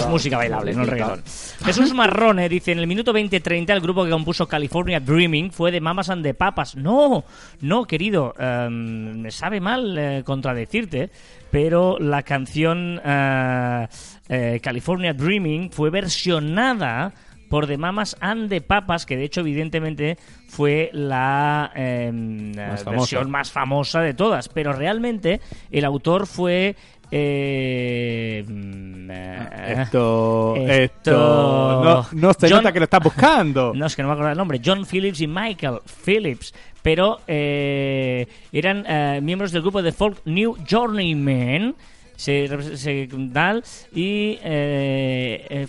es 0.06 0.12
música 0.12 0.36
bailable, 0.36 0.72
no 0.72 0.82
el 0.82 0.88
reggaetón. 0.88 1.22
Jesús 1.64 1.92
Marrone 1.94 2.48
dice, 2.48 2.72
en 2.72 2.78
el 2.78 2.86
minuto 2.86 3.12
20-30 3.12 3.70
el 3.70 3.80
grupo 3.80 4.04
que 4.04 4.10
compuso 4.10 4.46
California 4.46 5.00
Dreaming 5.00 5.50
fue 5.50 5.70
de 5.70 5.80
Mamas 5.80 6.10
and 6.10 6.22
the 6.22 6.34
Papas. 6.34 6.76
No, 6.76 7.24
no, 7.60 7.84
querido, 7.84 8.34
em, 8.38 9.20
me 9.20 9.30
sabe 9.30 9.60
mal 9.60 9.96
eh, 9.98 10.22
contradecirte, 10.24 11.10
pero 11.50 11.98
la 11.98 12.22
canción 12.22 13.00
eh, 13.04 13.86
eh, 14.28 14.60
California 14.62 15.12
Dreaming 15.12 15.70
fue 15.70 15.90
versionada 15.90 17.12
por 17.48 17.66
The 17.66 17.78
Mamas 17.78 18.16
and 18.20 18.48
the 18.48 18.60
Papas, 18.60 19.06
que 19.06 19.16
de 19.16 19.24
hecho 19.24 19.40
evidentemente 19.40 20.18
fue 20.48 20.90
la 20.92 21.70
em, 21.74 22.54
Más 22.54 22.82
eh, 22.82 22.90
versión 22.90 23.30
más 23.30 23.50
famosa 23.50 24.00
de 24.00 24.14
todas, 24.14 24.48
pero 24.48 24.72
realmente 24.72 25.40
el 25.70 25.84
autor 25.84 26.26
fue... 26.26 26.76
eh, 27.10 28.44
mm, 28.46 29.10
eh, 29.10 29.74
Esto, 29.82 30.54
Esto- 30.56 30.66
esto, 30.66 31.82
no, 31.84 32.06
no 32.12 32.32
se 32.34 32.48
John- 32.48 32.58
nota 32.58 32.72
que 32.72 32.78
lo 32.80 32.84
estás 32.84 33.02
buscando. 33.02 33.72
no, 33.76 33.86
es 33.86 33.96
que 33.96 34.02
no 34.02 34.08
me 34.08 34.14
acuerdo 34.14 34.32
el 34.32 34.38
nombre. 34.38 34.60
John 34.64 34.84
Phillips 34.86 35.20
y 35.20 35.26
Michael 35.26 35.78
Phillips. 36.04 36.54
Pero 36.82 37.20
eh, 37.26 38.26
eran 38.52 38.84
eh, 38.86 39.20
miembros 39.22 39.50
del 39.52 39.62
grupo 39.62 39.82
de 39.82 39.92
folk 39.92 40.18
New 40.24 40.56
Journeyman. 40.68 41.74
Se, 42.16 42.48
se- 42.78 43.08
tal, 43.34 43.62
y 43.94 44.38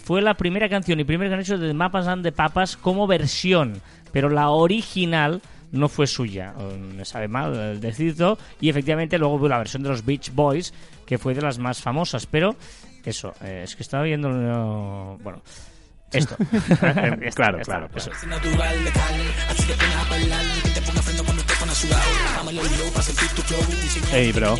fue 0.02 0.22
la 0.22 0.36
primera 0.36 0.70
canción 0.70 0.98
y 1.00 1.04
primer 1.04 1.28
que 1.28 1.34
han 1.34 1.40
hecho 1.42 1.58
de 1.58 1.74
Mapas 1.74 2.08
and 2.08 2.24
the 2.24 2.32
Papas 2.32 2.78
como 2.78 3.06
versión, 3.06 3.82
pero 4.14 4.30
la 4.30 4.50
original 4.52 5.42
no 5.72 5.90
fue 5.90 6.08
suya. 6.08 6.54
Eh, 6.60 6.78
Me 6.78 7.06
sabe 7.06 7.28
mal 7.28 7.54
eh, 7.56 7.80
decirlo. 7.80 8.38
Y 8.60 8.70
efectivamente 8.70 9.18
luego 9.18 9.36
hubo 9.36 9.48
la 9.48 9.58
versión 9.58 9.84
de 9.84 9.90
los 9.90 10.06
Beach 10.06 10.32
Boys, 10.34 10.74
que 11.06 11.18
fue 11.18 11.34
de 11.34 11.42
las 11.42 11.58
más 11.60 11.82
famosas. 11.82 12.26
Pero 12.26 12.56
eso, 13.04 13.34
eh, 13.42 13.62
es 13.64 13.76
que 13.76 13.84
estaba 13.84 14.04
viendo. 14.04 14.30
no, 14.30 15.18
bueno, 15.24 15.42
esto. 16.12 16.36
Claro, 17.36 17.58
ya 17.58 17.62
está, 17.62 17.64
claro, 17.64 17.90
eso. 17.96 18.12
Ey, 24.14 24.32
bro. 24.32 24.56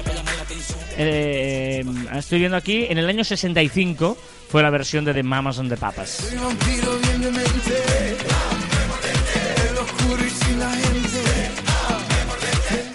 Eh, 0.98 1.84
estoy 2.16 2.40
viendo 2.40 2.58
aquí, 2.58 2.86
en 2.90 2.98
el 2.98 3.08
año 3.08 3.24
65 3.24 4.18
fue 4.50 4.62
la 4.62 4.70
versión 4.70 5.06
de 5.06 5.14
The 5.14 5.24
Mamas 5.24 5.60
and 5.60 5.70
the 5.70 5.78
Papas. 5.78 6.34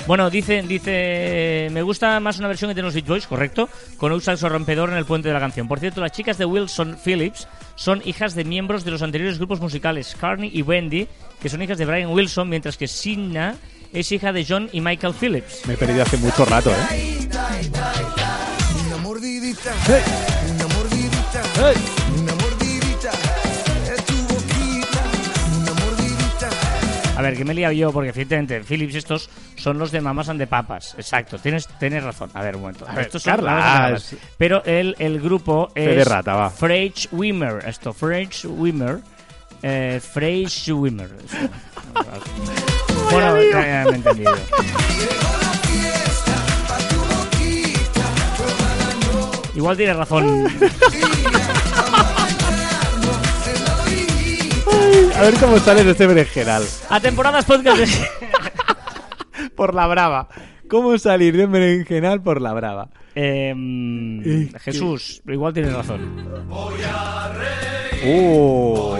Bueno, 0.06 0.30
dice, 0.30 0.62
dice, 0.62 1.68
me 1.70 1.82
gusta 1.82 2.18
más 2.20 2.38
una 2.38 2.48
versión 2.48 2.70
que 2.70 2.74
tiene 2.74 2.86
los 2.86 2.94
Beach 2.94 3.06
Boys, 3.06 3.26
correcto, 3.26 3.68
con 3.96 4.12
un 4.12 4.20
saxo 4.20 4.48
rompedor 4.48 4.90
en 4.90 4.96
el 4.96 5.04
puente 5.04 5.28
de 5.28 5.34
la 5.34 5.40
canción. 5.40 5.68
Por 5.68 5.78
cierto, 5.78 6.00
las 6.00 6.12
chicas 6.12 6.38
de 6.38 6.44
Wilson 6.44 6.98
Phillips 7.02 7.46
son 7.76 8.02
hijas 8.04 8.34
de 8.34 8.44
miembros 8.44 8.84
de 8.84 8.90
los 8.90 9.02
anteriores 9.02 9.38
grupos 9.38 9.60
musicales, 9.60 10.16
Carney 10.20 10.50
y 10.52 10.62
Wendy, 10.62 11.08
que 11.40 11.48
son 11.48 11.62
hijas 11.62 11.78
de 11.78 11.86
Brian 11.86 12.10
Wilson, 12.10 12.48
mientras 12.48 12.76
que 12.76 12.88
Sinna 12.88 13.56
es 13.92 14.10
hija 14.10 14.32
de 14.32 14.44
John 14.44 14.68
y 14.72 14.80
Michael 14.80 15.14
Phillips. 15.14 15.66
Me 15.66 15.74
he 15.74 15.76
perdido 15.76 16.02
hace 16.02 16.16
mucho 16.16 16.44
rato, 16.44 16.72
¿eh? 16.72 17.28
Una 18.86 18.96
mordidita, 18.98 19.72
una 20.54 20.66
mordidita, 20.74 22.01
A 27.16 27.20
ver, 27.20 27.36
que 27.36 27.44
me 27.44 27.52
he 27.52 27.56
liado 27.56 27.72
yo, 27.72 27.92
porque 27.92 28.08
efectivamente 28.08 28.62
Philips 28.62 28.94
estos 28.94 29.28
son 29.56 29.78
los 29.78 29.90
de 29.92 30.00
Mamas 30.00 30.28
and 30.30 30.40
the 30.40 30.46
Papas. 30.46 30.94
Exacto, 30.96 31.38
tienes, 31.38 31.68
tienes 31.78 32.02
razón. 32.02 32.30
A 32.34 32.42
ver, 32.42 32.56
un 32.56 32.62
momento. 32.62 32.86
A 32.88 32.94
ver, 32.94 33.06
estos 33.06 33.22
son. 33.22 33.44
Mamas 33.44 34.04
Papas. 34.04 34.14
Pero 34.38 34.64
el, 34.64 34.96
el 34.98 35.20
grupo 35.20 35.70
es 35.74 35.96
de 35.96 36.04
rata, 36.04 36.34
va. 36.34 36.50
Fresh 36.50 37.08
Wimmer. 37.12 37.62
Esto, 37.66 37.92
Fresh 37.92 38.46
Wimmer. 38.46 39.00
Eh, 39.62 40.00
Fresh 40.02 40.70
Wimmer. 40.70 41.10
Bueno, 43.10 43.36
ya, 43.42 43.66
ya 43.66 43.84
me 43.84 43.90
he 43.90 43.94
entendido. 43.96 44.32
Igual 49.54 49.76
tienes 49.76 49.96
razón. 49.96 50.48
A 55.22 55.26
ver 55.26 55.38
cómo 55.38 55.56
sale 55.60 55.88
este 55.88 56.04
berenjenal. 56.04 56.64
A 56.90 56.98
temporadas 56.98 57.44
podcast 57.44 57.78
de... 57.78 57.86
Por 59.54 59.72
la 59.72 59.86
brava. 59.86 60.28
¿Cómo 60.68 60.98
salir 60.98 61.36
de 61.36 61.44
un 61.44 61.52
berenjenal 61.52 62.20
por 62.24 62.40
la 62.40 62.52
brava? 62.52 62.88
Em, 63.14 64.50
Jesús, 64.58 65.22
igual 65.28 65.52
tienes 65.52 65.74
razón. 65.74 66.26
Uh, 68.04 68.96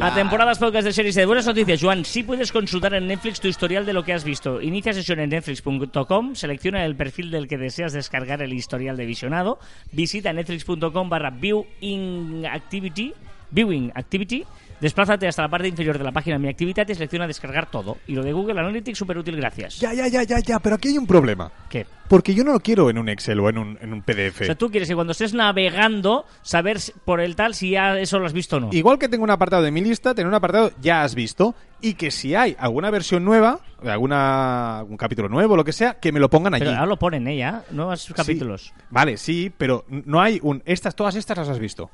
A 0.00 0.14
temporadas 0.14 0.58
podcast 0.58 0.86
de 0.86 0.92
series 0.94 1.16
de 1.16 1.26
buenas 1.26 1.44
noticias, 1.44 1.82
Joan, 1.82 2.06
sí 2.06 2.22
puedes 2.22 2.50
consultar 2.50 2.94
en 2.94 3.06
Netflix 3.06 3.40
tu 3.40 3.48
historial 3.48 3.84
de 3.84 3.92
lo 3.92 4.04
que 4.04 4.14
has 4.14 4.24
visto. 4.24 4.62
Inicia 4.62 4.94
sesión 4.94 5.20
en 5.20 5.28
netflix.com, 5.28 6.34
selecciona 6.34 6.82
el 6.86 6.96
perfil 6.96 7.30
del 7.30 7.46
que 7.46 7.58
deseas 7.58 7.92
descargar 7.92 8.40
el 8.40 8.54
historial 8.54 8.96
de 8.96 9.04
visionado, 9.04 9.58
visita 9.92 10.32
netflix.com 10.32 11.10
barra 11.10 11.28
viewing 11.28 12.46
activity, 12.46 13.12
viewing 13.50 13.92
activity, 13.94 14.46
desplázate 14.84 15.26
hasta 15.26 15.42
la 15.42 15.48
parte 15.48 15.66
inferior 15.66 15.96
de 15.98 16.04
la 16.04 16.12
página 16.12 16.38
Mi 16.38 16.48
Actividad 16.48 16.86
y 16.88 16.94
selecciona 16.94 17.26
descargar 17.26 17.70
todo. 17.70 17.96
Y 18.06 18.14
lo 18.14 18.22
de 18.22 18.32
Google 18.32 18.60
Analytics, 18.60 18.98
súper 18.98 19.18
útil, 19.18 19.36
gracias. 19.36 19.80
ya, 19.80 19.92
ya, 19.94 20.06
ya, 20.08 20.22
ya, 20.22 20.38
ya, 20.38 20.58
pero 20.60 20.76
aquí 20.76 20.88
hay 20.88 20.98
un 20.98 21.06
problema. 21.06 21.50
¿Qué? 21.68 21.86
Porque 22.08 22.34
yo 22.34 22.44
no 22.44 22.52
lo 22.52 22.60
quiero 22.60 22.90
en 22.90 22.98
un 22.98 23.08
Excel 23.08 23.40
o 23.40 23.48
en 23.48 23.56
un, 23.58 23.78
en 23.80 23.92
un 23.94 24.02
PDF. 24.02 24.42
O 24.42 24.44
sea, 24.44 24.54
tú 24.54 24.70
quieres 24.70 24.88
que 24.88 24.94
cuando 24.94 25.12
estés 25.12 25.32
navegando, 25.32 26.26
saber 26.42 26.78
por 27.04 27.20
el 27.20 27.34
tal 27.34 27.54
si 27.54 27.70
ya 27.70 27.98
eso 27.98 28.18
lo 28.18 28.26
has 28.26 28.34
visto 28.34 28.58
o 28.58 28.60
no. 28.60 28.68
Igual 28.72 28.98
que 28.98 29.08
tengo 29.08 29.24
un 29.24 29.30
apartado 29.30 29.62
de 29.62 29.70
mi 29.70 29.80
lista, 29.80 30.14
tener 30.14 30.28
un 30.28 30.34
apartado 30.34 30.70
ya 30.82 31.02
has 31.02 31.14
visto 31.14 31.54
y 31.80 31.94
que 31.94 32.10
si 32.10 32.34
hay 32.34 32.54
alguna 32.58 32.90
versión 32.90 33.24
nueva, 33.24 33.60
alguna 33.82 34.80
algún 34.80 34.98
capítulo 34.98 35.28
nuevo, 35.30 35.56
lo 35.56 35.64
que 35.64 35.72
sea, 35.72 35.94
que 35.94 36.12
me 36.12 36.20
lo 36.20 36.28
pongan 36.28 36.52
allí. 36.54 36.64
Pero 36.64 36.72
ahora 36.76 36.86
lo 36.86 36.98
ponen, 36.98 37.26
¿eh? 37.26 37.38
Ya, 37.38 37.64
nuevos 37.70 38.02
Sí. 38.02 38.12
capítulos. 38.12 38.72
Vale, 38.90 39.16
sí, 39.16 39.50
pero 39.56 39.86
no 39.88 40.20
hay 40.20 40.38
un 40.42 40.62
estas 40.66 40.94
todas 40.94 41.14
estas 41.14 41.38
las 41.38 41.48
has 41.48 41.58
visto. 41.58 41.90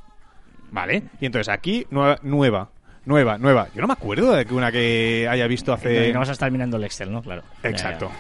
Vale. 0.73 1.05
Y 1.21 1.27
entonces 1.27 1.49
aquí 1.53 1.87
nueva, 1.91 2.19
nueva. 2.23 2.71
Nueva, 3.07 3.39
nueva. 3.39 3.69
Yo 3.75 3.81
no 3.81 3.87
me 3.87 3.95
acuerdo 3.95 4.33
de 4.33 4.45
que 4.45 4.55
una 4.55 4.71
que 4.71 5.27
haya 5.29 5.47
visto 5.47 5.73
hace... 5.73 6.09
Y 6.09 6.13
no 6.13 6.21
vas 6.21 6.29
a 6.29 6.33
estar 6.33 6.51
mirando 6.51 6.77
el 6.77 6.85
Excel, 6.85 7.11
¿no? 7.11 7.23
Claro. 7.23 7.43
Exacto. 7.63 8.11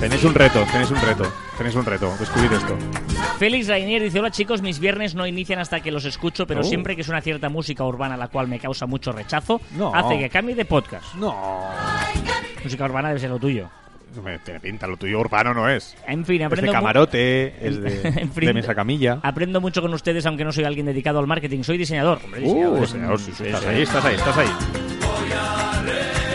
Tenéis 0.00 0.24
un 0.24 0.34
reto, 0.34 0.62
tenéis 0.70 0.90
un 0.90 1.00
reto. 1.00 1.32
Tenéis 1.56 1.74
un 1.74 1.84
reto. 1.84 2.14
Descubrid 2.18 2.52
esto. 2.52 2.76
Félix 3.38 3.66
Rainier 3.68 4.02
dice, 4.02 4.18
hola 4.18 4.30
chicos, 4.30 4.60
mis 4.62 4.78
viernes 4.78 5.14
no 5.14 5.26
inician 5.26 5.58
hasta 5.58 5.80
que 5.80 5.90
los 5.90 6.04
escucho, 6.04 6.46
pero 6.46 6.60
Oh. 6.60 6.64
siempre 6.64 6.94
que 6.96 7.02
es 7.02 7.08
una 7.08 7.20
cierta 7.22 7.48
música 7.48 7.82
urbana 7.84 8.16
la 8.16 8.28
cual 8.28 8.46
me 8.48 8.58
causa 8.58 8.86
mucho 8.86 9.12
rechazo, 9.12 9.60
No. 9.76 9.94
hace 9.94 10.18
que 10.18 10.28
cambie 10.28 10.54
de 10.54 10.64
podcast. 10.66 11.14
No. 11.14 11.34
Música 12.62 12.84
urbana 12.84 13.08
debe 13.08 13.20
ser 13.20 13.30
lo 13.30 13.38
tuyo. 13.38 13.68
Me 14.22 14.38
tiene 14.38 14.60
pinta, 14.60 14.86
lo 14.86 14.96
tuyo 14.96 15.20
urbano 15.20 15.52
no 15.54 15.68
es. 15.68 15.96
En 16.06 16.24
fin, 16.24 16.36
Es 16.36 16.40
de 16.40 16.44
aprendo, 16.46 16.72
camarote, 16.72 17.54
es 17.66 17.80
de, 17.82 18.08
En 18.20 18.32
fin, 18.32 18.46
de 18.46 18.54
mesa 18.54 18.74
camilla. 18.74 19.20
aprendo 19.22 19.60
mucho 19.60 19.82
con 19.82 19.92
ustedes, 19.94 20.24
aunque 20.26 20.44
no 20.44 20.52
soy 20.52 20.64
alguien 20.64 20.86
dedicado 20.86 21.18
al 21.18 21.26
marketing. 21.26 21.62
Soy 21.62 21.78
diseñador. 21.78 22.20
Hombre, 22.24 22.40
diseñador 22.40 22.80
Uh, 22.82 22.86
señor, 22.86 23.18
sí, 23.20 23.32
sí, 23.36 23.44
es- 23.44 23.54
estás 23.54 23.66
ahí, 23.66 23.82
estás 23.82 24.04
ahí, 24.04 24.14
estás 24.14 24.36
ahí. 24.38 26.25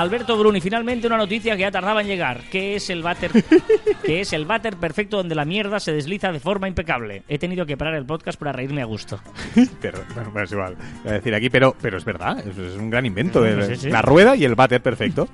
Alberto 0.00 0.34
Bruni, 0.38 0.62
finalmente 0.62 1.06
una 1.06 1.18
noticia 1.18 1.54
que 1.56 1.60
ya 1.60 1.70
tardaba 1.70 2.00
en 2.00 2.06
llegar. 2.06 2.40
¿Qué 2.50 2.74
es 2.76 2.88
el 2.88 3.02
váter? 3.02 3.30
que 4.02 4.22
es 4.22 4.32
el 4.32 4.46
váter 4.46 4.76
perfecto 4.76 5.18
donde 5.18 5.34
la 5.34 5.44
mierda 5.44 5.78
se 5.78 5.92
desliza 5.92 6.32
de 6.32 6.40
forma 6.40 6.66
impecable? 6.68 7.22
He 7.28 7.38
tenido 7.38 7.66
que 7.66 7.76
parar 7.76 7.92
el 7.96 8.06
podcast 8.06 8.38
para 8.38 8.52
reírme 8.52 8.80
a 8.80 8.86
gusto. 8.86 9.20
Pero, 9.82 9.98
bueno, 10.14 10.32
es 10.40 10.52
igual. 10.52 10.74
Voy 11.02 11.10
a 11.10 11.14
decir 11.16 11.34
aquí, 11.34 11.50
pero, 11.50 11.76
pero 11.82 11.98
es 11.98 12.04
verdad, 12.06 12.38
es, 12.38 12.56
es 12.56 12.76
un 12.76 12.88
gran 12.88 13.04
invento. 13.04 13.44
El- 13.44 13.62
sí, 13.66 13.76
sí. 13.76 13.90
La 13.90 14.00
rueda 14.00 14.34
y 14.36 14.44
el 14.46 14.54
váter 14.54 14.80
perfecto. 14.82 15.28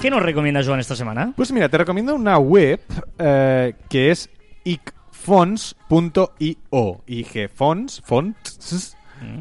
¿Qué 0.00 0.08
nos 0.10 0.22
recomienda 0.22 0.64
Joan 0.64 0.80
esta 0.80 0.96
semana? 0.96 1.34
Pues 1.36 1.52
mira, 1.52 1.68
te 1.68 1.76
recomiendo 1.76 2.14
una 2.14 2.38
web 2.38 2.80
eh, 3.18 3.74
que 3.90 4.10
es 4.10 4.30
icfonts.io. 4.64 6.24
igfonts, 7.06 8.02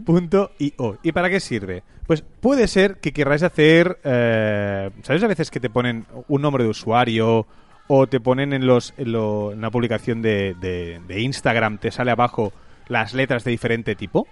fonts.io. 0.06 1.00
¿Y 1.04 1.12
para 1.12 1.30
qué 1.30 1.40
sirve? 1.40 1.84
Pues 2.08 2.22
puede 2.22 2.68
ser 2.68 2.98
que 2.98 3.12
querráis 3.14 3.44
hacer... 3.44 4.00
eh, 4.04 4.90
¿Sabes 5.04 5.24
a 5.24 5.28
veces 5.28 5.50
que 5.52 5.60
te 5.60 5.70
ponen 5.70 6.06
un 6.28 6.42
nombre 6.42 6.64
de 6.64 6.70
usuario 6.70 7.48
o 7.88 8.08
te 8.08 8.20
ponen 8.20 8.54
en, 8.54 8.66
los, 8.68 8.94
en, 8.98 9.16
una 9.16 9.70
publicación 9.72 10.22
de, 10.22 10.56
de- 10.60 11.00
de 11.08 11.20
Instagram, 11.22 11.78
te 11.80 11.92
sale 11.92 12.12
abajo 12.12 12.54
las 12.88 13.14
letras 13.14 13.44
de 13.44 13.52
diferente 13.52 13.96
tipo? 13.96 14.28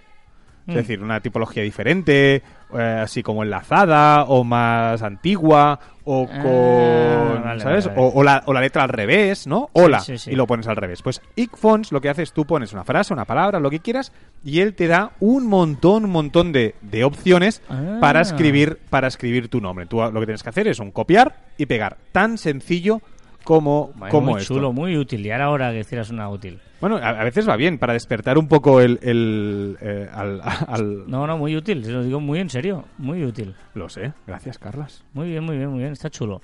Es 0.66 0.72
Mm. 0.72 0.76
decir, 0.76 1.02
una 1.02 1.20
tipología 1.20 1.62
diferente, 1.62 2.36
eh, 2.74 3.00
así 3.02 3.22
como 3.22 3.42
enlazada 3.42 4.24
o 4.24 4.44
más 4.44 5.02
antigua 5.02 5.78
o 6.04 6.26
Ah, 6.30 6.42
con, 6.42 7.42
vale, 7.44 7.60
¿sabes? 7.60 7.84
vale, 7.86 7.96
vale. 7.98 8.08
O, 8.14 8.20
o 8.20 8.22
la, 8.22 8.42
o 8.46 8.52
la 8.54 8.60
letra 8.62 8.82
al 8.82 8.88
revés, 8.88 9.46
¿no? 9.46 9.68
Hola, 9.74 10.00
sí, 10.00 10.16
sí. 10.16 10.30
y 10.30 10.34
lo 10.36 10.46
pones 10.46 10.66
al 10.66 10.76
revés. 10.76 11.02
Pues 11.02 11.20
Icfonts 11.36 11.92
lo 11.92 12.00
que 12.00 12.08
hace 12.08 12.22
es 12.22 12.32
tú 12.32 12.46
pones 12.46 12.72
una 12.72 12.82
frase, 12.84 13.12
una 13.12 13.24
palabra, 13.26 13.60
lo 13.60 13.68
que 13.70 13.80
quieras, 13.80 14.10
y 14.42 14.60
él 14.60 14.74
te 14.74 14.86
da 14.86 15.10
un 15.20 15.46
montón, 15.46 16.04
un 16.06 16.10
montón 16.12 16.52
de, 16.52 16.74
de 16.80 17.04
opciones 17.04 17.60
Ah. 17.68 17.98
para 18.00 18.20
escribir, 18.22 18.78
para 18.88 19.08
escribir 19.08 19.48
tu 19.48 19.60
nombre. 19.60 19.84
Tú 19.86 19.98
lo 19.98 20.12
que 20.20 20.26
tienes 20.26 20.42
que 20.42 20.48
hacer 20.48 20.66
es 20.68 20.78
un 20.78 20.90
copiar 20.92 21.36
y 21.58 21.66
pegar. 21.66 21.98
Tan 22.12 22.38
sencillo 22.38 23.00
como, 23.44 23.92
Bueno, 23.94 24.10
como 24.10 24.32
muy 24.32 24.40
esto. 24.40 24.54
chulo, 24.54 24.72
muy 24.72 24.96
útil. 24.96 25.24
Y 25.24 25.30
ahora, 25.30 25.44
ahora 25.46 25.72
que 25.72 25.80
hicieras 25.80 26.10
una 26.10 26.28
útil. 26.28 26.58
Bueno, 26.80 26.96
a, 26.96 27.10
a 27.10 27.24
veces 27.24 27.48
va 27.48 27.56
bien 27.56 27.78
para 27.78 27.92
despertar 27.92 28.36
un 28.38 28.48
poco 28.48 28.80
el, 28.80 28.98
el, 29.02 29.76
eh, 29.80 30.08
al, 30.12 30.40
al- 30.68 31.04
No, 31.06 31.26
no, 31.26 31.38
muy 31.38 31.56
útil. 31.56 31.84
Se 31.84 31.92
lo 31.92 32.02
digo 32.02 32.20
muy 32.20 32.40
en 32.40 32.50
serio. 32.50 32.84
Muy 32.98 33.24
útil. 33.24 33.54
Lo 33.74 33.88
sé. 33.88 34.12
Gracias, 34.26 34.58
Carlas. 34.58 35.04
Muy 35.12 35.28
bien, 35.30 35.44
muy 35.44 35.56
bien, 35.56 35.70
muy 35.70 35.80
bien. 35.80 35.92
Está 35.92 36.10
chulo. 36.10 36.40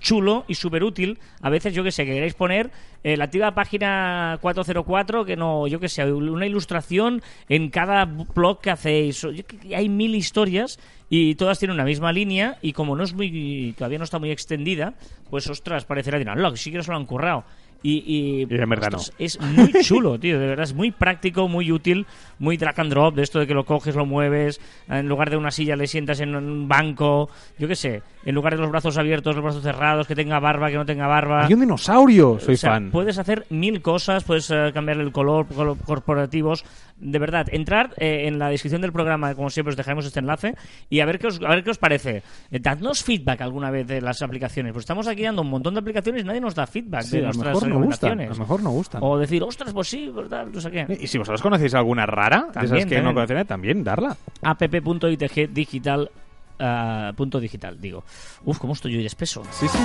chulo 0.00 0.44
y 0.48 0.54
súper 0.54 0.84
útil. 0.84 1.18
A 1.40 1.50
veces, 1.50 1.74
yo 1.74 1.84
que 1.84 1.92
sé, 1.92 2.04
que 2.04 2.12
queréis 2.12 2.34
poner 2.34 2.70
eh, 3.04 3.16
la 3.16 3.24
activa 3.24 3.54
página 3.54 4.38
404, 4.40 5.24
que 5.24 5.36
no, 5.36 5.66
yo 5.66 5.80
que 5.80 5.88
sé, 5.88 6.10
una 6.12 6.46
ilustración 6.46 7.22
en 7.48 7.70
cada 7.70 8.04
blog 8.04 8.60
que 8.60 8.70
hacéis. 8.70 9.26
Hay 9.74 9.88
mil 9.88 10.14
historias 10.14 10.78
y 11.10 11.34
todas 11.36 11.58
tienen 11.58 11.74
una 11.74 11.84
misma 11.84 12.12
línea 12.12 12.58
y 12.60 12.72
como 12.72 12.96
no 12.96 13.04
es 13.04 13.14
muy, 13.14 13.74
todavía 13.76 13.98
no 13.98 14.04
está 14.04 14.18
muy 14.18 14.30
extendida, 14.30 14.94
pues 15.30 15.48
ostras, 15.48 15.84
parecerá 15.84 16.18
de 16.18 16.24
no, 16.24 16.50
que 16.50 16.58
sí 16.58 16.70
que 16.70 16.82
se 16.82 16.90
lo 16.90 16.96
han 16.96 17.06
currado. 17.06 17.44
Y, 17.80 18.02
y, 18.06 18.46
Y 18.52 18.60
en 18.60 18.68
verdad 18.68 18.94
ostras, 18.94 19.14
es 19.18 19.40
muy 19.40 19.72
chulo, 19.84 20.18
tío, 20.18 20.40
de 20.40 20.48
verdad, 20.48 20.64
es 20.64 20.74
muy 20.74 20.90
práctico, 20.90 21.46
muy 21.46 21.70
útil, 21.70 22.06
muy 22.40 22.56
drag 22.56 22.80
and 22.80 22.90
drop, 22.90 23.14
de 23.14 23.22
esto 23.22 23.38
de 23.38 23.46
que 23.46 23.54
lo 23.54 23.64
coges, 23.64 23.94
lo 23.94 24.04
mueves, 24.04 24.60
en 24.88 25.08
lugar 25.08 25.30
de 25.30 25.36
una 25.36 25.52
silla 25.52 25.76
le 25.76 25.86
sientas 25.86 26.18
en 26.18 26.34
un 26.34 26.66
banco, 26.66 27.30
yo 27.56 27.68
qué 27.68 27.76
sé, 27.76 28.02
en 28.28 28.34
lugar 28.34 28.54
de 28.56 28.60
los 28.60 28.70
brazos 28.70 28.98
abiertos, 28.98 29.34
los 29.34 29.42
brazos 29.42 29.62
cerrados, 29.62 30.06
que 30.06 30.14
tenga 30.14 30.38
barba, 30.38 30.68
que 30.68 30.76
no 30.76 30.84
tenga 30.84 31.06
barba. 31.06 31.46
Hay 31.46 31.54
un 31.54 31.60
dinosaurio, 31.60 32.38
soy 32.38 32.54
O 32.54 32.56
sea, 32.58 32.72
fan. 32.72 32.90
Puedes 32.90 33.16
hacer 33.16 33.46
mil 33.48 33.80
cosas, 33.80 34.22
puedes 34.24 34.50
eh, 34.50 34.70
cambiarle 34.74 35.02
el 35.04 35.12
color, 35.12 35.46
color- 35.46 35.78
corporativos. 35.82 36.62
De 36.98 37.18
verdad, 37.18 37.46
entrar 37.52 37.94
eh, 37.96 38.24
en 38.26 38.38
la 38.38 38.50
descripción 38.50 38.82
del 38.82 38.92
programa, 38.92 39.34
como 39.34 39.48
siempre 39.48 39.70
os 39.70 39.76
dejaremos 39.76 40.04
este 40.04 40.18
enlace, 40.20 40.56
y 40.90 41.00
a 41.00 41.06
ver 41.06 41.18
qué 41.18 41.28
os, 41.28 41.40
a 41.40 41.48
ver 41.48 41.64
qué 41.64 41.70
os 41.70 41.78
parece. 41.78 42.22
Eh, 42.50 42.58
dadnos 42.60 43.02
feedback 43.02 43.40
alguna 43.40 43.70
vez 43.70 43.86
de 43.86 44.00
las 44.02 44.20
aplicaciones. 44.20 44.72
Pues 44.74 44.82
estamos 44.82 45.06
aquí 45.08 45.22
dando 45.22 45.40
un 45.42 45.48
montón 45.48 45.72
de 45.72 45.80
aplicaciones 45.80 46.22
y 46.22 46.26
nadie 46.26 46.40
nos 46.42 46.54
da 46.54 46.66
feedback 46.66 47.02
Sí, 47.04 47.16
de 47.18 47.22
nuestras 47.22 47.54
mejor 47.54 47.68
no 47.68 47.80
gustan, 47.80 48.20
a 48.20 48.26
lo 48.26 48.34
mejor 48.34 48.62
no 48.62 48.70
gustan. 48.72 49.00
O 49.02 49.16
decir, 49.16 49.42
ostras, 49.42 49.72
pues 49.72 49.88
sí, 49.88 50.10
¿verdad? 50.14 50.46
No 50.52 50.60
sé 50.60 50.70
qué. 50.70 50.98
Y 51.00 51.06
si 51.06 51.16
vosotros 51.16 51.40
conocéis 51.40 51.72
alguna 51.74 52.04
rara, 52.04 52.42
de 52.42 52.48
esas 52.50 52.68
También, 52.68 52.88
que 52.88 52.96
no 52.96 53.04
también. 53.14 53.26
conocéis, 53.26 53.46
también 53.46 53.84
darla. 53.84 54.16
app.itg 54.42 56.08
punto 57.16 57.40
digital, 57.40 57.80
digo. 57.80 58.04
Uf, 58.44 58.58
¿cómo 58.58 58.72
estoy 58.72 58.92
yo 58.92 59.00
espeso? 59.06 59.42
Sí, 59.50 59.66
sí. 59.68 59.78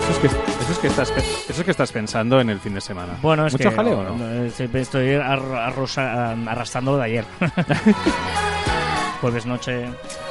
Eso 0.00 0.10
es 0.12 0.18
que, 0.18 0.26
eso 0.26 0.72
es 0.72 0.78
que, 0.78 0.86
estás, 0.86 1.10
eso 1.10 1.60
es 1.60 1.64
que 1.64 1.70
estás 1.70 1.92
pensando 1.92 2.40
en 2.40 2.50
el 2.50 2.60
fin 2.60 2.74
de 2.74 2.80
semana. 2.80 3.14
Bueno, 3.22 3.46
es 3.46 3.52
¿Mucho 3.54 3.70
que 3.70 3.76
jaleo 3.76 4.00
o 4.00 4.02
no? 4.16 4.30
eh, 4.30 4.46
Estoy, 4.46 4.68
estoy 4.80 5.08
arro- 5.16 5.58
arrosa- 5.58 6.30
arrastrando 6.46 6.92
lo 6.92 6.98
de 6.98 7.04
ayer. 7.04 7.24
Jueves 9.20 9.46
noche, 9.46 9.84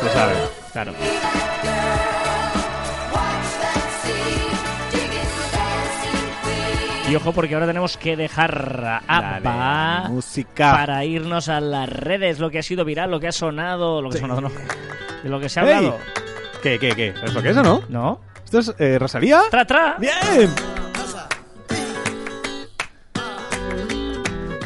sabe. 0.09 0.33
claro. 0.71 0.93
Y 7.09 7.15
ojo 7.15 7.33
porque 7.33 7.53
ahora 7.53 7.67
tenemos 7.67 7.97
que 7.97 8.17
dejar 8.17 9.01
ABBA 9.07 9.39
Dale, 9.41 10.09
música. 10.09 10.71
para 10.71 11.05
irnos 11.05 11.49
a 11.49 11.59
las 11.61 11.87
redes, 11.87 12.39
lo 12.39 12.49
que 12.49 12.59
ha 12.59 12.63
sido 12.63 12.83
viral, 12.83 13.11
lo 13.11 13.19
que 13.19 13.27
ha 13.27 13.31
sonado, 13.31 14.01
lo 14.01 14.09
que 14.09 14.17
ha 14.17 14.21
sonado 14.21 14.41
no, 14.41 14.49
de 15.23 15.29
lo 15.29 15.39
que 15.39 15.47
se 15.47 15.59
ha 15.59 15.63
hablado. 15.63 15.97
¿Qué, 16.63 16.79
qué, 16.79 16.95
qué? 16.95 17.13
¿Sabes 17.15 17.33
lo 17.35 17.43
que 17.43 17.49
es 17.51 17.57
o 17.57 17.63
no? 17.63 17.83
¿No? 17.89 18.21
¿Esto 18.43 18.57
es 18.59 18.73
eh, 18.79 18.97
Rosalía? 18.97 19.41
¡Tra, 19.51 19.65
tra! 19.65 19.97
¡Bien! 19.99 20.49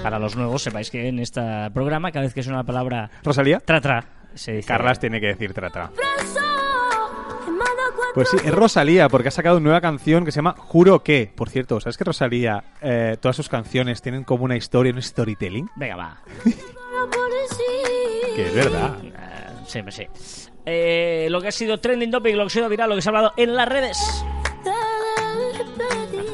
Para 0.02 0.18
los 0.18 0.38
nuevos, 0.38 0.64
sepáis 0.64 0.90
que 0.90 1.10
en 1.10 1.20
este 1.20 1.42
programa, 1.74 2.12
cada 2.12 2.24
vez 2.24 2.34
que 2.34 2.42
suena 2.42 2.60
la 2.60 2.64
palabra 2.64 3.12
¿Rosalía? 3.22 3.60
tra, 3.60 3.82
tra, 3.82 4.06
se 4.34 4.54
dice... 4.54 4.68
Carlas 4.68 4.98
tiene 4.98 5.20
que 5.20 5.28
decir 5.28 5.54
trata. 5.54 5.92
Pues 8.14 8.30
sí, 8.30 8.38
es 8.44 8.52
Rosalía, 8.54 9.08
porque 9.10 9.28
ha 9.28 9.32
sacado 9.32 9.58
una 9.58 9.66
nueva 9.66 9.82
canción 9.82 10.26
que 10.26 10.32
se 10.32 10.38
llama 10.38 10.56
Juro 10.58 11.04
que. 11.04 11.32
Por 11.36 11.50
cierto, 11.50 11.80
¿sabes 11.80 11.98
que 11.98 12.04
Rosalía, 12.04 12.64
eh, 12.82 13.18
todas 13.20 13.36
sus 13.36 13.50
canciones 13.50 14.02
tienen 14.02 14.24
como 14.24 14.46
una 14.46 14.56
historia, 14.58 14.92
un 14.94 15.02
storytelling? 15.02 15.70
Venga, 15.76 15.96
va. 15.96 16.18
Que 18.36 18.48
es 18.48 18.56
verdad. 18.56 18.98
Ah, 19.18 19.52
sí, 19.68 19.82
sé. 19.90 20.10
Eh, 20.66 21.28
lo 21.30 21.42
que 21.42 21.50
ha 21.50 21.52
sido 21.52 21.78
trending 21.80 22.12
topic, 22.12 22.36
lo 22.36 22.44
que 22.44 22.48
ha 22.48 22.50
sido 22.50 22.70
viral, 22.70 22.90
lo 22.90 22.96
que 22.96 23.02
se 23.02 23.10
ha 23.10 23.12
hablado 23.12 23.34
en 23.36 23.56
las 23.56 23.68
redes. 23.68 23.98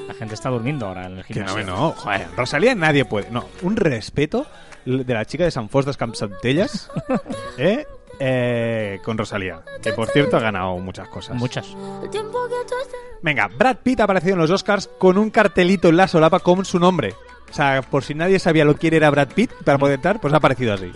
La 0.07 0.13
gente 0.13 0.35
está 0.35 0.49
durmiendo 0.49 0.85
ahora 0.87 1.07
en 1.07 1.17
el 1.17 1.25
Que 1.25 1.33
gimnasio. 1.35 1.63
no, 1.63 1.75
no, 1.75 1.91
joder, 1.93 2.27
Rosalía 2.35 2.75
nadie 2.75 3.05
puede. 3.05 3.29
No, 3.31 3.45
un 3.63 3.75
respeto 3.75 4.45
de 4.85 5.13
la 5.13 5.25
chica 5.25 5.43
de 5.45 5.51
San 5.51 5.69
Fos 5.69 5.85
de 5.85 5.93
Campsantelles, 5.95 6.89
¿eh? 7.57 7.85
Eh, 8.19 8.99
con 9.03 9.17
Rosalía, 9.17 9.61
que 9.81 9.93
por 9.93 10.09
cierto 10.09 10.37
ha 10.37 10.39
ganado 10.39 10.77
muchas 10.77 11.07
cosas. 11.09 11.35
Muchas. 11.35 11.75
Venga, 13.21 13.47
Brad 13.47 13.77
Pitt 13.77 13.99
ha 13.99 14.03
aparecido 14.03 14.33
en 14.33 14.41
los 14.41 14.51
Oscars 14.51 14.89
con 14.97 15.17
un 15.17 15.29
cartelito 15.29 15.89
en 15.89 15.97
la 15.97 16.07
solapa 16.07 16.39
con 16.39 16.65
su 16.65 16.79
nombre. 16.79 17.13
O 17.49 17.53
sea, 17.53 17.81
por 17.81 18.03
si 18.03 18.13
nadie 18.13 18.39
sabía 18.39 18.65
lo 18.65 18.75
que 18.75 18.87
era 18.87 19.09
Brad 19.09 19.29
Pitt 19.29 19.51
para 19.63 19.77
poder 19.77 19.95
entrar, 19.95 20.19
pues 20.19 20.33
ha 20.33 20.37
aparecido 20.37 20.73
así. 20.73 20.91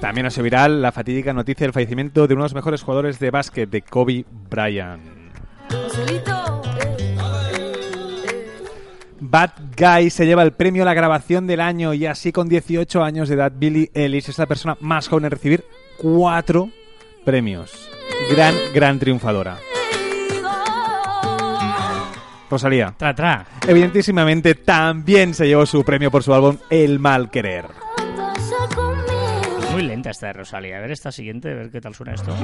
También 0.00 0.26
ha 0.26 0.30
sido 0.30 0.44
viral 0.44 0.80
la 0.80 0.92
fatídica 0.92 1.32
noticia 1.32 1.66
del 1.66 1.74
fallecimiento 1.74 2.26
de 2.26 2.34
uno 2.34 2.42
de 2.42 2.46
los 2.46 2.54
mejores 2.54 2.82
jugadores 2.82 3.18
de 3.18 3.30
básquet, 3.30 3.68
de 3.68 3.82
Kobe 3.82 4.24
Bryant. 4.48 5.02
Bad 9.20 9.50
Guy 9.76 10.10
se 10.10 10.24
lleva 10.26 10.42
el 10.42 10.52
premio 10.52 10.82
a 10.82 10.86
la 10.86 10.94
grabación 10.94 11.46
del 11.46 11.60
año 11.60 11.92
y 11.94 12.06
así 12.06 12.32
con 12.32 12.48
18 12.48 13.02
años 13.02 13.28
de 13.28 13.34
edad, 13.34 13.52
Billie 13.54 13.90
Ellis 13.94 14.28
es 14.28 14.38
la 14.38 14.46
persona 14.46 14.76
más 14.80 15.08
joven 15.08 15.26
en 15.26 15.30
recibir 15.30 15.64
cuatro 15.98 16.70
premios. 17.24 17.88
Gran, 18.30 18.54
gran 18.74 18.98
triunfadora. 18.98 19.58
Rosalía, 22.50 22.94
Tra, 22.96 23.14
tra. 23.14 23.46
evidentísimamente 23.68 24.56
también 24.56 25.34
se 25.34 25.46
llevó 25.46 25.66
su 25.66 25.84
premio 25.84 26.10
por 26.10 26.24
su 26.24 26.34
álbum 26.34 26.56
El 26.68 26.98
Mal 26.98 27.30
Querer. 27.30 27.66
Muy 29.70 29.82
lenta 29.82 30.10
esta 30.10 30.26
de 30.28 30.32
Rosalía. 30.32 30.78
A 30.78 30.80
ver 30.80 30.90
esta 30.90 31.12
siguiente, 31.12 31.50
a 31.52 31.54
ver 31.54 31.70
qué 31.70 31.80
tal 31.80 31.94
suena 31.94 32.14
esto. 32.14 32.34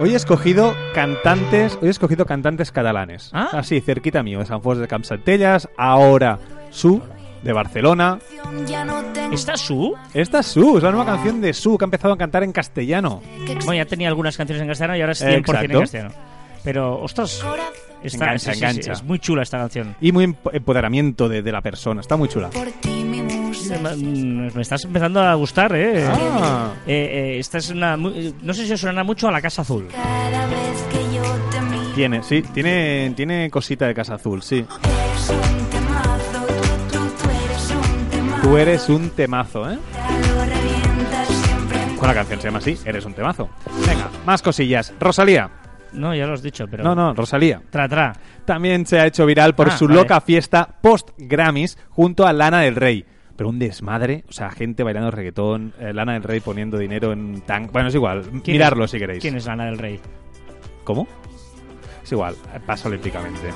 Hoy 0.00 0.12
he 0.12 0.16
escogido 0.16 0.74
cantantes, 0.92 1.78
hoy 1.80 1.88
he 1.88 1.90
escogido 1.90 2.26
cantantes 2.26 2.72
catalanes. 2.72 3.30
Ah. 3.32 3.50
Así, 3.52 3.80
cerquita 3.80 4.22
mío, 4.22 4.40
de 4.40 4.46
San 4.46 4.60
Fos 4.60 4.78
de 4.78 4.88
Campsantelles, 4.88 5.68
ahora 5.76 6.38
Su, 6.70 7.00
de 7.42 7.52
Barcelona. 7.52 8.18
¿Esta 9.32 9.52
es 9.54 9.60
su? 9.60 9.94
Esta 10.12 10.40
es 10.40 10.46
Su, 10.46 10.76
es 10.78 10.82
la 10.82 10.90
nueva 10.90 11.06
canción 11.06 11.40
de 11.40 11.52
Su, 11.54 11.78
que 11.78 11.84
ha 11.84 11.86
empezado 11.86 12.12
a 12.14 12.18
cantar 12.18 12.42
en 12.42 12.52
castellano. 12.52 13.22
Bueno, 13.64 13.74
ya 13.74 13.84
tenía 13.86 14.08
algunas 14.08 14.36
canciones 14.36 14.62
en 14.62 14.68
castellano 14.68 14.96
y 14.96 15.00
ahora 15.00 15.12
es 15.12 15.22
100% 15.22 15.28
en 15.28 15.38
Exacto. 15.38 15.80
castellano. 15.80 16.14
Pero, 16.64 17.00
ostras, 17.00 17.44
esta, 18.02 18.24
Engancha, 18.24 18.38
sí, 18.38 18.50
sí, 18.50 18.52
sí, 18.58 18.64
engancha. 18.64 18.92
es 18.92 19.02
muy 19.04 19.18
chula 19.18 19.42
esta 19.42 19.58
canción. 19.58 19.94
Y 20.00 20.12
muy 20.12 20.24
emp- 20.26 20.50
empoderamiento 20.52 21.28
de, 21.28 21.42
de 21.42 21.52
la 21.52 21.60
persona, 21.60 22.00
está 22.00 22.16
muy 22.16 22.28
chula. 22.28 22.50
por 22.50 22.66
ti 22.80 22.93
Me, 23.68 24.60
estás 24.60 24.84
empezando 24.84 25.20
a 25.20 25.34
gustar, 25.34 25.74
¿eh? 25.74 26.06
Ah. 26.08 26.72
Eh, 26.86 26.92
eh, 27.36 27.38
esta 27.38 27.58
es 27.58 27.70
una... 27.70 27.96
No 27.96 28.54
sé 28.54 28.66
si 28.66 28.72
os 28.72 28.80
suena 28.80 29.02
mucho 29.04 29.28
a 29.28 29.32
La 29.32 29.40
Casa 29.40 29.62
Azul. 29.62 29.88
Tiene, 31.94 32.22
sí, 32.22 32.42
tiene, 32.52 33.12
tiene 33.16 33.48
cosita 33.50 33.86
de 33.86 33.94
Casa 33.94 34.14
Azul, 34.14 34.42
sí. 34.42 34.64
eres 34.66 35.30
un 35.30 35.70
temazo. 35.70 36.46
Tú, 37.22 37.28
eres 37.36 37.70
un 37.70 38.10
temazo. 38.10 38.42
Tú 38.42 38.56
eres 38.56 38.88
un 38.88 39.10
temazo, 39.10 39.70
¿eh? 39.70 39.78
Con 41.98 42.08
la 42.08 42.14
canción 42.14 42.40
se 42.40 42.48
llama 42.48 42.58
así, 42.58 42.76
eres 42.84 43.04
un 43.06 43.14
temazo. 43.14 43.48
Venga, 43.86 44.10
más 44.26 44.42
cosillas. 44.42 44.92
Rosalía. 45.00 45.48
No, 45.92 46.12
ya 46.12 46.26
lo 46.26 46.34
has 46.34 46.42
dicho, 46.42 46.66
pero... 46.68 46.82
No, 46.82 46.94
no, 46.96 47.14
Rosalía. 47.14 47.62
Tra, 47.70 47.88
tra. 47.88 48.12
También 48.44 48.84
se 48.84 48.98
ha 48.98 49.06
hecho 49.06 49.24
viral 49.24 49.54
por 49.54 49.68
Ah, 49.68 49.76
su 49.78 49.86
vale. 49.86 50.00
loca 50.00 50.20
fiesta 50.20 50.68
post-Grammys 50.82 51.78
junto 51.90 52.26
a 52.26 52.32
Lana 52.32 52.62
del 52.62 52.74
Rey. 52.74 53.04
Pero 53.36 53.48
un 53.48 53.58
desmadre, 53.58 54.24
o 54.28 54.32
sea, 54.32 54.50
gente 54.50 54.82
bailando 54.84 55.10
reggaetón, 55.10 55.72
eh, 55.80 55.92
Lana 55.92 56.12
del 56.12 56.22
Rey 56.22 56.40
poniendo 56.40 56.78
dinero 56.78 57.12
en 57.12 57.40
tan... 57.40 57.66
Bueno, 57.72 57.88
es 57.88 57.94
igual, 57.94 58.22
¿Quién 58.42 58.54
mirarlo 58.56 58.84
es- 58.84 58.90
si 58.92 58.98
queréis. 58.98 59.20
¿Quién 59.20 59.36
es 59.36 59.46
Lana 59.46 59.64
del 59.66 59.78
Rey? 59.78 59.98
¿Cómo? 60.84 61.08
Es 62.02 62.12
igual, 62.12 62.36
pasa 62.66 62.88
olímpicamente. 62.88 63.48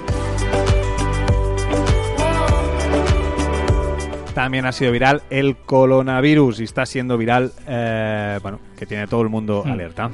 También 4.34 4.66
ha 4.66 4.72
sido 4.72 4.92
viral 4.92 5.22
el 5.30 5.56
coronavirus 5.56 6.60
y 6.60 6.64
está 6.64 6.86
siendo 6.86 7.18
viral, 7.18 7.52
eh, 7.66 8.38
bueno, 8.40 8.60
que 8.78 8.86
tiene 8.86 9.08
todo 9.08 9.22
el 9.22 9.28
mundo 9.28 9.64
Hmm. 9.66 9.72
alerta. 9.72 10.10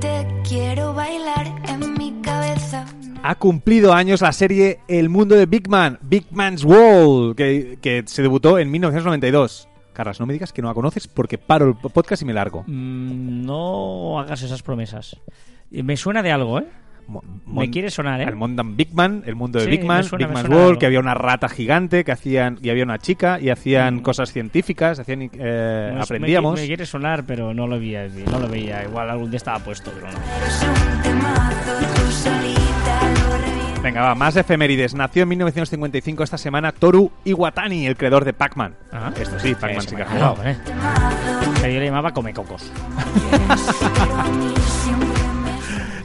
Te 0.00 0.26
quiero 0.48 0.94
bailar 0.94 1.46
en 1.68 1.92
mi 1.94 2.12
cabeza. 2.22 2.35
Ha 3.28 3.34
cumplido 3.34 3.92
años 3.92 4.20
la 4.20 4.30
serie 4.30 4.78
El 4.86 5.08
mundo 5.08 5.34
de 5.34 5.46
Big 5.46 5.68
Man, 5.68 5.98
Big 6.00 6.26
Man's 6.30 6.62
World, 6.64 7.34
que, 7.34 7.76
que 7.82 8.04
se 8.06 8.22
debutó 8.22 8.56
en 8.60 8.70
1992. 8.70 9.68
Carlas, 9.92 10.20
no 10.20 10.26
me 10.26 10.32
digas 10.32 10.52
que 10.52 10.62
no 10.62 10.68
la 10.68 10.74
conoces 10.74 11.08
porque 11.08 11.36
paro 11.36 11.66
el 11.66 11.74
podcast 11.90 12.22
y 12.22 12.24
me 12.24 12.32
largo. 12.32 12.62
Mm, 12.68 13.44
no 13.44 14.20
hagas 14.20 14.42
esas 14.42 14.62
promesas. 14.62 15.16
Eh, 15.72 15.82
Me 15.82 15.96
suena 15.96 16.22
de 16.22 16.30
algo, 16.30 16.60
¿eh? 16.60 16.66
Me 17.46 17.68
quiere 17.70 17.90
sonar, 17.90 18.20
¿eh? 18.20 18.24
El 18.24 18.36
mundo 18.36 18.62
Big 18.64 18.94
Man, 18.94 19.24
el 19.26 19.34
mundo 19.34 19.58
de 19.58 19.64
Sí, 19.64 19.70
Big 19.72 19.84
Man, 19.84 20.04
suena, 20.04 20.26
Big 20.26 20.34
Man's 20.34 20.48
World, 20.48 20.78
que 20.78 20.86
había 20.86 21.00
una 21.00 21.14
rata 21.14 21.48
gigante, 21.48 22.04
que 22.04 22.12
hacían 22.12 22.58
y 22.62 22.70
había 22.70 22.84
una 22.84 22.98
chica 22.98 23.40
y 23.40 23.50
hacían 23.50 24.00
cosas 24.02 24.32
científicas, 24.32 25.00
hacían 25.00 25.22
eh, 25.22 25.28
Mm. 25.32 25.88
No, 25.90 25.94
me- 25.96 26.00
aprendíamos. 26.02 26.60
Me, 26.60 26.66
quiere 26.68 26.86
sonar, 26.86 27.24
pero 27.24 27.52
no 27.54 27.66
lo 27.66 27.78
veía, 27.80 28.06
no 28.30 28.38
lo 28.38 28.48
veía. 28.48 28.84
Igual 28.84 29.10
algún 29.10 29.30
día 29.32 29.38
estaba 29.38 29.58
puesto, 29.60 29.90
pero 29.92 30.06
no. 30.12 31.45
Venga, 33.86 34.02
va, 34.02 34.14
más 34.16 34.34
efemérides. 34.34 34.94
Nació 34.96 35.22
en 35.22 35.28
1955 35.28 36.24
esta 36.24 36.36
semana 36.38 36.72
Toru 36.72 37.08
Iwatani, 37.24 37.86
el 37.86 37.96
creador 37.96 38.24
de 38.24 38.32
Pac-Man. 38.32 38.74
Ah. 38.92 39.12
Esto 39.16 39.38
sí, 39.38 39.54
Pac-Man 39.54 39.82
sí 39.82 39.94
que 39.94 40.02
ha 40.02 40.06
jugado. 40.06 40.32
hombre. 40.32 40.56
Que 41.62 41.72
yo 41.72 41.78
le 41.78 41.86
llamaba 41.86 42.10
Comecocos. 42.12 42.68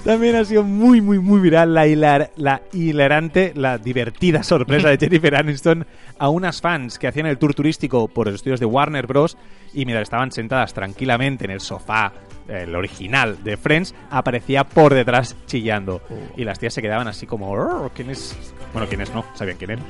También 0.05 0.35
ha 0.35 0.45
sido 0.45 0.61
muy, 0.63 1.01
muy, 1.01 1.17
muy 1.17 1.39
viral 1.39 1.73
la, 1.73 1.87
hilar- 1.87 2.29
la 2.35 2.61
hilarante, 2.71 3.51
la 3.55 3.79
divertida 3.79 4.43
sorpresa 4.43 4.89
de 4.89 4.97
Jennifer 4.99 5.35
Aniston 5.35 5.85
a 6.19 6.29
unas 6.29 6.61
fans 6.61 6.99
que 6.99 7.07
hacían 7.07 7.25
el 7.25 7.39
tour 7.39 7.55
turístico 7.55 8.07
por 8.07 8.27
los 8.27 8.35
estudios 8.35 8.59
de 8.59 8.65
Warner 8.67 9.07
Bros. 9.07 9.37
y 9.73 9.85
mientras 9.85 10.03
estaban 10.03 10.31
sentadas 10.31 10.73
tranquilamente 10.73 11.45
en 11.45 11.51
el 11.51 11.61
sofá, 11.61 12.13
el 12.47 12.75
original 12.75 13.43
de 13.43 13.57
Friends, 13.57 13.93
aparecía 14.09 14.63
por 14.63 14.93
detrás 14.93 15.35
chillando. 15.45 16.01
Y 16.37 16.43
las 16.43 16.59
tías 16.59 16.73
se 16.73 16.81
quedaban 16.81 17.07
así 17.07 17.25
como, 17.25 17.51
"Oh, 17.51 17.89
¿quién 17.93 18.09
es? 18.09 18.35
Bueno, 18.73 18.87
¿quiénes 18.87 19.13
no? 19.13 19.25
Sabían 19.35 19.57
quién 19.57 19.71
era. 19.71 19.81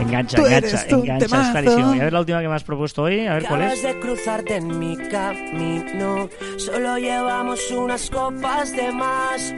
Engancha, 0.00 0.38
engancha, 0.38 0.84
engancha. 0.88 1.24
Es 1.42 1.48
clarísimo. 1.50 1.94
Y 1.94 2.00
a 2.00 2.04
ver 2.04 2.12
la 2.12 2.20
última 2.20 2.40
que 2.40 2.48
me 2.48 2.54
has 2.54 2.64
propuesto 2.64 3.02
hoy, 3.02 3.26
a 3.26 3.34
ver 3.34 3.44
cuál 3.46 3.62
es. 3.62 3.82
de 3.82 3.98
cruzarte 4.00 4.56
en 4.56 4.78
mi 4.78 4.96
camino. 5.08 6.28
Solo 6.56 6.98
llevamos 6.98 7.70
unas 7.70 8.10
copas 8.10 8.72
de 8.72 8.92
más. 8.92 9.54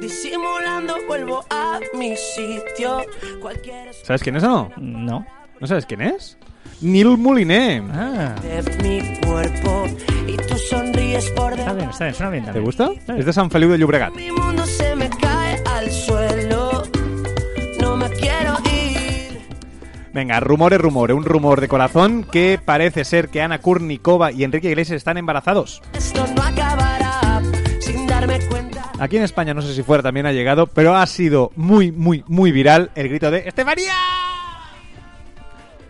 Disimulando, 0.00 0.94
vuelvo 1.08 1.44
a 1.50 1.80
mi 1.98 2.14
sitio. 2.16 3.02
Cualquiera 3.40 3.92
¿Sabes 4.02 4.22
quién 4.22 4.36
es 4.36 4.44
o 4.44 4.48
no? 4.48 4.70
No. 4.78 5.26
¿No 5.60 5.66
sabes 5.66 5.86
quién 5.86 6.02
es? 6.02 6.36
Neil 6.84 7.16
Moulinet. 7.16 7.82
Ah, 7.92 8.34
está 11.56 11.72
bien, 11.72 11.90
está 11.90 12.04
bien, 12.04 12.14
suena 12.14 12.30
bien 12.30 12.42
¿Te 12.44 12.46
también. 12.48 12.64
gusta? 12.64 12.90
Está 12.92 13.12
bien. 13.12 13.20
Es 13.20 13.26
de 13.26 13.32
San 13.32 13.50
Feliu 13.50 13.70
de 13.70 13.78
Llobregat. 13.78 14.14
Mi 14.14 14.30
mundo 14.30 14.64
se 14.66 14.94
me 14.94 15.08
cae 15.08 15.62
al 15.74 15.90
suelo. 15.90 16.82
No 17.80 17.96
me 17.96 18.08
quiero 18.10 18.56
ir. 18.70 19.40
Venga, 20.12 20.40
rumores, 20.40 20.80
rumores. 20.80 21.16
Un 21.16 21.24
rumor 21.24 21.60
de 21.60 21.68
corazón 21.68 22.24
que 22.30 22.60
parece 22.62 23.04
ser 23.04 23.28
que 23.28 23.42
Ana 23.42 23.58
Kurnikova 23.60 24.30
y 24.32 24.44
Enrique 24.44 24.68
Iglesias 24.68 24.98
están 24.98 25.16
embarazados. 25.16 25.82
Esto 25.94 26.26
no 26.36 26.42
acabará 26.42 27.42
sin 27.80 28.06
darme 28.06 28.38
cuenta. 28.48 28.90
Aquí 28.98 29.16
en 29.16 29.24
España 29.24 29.54
no 29.54 29.62
sé 29.62 29.74
si 29.74 29.82
fuera 29.82 30.02
también 30.02 30.26
ha 30.26 30.32
llegado, 30.32 30.66
pero 30.66 30.94
ha 30.94 31.06
sido 31.06 31.50
muy, 31.56 31.90
muy, 31.92 32.24
muy 32.28 32.52
viral 32.52 32.90
el 32.94 33.08
grito 33.08 33.30
de 33.30 33.48
¡Estefanía! 33.48 33.94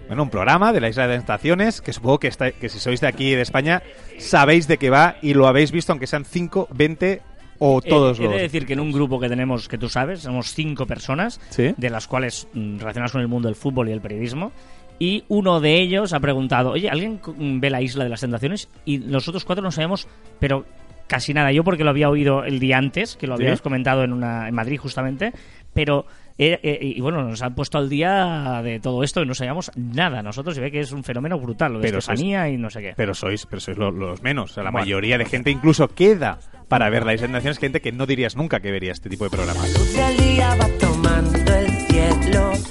Bueno, 0.06 0.22
un 0.24 0.30
programa 0.30 0.72
de 0.72 0.80
la 0.80 0.88
Isla 0.88 1.06
de 1.08 1.16
Tentaciones 1.16 1.80
que 1.80 1.92
supongo 1.92 2.18
que, 2.20 2.28
está- 2.28 2.52
que 2.52 2.68
si 2.68 2.78
sois 2.78 3.00
de 3.00 3.06
aquí 3.06 3.30
de 3.34 3.40
España 3.42 3.82
sabéis 4.18 4.68
de 4.68 4.76
qué 4.76 4.90
va 4.90 5.16
y 5.22 5.34
lo 5.34 5.46
habéis 5.46 5.72
visto 5.72 5.92
aunque 5.92 6.06
sean 6.06 6.24
5, 6.24 6.68
20 6.72 7.22
o 7.58 7.80
todos 7.80 8.18
Eh, 8.18 8.22
he 8.22 8.26
los... 8.26 8.34
de 8.36 8.42
decir 8.42 8.66
que 8.66 8.74
en 8.74 8.80
un 8.80 8.92
grupo 8.92 9.18
que 9.18 9.28
tenemos, 9.28 9.66
que 9.68 9.78
tú 9.78 9.88
sabes, 9.88 10.20
somos 10.20 10.52
cinco 10.52 10.86
personas, 10.86 11.40
Sí. 11.50 11.74
de 11.76 11.90
las 11.90 12.06
cuales 12.06 12.48
mm, 12.52 12.78
relacionadas 12.78 13.12
con 13.12 13.22
el 13.22 13.28
mundo 13.28 13.48
del 13.48 13.56
fútbol 13.56 13.88
y 13.88 13.92
el 13.92 14.00
periodismo, 14.00 14.52
y 14.98 15.24
uno 15.28 15.60
de 15.60 15.80
ellos 15.80 16.12
ha 16.12 16.20
preguntado, 16.20 16.72
oye, 16.72 16.90
¿alguien 16.90 17.20
mm, 17.24 17.60
ve 17.60 17.70
la 17.70 17.80
Isla 17.80 18.04
de 18.04 18.10
las 18.10 18.20
Tentaciones? 18.20 18.68
Y 18.84 18.98
los 18.98 19.26
otros 19.28 19.44
cuatro 19.44 19.62
no 19.64 19.70
sabemos, 19.72 20.06
pero 20.38 20.66
casi 21.06 21.32
nada. 21.32 21.50
Yo 21.52 21.64
porque 21.64 21.84
lo 21.84 21.90
había 21.90 22.10
oído 22.10 22.44
el 22.44 22.58
día 22.60 22.76
antes, 22.78 23.16
que 23.16 23.26
lo 23.26 23.36
¿Sí? 23.36 23.42
habíamos 23.42 23.62
comentado 23.62 24.04
en, 24.04 24.12
una, 24.12 24.48
en 24.48 24.54
Madrid 24.54 24.78
justamente, 24.78 25.32
pero... 25.72 26.06
eh, 26.36 26.58
eh, 26.62 26.78
y 26.82 27.00
bueno, 27.00 27.22
nos 27.22 27.42
han 27.42 27.54
puesto 27.54 27.78
al 27.78 27.88
día 27.88 28.60
de 28.64 28.80
todo 28.80 29.02
esto 29.04 29.22
y 29.22 29.26
no 29.26 29.34
sabíamos 29.34 29.70
nada. 29.76 30.22
Nosotros 30.22 30.54
se 30.54 30.60
ve 30.60 30.70
que 30.70 30.80
es 30.80 30.90
un 30.92 31.04
fenómeno 31.04 31.38
brutal, 31.38 31.74
lo 31.74 31.78
de 31.78 31.84
Pero 31.86 31.98
sois- 31.98 32.14
Estefanía 32.14 32.48
y 32.48 32.56
no 32.56 32.70
sé 32.70 32.80
qué. 32.80 32.94
Pero 32.96 33.14
sois, 33.14 33.46
pero 33.46 33.60
sois 33.60 33.78
lo- 33.78 33.90
los 33.92 34.22
menos. 34.22 34.50
O 34.50 34.54
sea, 34.54 34.64
la 34.64 34.70
Bueno. 34.70 34.84
mayoría 34.84 35.16
de 35.18 35.24
gente 35.26 35.50
incluso 35.50 35.88
queda 35.88 36.38
para 36.68 36.90
ver 36.90 37.04
la 37.06 37.14
Isla 37.14 37.26
de 37.26 37.28
Tentaciones, 37.28 37.58
gente 37.58 37.80
que 37.80 37.92
no 37.92 38.06
dirías 38.06 38.36
nunca 38.36 38.60
que 38.60 38.70
vería 38.72 38.92
este 38.92 39.08
tipo 39.08 39.24
de 39.24 39.30
programas. 39.30 39.72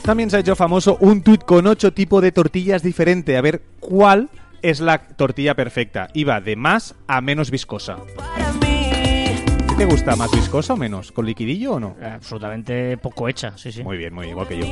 También 0.03 0.30
se 0.30 0.38
ha 0.38 0.39
hecho 0.41 0.55
famoso 0.55 0.97
un 0.99 1.22
tuit 1.24 1.43
con 1.43 1.66
ocho 1.68 1.93
tipos 1.93 2.22
de 2.22 2.32
tortillas 2.34 2.84
diferentes. 2.84 3.38
A 3.38 3.41
ver 3.41 3.61
cuál 3.80 4.30
es 4.61 4.82
la 4.82 4.97
tortilla 5.07 5.55
perfecta. 5.55 6.09
Iba 6.14 6.41
de 6.41 6.55
más 6.57 6.95
a 7.07 7.22
menos 7.22 7.49
viscosa. 7.51 7.97
Para 8.18 8.51
mí, 8.53 8.59
ti 8.59 8.72
te 9.84 9.90
gusta 9.90 10.16
más 10.16 10.32
viscosa 10.32 10.76
o 10.76 10.78
menos? 10.78 11.12
¿Con 11.12 11.26
liquidillo 11.26 11.74
o 11.74 11.80
no? 11.80 11.98
Eh, 12.02 12.06
Absolutamente 12.06 12.96
poco 12.96 13.28
hecha, 13.28 13.58
sí, 13.58 13.70
sí. 13.70 13.84
Muy 13.84 13.98
bien, 13.98 14.14
muy 14.14 14.28
bien, 14.28 14.32
igual 14.32 14.48
que 14.48 14.58
yo. 14.58 14.66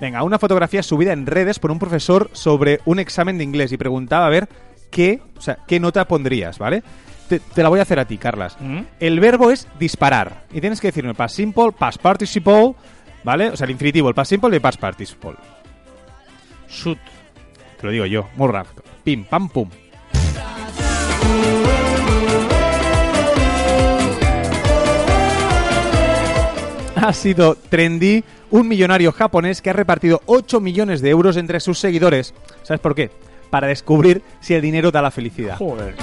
Venga, 0.00 0.22
una 0.22 0.38
fotografía 0.38 0.84
subida 0.84 1.12
en 1.12 1.26
redes 1.26 1.58
por 1.58 1.72
un 1.72 1.80
profesor 1.80 2.30
sobre 2.32 2.78
un 2.84 3.00
examen 3.00 3.38
de 3.38 3.44
inglés 3.44 3.72
y 3.72 3.76
preguntaba 3.76 4.26
a 4.26 4.28
ver 4.28 4.48
qué, 4.88 5.20
o 5.36 5.40
sea, 5.40 5.58
qué 5.66 5.80
nota 5.80 6.06
pondrías, 6.06 6.60
¿vale? 6.60 6.84
Te, 7.28 7.40
te 7.40 7.64
la 7.64 7.70
voy 7.70 7.80
a 7.80 7.82
hacer 7.82 7.98
a 7.98 8.04
ti, 8.04 8.18
Carlas. 8.18 8.56
¿Mm? 8.60 8.82
El 9.00 9.18
verbo 9.18 9.50
es 9.50 9.66
disparar 9.80 10.44
y 10.52 10.60
tienes 10.60 10.80
que 10.80 10.86
decirme 10.86 11.12
past 11.12 11.34
simple, 11.34 11.72
past 11.76 12.00
participle, 12.00 12.76
¿vale? 13.24 13.48
O 13.48 13.56
sea, 13.56 13.64
el 13.64 13.72
infinitivo, 13.72 14.08
el 14.10 14.14
past 14.14 14.28
simple 14.30 14.50
y 14.50 14.54
el 14.54 14.60
past 14.60 14.78
participle. 14.78 15.34
Shoot. 16.68 16.98
Te 17.80 17.86
lo 17.86 17.90
digo 17.90 18.06
yo, 18.06 18.28
muy 18.36 18.46
rápido. 18.46 18.84
Pim, 19.02 19.24
pam, 19.24 19.48
pum. 19.48 19.68
Ha 26.96 27.12
sido 27.12 27.56
trendy 27.56 28.24
un 28.50 28.68
millonario 28.68 29.12
japonés 29.12 29.60
que 29.60 29.70
ha 29.70 29.72
repartido 29.74 30.22
8 30.26 30.60
millones 30.60 31.00
de 31.02 31.10
euros 31.10 31.36
entre 31.36 31.60
sus 31.60 31.78
seguidores. 31.78 32.34
¿Sabes 32.62 32.80
por 32.80 32.94
qué? 32.94 33.10
Para 33.50 33.66
descubrir 33.66 34.22
si 34.40 34.54
el 34.54 34.62
dinero 34.62 34.90
da 34.90 35.02
la 35.02 35.10
felicidad. 35.10 35.56
Joder. 35.56 35.94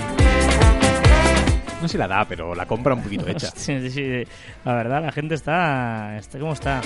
No 1.82 1.88
sé 1.88 1.94
si 1.94 1.98
la 1.98 2.08
da, 2.08 2.26
pero 2.26 2.56
la 2.56 2.66
compra 2.66 2.94
un 2.94 3.02
poquito 3.02 3.28
hecha. 3.28 3.50
Sí, 3.56 3.80
sí, 3.82 3.90
sí. 3.90 4.24
La 4.64 4.74
verdad, 4.76 5.02
la 5.04 5.12
gente 5.12 5.36
está... 5.36 6.16
está 6.18 6.40
¿Cómo 6.40 6.54
está? 6.54 6.82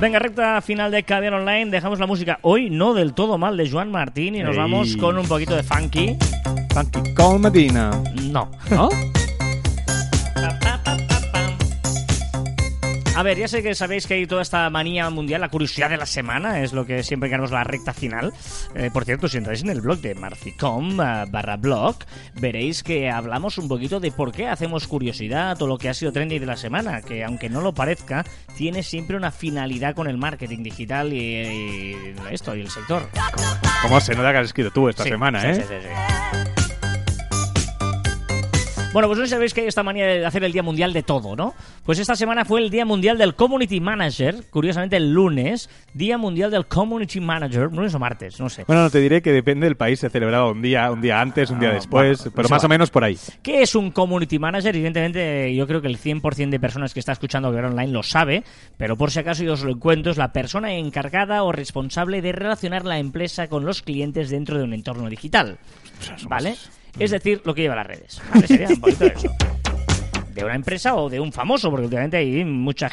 Venga, 0.00 0.18
recta 0.18 0.60
final 0.60 0.90
de 0.90 1.02
Caviar 1.02 1.32
Online. 1.34 1.70
Dejamos 1.70 1.98
la 1.98 2.06
música 2.06 2.38
hoy 2.42 2.68
no 2.68 2.92
del 2.92 3.14
todo 3.14 3.38
mal 3.38 3.56
de 3.56 3.68
Joan 3.70 3.90
Martín 3.90 4.34
y 4.34 4.42
nos 4.42 4.52
Ey. 4.52 4.58
vamos 4.58 4.96
con 4.98 5.18
un 5.18 5.26
poquito 5.26 5.56
de 5.56 5.62
funky. 5.62 6.16
Funky 6.74 7.14
Call 7.14 7.40
Medina. 7.40 7.90
No. 8.30 8.50
¿No? 8.70 8.90
A 13.16 13.22
ver, 13.22 13.38
ya 13.38 13.48
sé 13.48 13.62
que 13.62 13.74
sabéis 13.74 14.06
que 14.06 14.12
hay 14.12 14.26
toda 14.26 14.42
esta 14.42 14.68
manía 14.68 15.08
mundial, 15.08 15.40
la 15.40 15.48
curiosidad 15.48 15.88
de 15.88 15.96
la 15.96 16.04
semana, 16.04 16.60
es 16.60 16.74
lo 16.74 16.84
que 16.84 17.02
siempre 17.02 17.30
queremos 17.30 17.50
la 17.50 17.64
recta 17.64 17.94
final. 17.94 18.34
Eh, 18.74 18.90
por 18.92 19.06
cierto, 19.06 19.26
si 19.26 19.38
entráis 19.38 19.62
en 19.62 19.70
el 19.70 19.80
blog 19.80 20.00
de 20.00 20.14
marficom 20.14 21.00
eh, 21.00 21.24
barra 21.30 21.56
blog, 21.56 21.96
veréis 22.34 22.82
que 22.82 23.08
hablamos 23.08 23.56
un 23.56 23.68
poquito 23.68 24.00
de 24.00 24.12
por 24.12 24.32
qué 24.32 24.48
hacemos 24.48 24.86
curiosidad 24.86 25.60
o 25.62 25.66
lo 25.66 25.78
que 25.78 25.88
ha 25.88 25.94
sido 25.94 26.12
trendy 26.12 26.38
de 26.38 26.44
la 26.44 26.56
semana, 26.58 27.00
que 27.00 27.24
aunque 27.24 27.48
no 27.48 27.62
lo 27.62 27.72
parezca, 27.72 28.22
tiene 28.54 28.82
siempre 28.82 29.16
una 29.16 29.30
finalidad 29.30 29.94
con 29.94 30.08
el 30.08 30.18
marketing 30.18 30.62
digital 30.62 31.10
y, 31.14 31.16
y 31.16 32.14
esto, 32.30 32.54
y 32.54 32.60
el 32.60 32.70
sector. 32.70 33.08
¿Cómo 33.80 33.98
se 33.98 34.14
nota 34.14 34.30
que 34.32 34.38
has 34.38 34.46
escrito 34.46 34.70
tú 34.70 34.90
esta 34.90 35.04
Sí, 35.04 35.08
semana, 35.08 35.40
sí, 35.40 35.46
eh? 35.48 35.54
sí, 35.54 35.62
sí, 35.62 35.74
sí. 35.84 36.55
Bueno, 38.96 39.08
pues 39.08 39.18
no 39.20 39.26
sabéis 39.26 39.52
que 39.52 39.60
hay 39.60 39.66
esta 39.66 39.82
manía 39.82 40.06
de 40.06 40.24
hacer 40.24 40.42
el 40.42 40.52
Día 40.52 40.62
Mundial 40.62 40.94
de 40.94 41.02
todo, 41.02 41.36
¿no? 41.36 41.52
Pues 41.84 41.98
esta 41.98 42.16
semana 42.16 42.46
fue 42.46 42.62
el 42.62 42.70
Día 42.70 42.86
Mundial 42.86 43.18
del 43.18 43.34
Community 43.34 43.78
Manager, 43.78 44.44
curiosamente 44.48 44.96
el 44.96 45.12
lunes, 45.12 45.68
Día 45.92 46.16
Mundial 46.16 46.50
del 46.50 46.64
Community 46.64 47.20
Manager, 47.20 47.70
lunes 47.70 47.94
o 47.94 47.98
martes, 47.98 48.40
no 48.40 48.48
sé. 48.48 48.64
Bueno, 48.66 48.84
no 48.84 48.88
te 48.88 48.98
diré 49.00 49.20
que 49.20 49.32
depende 49.32 49.66
del 49.66 49.76
país, 49.76 50.00
se 50.00 50.08
celebraba 50.08 50.50
un 50.50 50.62
día, 50.62 50.90
un 50.90 51.02
día 51.02 51.20
antes, 51.20 51.50
un 51.50 51.60
día 51.60 51.72
Ah, 51.72 51.74
después, 51.74 52.20
bueno, 52.20 52.32
pero 52.34 52.46
es 52.46 52.50
más 52.50 52.62
o 52.62 52.64
igual. 52.64 52.74
menos 52.74 52.88
por 52.90 53.04
ahí. 53.04 53.18
¿Qué 53.42 53.60
es 53.60 53.74
un 53.74 53.90
community 53.90 54.38
manager? 54.38 54.74
Evidentemente, 54.74 55.54
yo 55.54 55.66
creo 55.66 55.82
que 55.82 55.88
el 55.88 55.98
100% 55.98 56.48
de 56.48 56.58
personas 56.58 56.94
que 56.94 57.00
está 57.00 57.12
escuchando 57.12 57.52
Guerra 57.52 57.68
Online 57.68 57.92
lo 57.92 58.02
sabe, 58.02 58.44
pero 58.78 58.96
por 58.96 59.10
si 59.10 59.18
acaso 59.18 59.44
yo 59.44 59.52
os 59.52 59.62
lo 59.62 59.78
cuento, 59.78 60.08
es 60.08 60.16
la 60.16 60.32
persona 60.32 60.72
encargada 60.72 61.42
o 61.42 61.52
responsable 61.52 62.22
de 62.22 62.32
relacionar 62.32 62.86
la 62.86 62.98
empresa 62.98 63.48
con 63.48 63.66
los 63.66 63.82
clientes 63.82 64.30
dentro 64.30 64.56
de 64.56 64.64
un 64.64 64.72
entorno 64.72 65.10
digital. 65.10 65.58
¿Vale? 66.30 66.54
Es 66.98 67.10
decir, 67.10 67.42
lo 67.44 67.54
que 67.54 67.62
lleva 67.62 67.76
las 67.76 67.86
redes. 67.86 68.20
¿vale? 68.32 68.46
Sería 68.46 68.68
un 68.68 68.80
poquito 68.80 69.04
eso. 69.16 69.28
De 70.32 70.44
una 70.44 70.54
empresa 70.54 70.94
o 70.96 71.08
de 71.08 71.18
un 71.18 71.32
famoso, 71.32 71.70
porque 71.70 71.84
últimamente 71.84 72.18
hay 72.18 72.44
muchos 72.44 72.92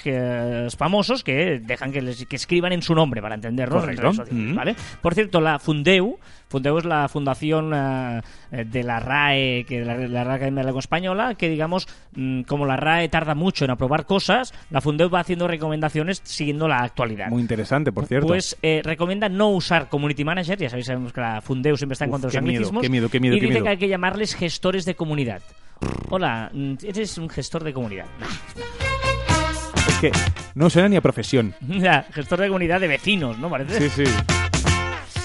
famosos 0.77 1.25
que 1.25 1.59
dejan 1.59 1.91
que, 1.91 2.01
les, 2.01 2.25
que 2.25 2.37
escriban 2.37 2.71
en 2.71 2.81
su 2.81 2.95
nombre 2.95 3.21
para 3.21 3.35
entenderlo 3.35 3.79
en 3.83 3.97
redes 3.97 4.15
sociales, 4.15 4.33
Mm. 4.33 4.55
¿vale? 4.55 4.75
Por 5.01 5.13
cierto, 5.13 5.41
la 5.41 5.59
Fundeu, 5.59 6.17
Fundeu 6.47 6.77
es 6.77 6.85
la 6.85 7.07
fundación 7.07 7.71
eh, 7.73 8.21
de 8.65 8.83
la 8.83 8.99
RAE, 8.99 9.65
que 9.67 9.83
la, 9.83 9.97
la 9.97 10.23
Real 10.23 10.35
Academia 10.35 10.59
de 10.59 10.63
la 10.63 10.67
Lengua 10.69 10.79
Española, 10.79 11.35
que 11.35 11.49
digamos, 11.49 11.87
mm, 12.15 12.41
como 12.43 12.65
la 12.65 12.75
RAE 12.77 13.09
tarda 13.09 13.35
mucho 13.35 13.65
en 13.65 13.71
aprobar 13.71 14.05
cosas, 14.05 14.53
la 14.69 14.81
Fundeu 14.81 15.09
va 15.09 15.19
haciendo 15.21 15.47
recomendaciones 15.47 16.21
siguiendo 16.23 16.67
la 16.67 16.79
actualidad. 16.79 17.29
Muy 17.29 17.41
interesante, 17.41 17.91
por 17.91 18.05
cierto. 18.05 18.27
Pues 18.27 18.57
eh, 18.61 18.81
recomienda 18.83 19.29
no 19.29 19.49
usar 19.49 19.89
Community 19.89 20.23
Manager, 20.23 20.57
ya 20.57 20.69
sabéis 20.69 20.85
sabemos 20.87 21.13
que 21.13 21.21
la 21.21 21.41
Fundeu 21.41 21.75
siempre 21.75 21.93
está 21.93 22.05
en 22.05 22.11
Uf, 22.11 22.21
contra 22.21 22.29
de 22.29 22.33
los 22.35 22.41
qué 22.41 22.41
miedo, 22.41 22.57
anglicismos, 22.57 22.81
qué 22.81 22.89
miedo, 22.89 23.09
qué 23.09 23.19
miedo, 23.19 23.35
y 23.35 23.39
qué 23.39 23.45
dice 23.47 23.53
miedo. 23.53 23.63
que 23.65 23.69
hay 23.69 23.77
que 23.77 23.87
llamarles 23.87 24.35
gestores 24.35 24.85
de 24.85 24.95
comunidad. 24.95 25.41
Hola, 26.09 26.49
mm, 26.53 26.75
eres 26.83 27.17
un 27.17 27.29
gestor 27.29 27.63
de 27.63 27.73
comunidad. 27.73 28.05
Es 29.87 29.97
que 29.97 30.11
no 30.55 30.69
suena 30.69 30.87
ni 30.89 30.95
a 30.95 31.01
profesión. 31.01 31.53
Gestor 32.13 32.39
de 32.39 32.47
comunidad 32.47 32.79
de 32.79 32.87
vecinos, 32.87 33.37
¿no? 33.39 33.49
Parece. 33.49 33.89
Sí, 33.89 34.05
sí. 34.05 34.42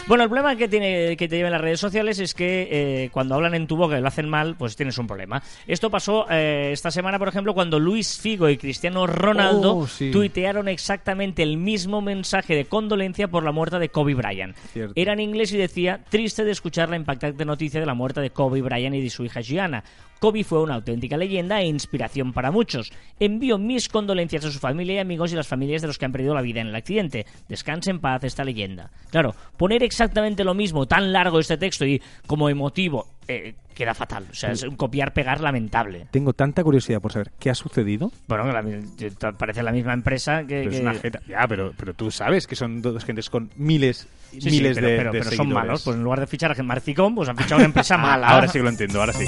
Bueno, 0.08 0.24
el 0.24 0.30
problema 0.30 0.56
que 0.56 0.68
tiene 0.68 1.18
que 1.18 1.28
te 1.28 1.36
lleven 1.36 1.52
las 1.52 1.60
redes 1.60 1.78
sociales 1.80 2.18
es 2.18 2.32
que 2.32 2.68
eh, 2.70 3.10
cuando 3.12 3.34
hablan 3.34 3.54
en 3.54 3.66
tu 3.66 3.76
boca 3.76 3.98
y 3.98 4.00
lo 4.00 4.08
hacen 4.08 4.26
mal, 4.26 4.54
pues 4.56 4.74
tienes 4.74 4.96
un 4.96 5.06
problema. 5.06 5.42
Esto 5.66 5.90
pasó 5.90 6.24
eh, 6.30 6.70
esta 6.72 6.90
semana, 6.90 7.18
por 7.18 7.28
ejemplo, 7.28 7.52
cuando 7.52 7.78
Luis 7.78 8.18
Figo 8.18 8.48
y 8.48 8.56
Cristiano 8.56 9.06
Ronaldo 9.06 9.76
Oh, 9.76 9.86
sí. 9.86 10.10
tuitearon 10.10 10.66
exactamente 10.66 11.42
el 11.42 11.58
mismo 11.58 12.00
mensaje 12.00 12.54
de 12.56 12.64
condolencia 12.64 13.28
por 13.28 13.44
la 13.44 13.52
muerte 13.52 13.78
de 13.78 13.90
Kobe 13.90 14.14
Bryant. 14.14 14.56
Cierto. 14.72 14.94
Era 14.96 15.12
en 15.12 15.20
inglés 15.20 15.52
y 15.52 15.58
decía, 15.58 16.00
triste 16.08 16.42
de 16.42 16.52
escuchar 16.52 16.88
la 16.88 16.96
impactante 16.96 17.44
noticia 17.44 17.78
de 17.78 17.84
la 17.86 17.92
muerte 17.94 18.22
de 18.22 18.30
Kobe 18.30 18.62
Bryant 18.62 18.96
y 18.96 19.02
de 19.02 19.10
su 19.10 19.26
hija 19.26 19.42
Gianna. 19.42 19.84
Kobe 20.20 20.42
fue 20.42 20.60
una 20.62 20.74
auténtica 20.74 21.16
leyenda 21.16 21.60
e 21.60 21.66
inspiración 21.66 22.32
para 22.32 22.50
muchos. 22.50 22.90
Envío 23.20 23.56
mis 23.56 23.88
condolencias 23.88 24.44
a 24.44 24.50
su 24.50 24.58
familia 24.58 24.94
y 24.94 24.98
amigos 24.98 25.32
y 25.32 25.36
las 25.36 25.46
familias 25.46 25.80
de 25.82 25.86
los 25.86 25.96
que 25.96 26.06
han 26.06 26.12
perdido 26.12 26.34
la 26.34 26.42
vida 26.42 26.60
en 26.60 26.66
el 26.68 26.74
accidente. 26.74 27.24
Descanse 27.48 27.90
en 27.90 28.00
paz 28.00 28.24
esta 28.24 28.42
leyenda. 28.42 28.90
Claro, 29.10 29.36
poner 29.56 29.84
exactamente 30.00 30.44
lo 30.44 30.54
mismo, 30.54 30.86
tan 30.86 31.12
largo 31.12 31.40
este 31.40 31.56
texto 31.58 31.84
y 31.84 32.00
como 32.26 32.48
emotivo, 32.48 33.06
eh, 33.26 33.54
queda 33.74 33.94
fatal. 33.94 34.26
O 34.30 34.34
sea, 34.34 34.52
es 34.52 34.62
un 34.62 34.76
copiar-pegar 34.76 35.40
lamentable. 35.40 36.06
Tengo 36.10 36.32
tanta 36.32 36.62
curiosidad 36.62 37.00
por 37.00 37.12
saber 37.12 37.32
qué 37.38 37.50
ha 37.50 37.54
sucedido. 37.54 38.12
Bueno, 38.28 38.44
la- 38.46 39.32
parece 39.36 39.62
la 39.62 39.72
misma 39.72 39.92
empresa 39.92 40.40
que... 40.46 40.60
Pero 40.64 40.70
es 40.70 40.80
una 40.80 40.94
jeta. 40.94 41.20
Ya, 41.28 41.46
pero, 41.48 41.72
pero 41.76 41.94
tú 41.94 42.10
sabes 42.10 42.46
que 42.46 42.54
son 42.56 42.80
dos 42.80 43.04
gentes 43.04 43.28
con 43.28 43.50
miles 43.56 44.06
y 44.32 44.40
Sí, 44.40 44.50
sí, 44.50 44.56
miles 44.56 44.76
pero, 44.76 44.86
de, 44.88 44.96
pero- 44.96 45.12
de 45.12 45.18
pero 45.20 45.30
son 45.36 45.48
malos. 45.52 45.82
Pues 45.82 45.96
en 45.96 46.02
lugar 46.04 46.20
de 46.20 46.26
fichar 46.28 46.58
a 46.58 46.62
Marficom, 46.62 47.14
pues 47.14 47.28
han 47.28 47.36
fichado 47.36 47.54
a 47.56 47.58
una 47.58 47.64
empresa 47.66 47.98
mala. 47.98 48.28
ahora 48.28 48.46
sí 48.46 48.58
que 48.58 48.62
lo 48.62 48.70
entiendo, 48.70 49.00
ahora 49.00 49.12
sí. 49.12 49.26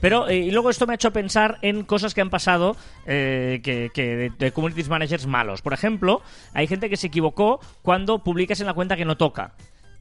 Pero, 0.00 0.30
eh, 0.30 0.38
y 0.38 0.50
luego 0.50 0.70
esto 0.70 0.86
me 0.86 0.94
ha 0.94 0.94
hecho 0.94 1.12
pensar 1.12 1.58
en 1.60 1.82
cosas 1.84 2.14
que 2.14 2.22
han 2.22 2.30
pasado 2.30 2.74
eh, 3.06 3.60
que, 3.62 3.90
que 3.92 4.16
de, 4.16 4.30
de 4.30 4.50
community 4.50 4.82
managers 4.88 5.26
malos. 5.26 5.60
Por 5.60 5.74
ejemplo, 5.74 6.22
hay 6.54 6.66
gente 6.66 6.88
que 6.88 6.96
se 6.96 7.08
equivocó 7.08 7.60
cuando 7.82 8.24
publicas 8.24 8.60
en 8.60 8.66
la 8.66 8.72
cuenta 8.72 8.96
que 8.96 9.04
no 9.04 9.18
toca. 9.18 9.52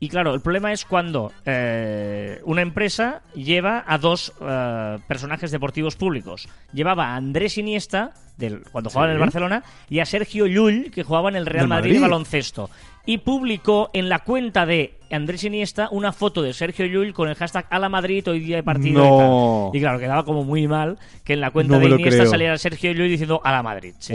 Y 0.01 0.07
claro, 0.07 0.33
el 0.33 0.39
problema 0.39 0.71
es 0.71 0.85
cuando 0.85 1.33
eh, 1.45 2.39
una 2.45 2.61
empresa 2.61 3.21
lleva 3.35 3.83
a 3.85 3.97
dos 3.97 4.31
eh, 4.41 4.97
personajes 5.07 5.51
deportivos 5.51 5.97
públicos. 5.97 6.47
Llevaba 6.71 7.07
a 7.07 7.15
Andrés 7.17 7.57
Iniesta, 7.57 8.13
del, 8.37 8.63
cuando 8.71 8.89
jugaba 8.89 9.07
en 9.07 9.15
el. 9.15 9.19
Barcelona, 9.19 9.63
y 9.89 9.99
a 9.99 10.05
Sergio 10.05 10.45
Llull, 10.45 10.91
que 10.91 11.03
jugaba 11.03 11.29
en 11.29 11.35
el 11.35 11.45
Real 11.45 11.67
Madrid, 11.67 11.93
de 11.93 11.99
Madrid. 11.99 12.11
baloncesto. 12.11 12.69
Y 13.05 13.17
publicó 13.17 13.89
en 13.91 14.07
la 14.07 14.19
cuenta 14.19 14.65
de 14.65 14.93
Andrés 15.11 15.43
Iniesta 15.43 15.89
una 15.91 16.13
foto 16.13 16.41
de 16.43 16.53
Sergio 16.53 16.85
Llull 16.85 17.11
con 17.11 17.27
el 17.27 17.35
hashtag 17.35 17.65
a 17.69 17.79
la 17.79 17.89
Madrid 17.89 18.25
hoy 18.29 18.39
día 18.39 18.57
de 18.57 18.63
partido. 18.63 19.03
No. 19.03 19.71
Y, 19.73 19.77
y 19.77 19.81
claro, 19.81 19.99
quedaba 19.99 20.23
como 20.23 20.45
muy 20.45 20.67
mal 20.67 20.97
que 21.25 21.33
en 21.33 21.41
la 21.41 21.51
cuenta 21.51 21.73
No 21.77 21.79
de 21.79 21.89
Iniesta 21.89 22.25
saliera 22.25 22.57
Sergio 22.57 22.93
Llull 22.93 23.09
diciendo 23.09 23.41
a 23.43 23.51
la 23.51 23.63
Madrid. 23.63 23.95
Sí. 23.99 24.13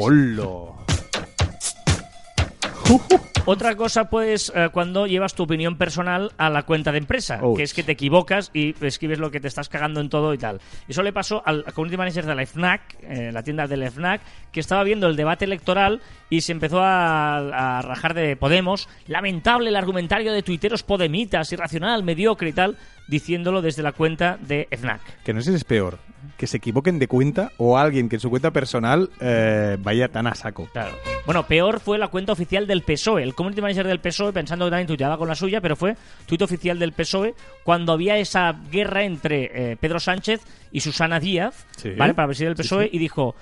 Otra 3.47 3.77
cosa, 3.77 4.09
pues, 4.09 4.51
eh, 4.55 4.71
cuando 4.73 5.07
llevas 5.07 5.35
tu 5.35 5.43
opinión 5.43 5.77
personal 5.77 6.33
a 6.39 6.49
la 6.49 6.63
cuenta 6.63 6.93
de 6.93 6.99
empresa, 6.99 7.41
Ouch. 7.43 7.59
que 7.59 7.63
es 7.63 7.75
que 7.75 7.83
te 7.83 7.93
equivocas 7.93 8.51
y 8.55 8.75
escribes 8.85 9.19
lo 9.19 9.31
que 9.31 9.39
te 9.39 9.49
estás 9.49 9.69
cagando 9.69 10.01
en 10.01 10.09
todo 10.09 10.33
y 10.33 10.39
tal. 10.39 10.61
Eso 10.89 11.03
le 11.03 11.13
pasó 11.13 11.43
al 11.45 11.65
community 11.75 11.99
manager 11.99 12.25
de 12.25 12.35
la 12.35 12.47
FNAC, 12.47 12.97
eh, 13.03 13.31
la 13.33 13.43
tienda 13.43 13.67
de 13.67 13.77
la 13.77 13.91
FNAC, 13.91 14.23
que 14.51 14.61
estaba 14.61 14.83
viendo 14.83 15.09
el 15.09 15.17
debate 15.17 15.45
electoral 15.45 16.01
y 16.31 16.41
se 16.41 16.53
empezó 16.53 16.81
a, 16.81 17.79
a 17.79 17.83
rajar 17.83 18.15
de 18.15 18.35
Podemos. 18.37 18.89
Lamentable 19.09 19.69
el 19.69 19.77
argumentario 19.77 20.33
de 20.33 20.43
tuiteros 20.43 20.83
podemitas, 20.83 21.53
irracional, 21.53 22.03
mediocre 22.03 22.49
y 22.49 22.53
tal, 22.55 22.79
diciéndolo 23.09 23.61
desde 23.61 23.83
la 23.83 23.93
cuenta 23.93 24.39
de 24.41 24.69
FNAC. 24.71 25.23
Que 25.23 25.35
no 25.35 25.43
sé 25.43 25.51
si 25.51 25.57
es 25.57 25.65
peor, 25.65 25.99
que 26.37 26.47
se 26.47 26.57
equivoquen 26.59 26.99
de 26.99 27.09
cuenta 27.09 27.53
o 27.59 27.79
alguien 27.79 28.09
que 28.09 28.17
en 28.17 28.21
su 28.21 28.31
cuenta 28.31 28.51
personal 28.51 29.11
eh, 29.21 29.77
vaya 29.81 30.09
tan 30.09 30.27
a 30.27 30.35
saco. 30.35 30.69
Claro. 30.73 30.95
Bueno, 31.27 31.47
peor 31.47 31.81
fue 31.81 31.97
la 31.99 32.09
cuenta 32.09 32.33
oficial 32.33 32.67
del 32.67 32.83
PSOE. 32.83 33.23
E. 33.23 33.25
El 33.25 33.35
community 33.35 33.63
manager 33.63 33.87
del 33.87 34.01
PSOE, 34.01 34.33
pensando 34.33 34.65
que 34.67 34.71
también 34.71 34.87
tuiteaba 34.87 35.17
con 35.17 35.29
la 35.29 35.35
suya, 35.35 35.61
pero 35.61 35.77
fue 35.77 35.97
tuit 36.27 36.43
oficial 36.43 36.79
del 36.79 36.93
PSOE 36.93 37.29
E 37.31 37.35
cuando 37.63 37.93
había 37.93 38.19
esa 38.19 38.53
guerra 38.71 39.05
entre 39.05 39.73
eh, 39.73 39.77
Pedro 39.77 40.01
Sánchez 40.01 40.41
y 40.73 40.81
Susana 40.81 41.21
Díaz, 41.21 41.67
Sí. 41.77 41.91
¿vale? 41.97 42.15
Para 42.15 42.29
presidir 42.29 42.49
el 42.51 42.57
PSOE, 42.57 42.85
sí. 42.85 42.91
E 42.93 42.97
y 42.97 42.99
dijo. 42.99 43.35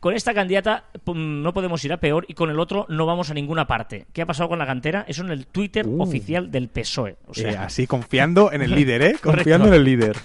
con 0.00 0.14
esta 0.14 0.32
candidata 0.32 0.84
pum, 1.04 1.42
no 1.42 1.52
podemos 1.52 1.84
ir 1.84 1.92
a 1.92 1.98
peor 1.98 2.24
y 2.28 2.32
con 2.34 2.48
el 2.50 2.58
otro 2.58 2.86
no 2.88 3.04
vamos 3.04 3.30
a 3.30 3.34
ninguna 3.34 3.66
parte. 3.66 4.06
¿Qué 4.12 4.22
ha 4.22 4.26
pasado 4.26 4.48
con 4.48 4.58
la 4.58 4.66
cantera? 4.66 5.04
Eso 5.08 5.22
en 5.22 5.30
el 5.30 5.46
Twitter 5.46 5.86
Uh. 5.86 6.02
oficial 6.02 6.50
del 6.50 6.68
PSOE. 6.68 7.16
O 7.26 7.34
sea, 7.34 7.50
Eh, 7.52 7.56
así, 7.56 7.86
confiando 7.86 8.52
en 8.52 8.62
el 8.62 8.70
líder, 8.74 9.02
¿eh? 9.02 9.12
Correcto. 9.20 9.30
Confiando 9.32 9.68
en 9.68 9.74
el 9.74 9.84
líder. 9.84 10.16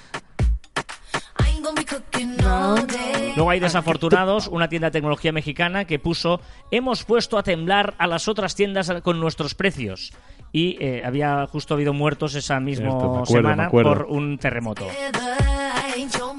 Luego 3.36 3.50
hay 3.52 3.60
desafortunados, 3.60 4.48
una 4.48 4.68
tienda 4.68 4.88
de 4.88 4.92
tecnología 4.92 5.32
mexicana 5.32 5.86
que 5.86 6.00
puso 6.00 6.42
hemos 6.72 7.04
puesto 7.04 7.38
a 7.38 7.44
temblar 7.44 7.94
a 7.98 8.08
las 8.08 8.28
otras 8.28 8.56
tiendas 8.56 8.92
con 9.04 9.20
nuestros 9.20 9.56
precios. 9.56 10.12
Y 10.52 10.78
eh, 10.84 11.04
había 11.06 11.46
justo 11.46 11.76
habido 11.76 11.94
muertos 11.94 12.34
esa 12.36 12.60
misma 12.60 12.90
acuerdo, 12.90 13.26
semana 13.28 13.70
por 13.70 14.06
un 14.10 14.38
terremoto. 14.40 14.88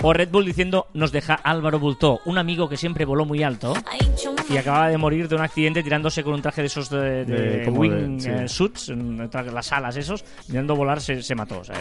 O 0.03 0.13
Red 0.13 0.31
Bull 0.31 0.45
diciendo 0.47 0.89
nos 0.95 1.13
deja 1.13 1.35
Álvaro 1.35 1.79
Bultó, 1.79 2.21
un 2.25 2.39
amigo 2.39 2.69
que 2.69 2.77
siempre 2.77 3.05
voló 3.05 3.25
muy 3.25 3.43
alto 3.43 3.75
y 4.49 4.57
acababa 4.57 4.89
de 4.89 4.99
morir 4.99 5.29
de 5.29 5.37
un 5.37 5.43
accidente 5.43 5.83
tirándose 5.83 6.25
con 6.25 6.35
un 6.35 6.43
traje 6.43 6.63
de 6.63 6.67
esos 6.67 6.91
de, 6.91 7.25
de 7.25 7.25
De- 7.59 7.65
como 7.65 7.81
wing 7.81 8.17
de- 8.17 8.21
sí. 8.21 8.29
eh, 8.31 8.49
suits, 8.49 8.89
tra- 8.91 9.45
las 9.53 9.71
alas 9.73 9.97
esos, 9.97 10.25
mirando 10.49 10.75
volar 10.75 11.01
se, 11.01 11.23
se 11.23 11.35
mató. 11.35 11.61
o 11.61 11.65
sea, 11.65 11.77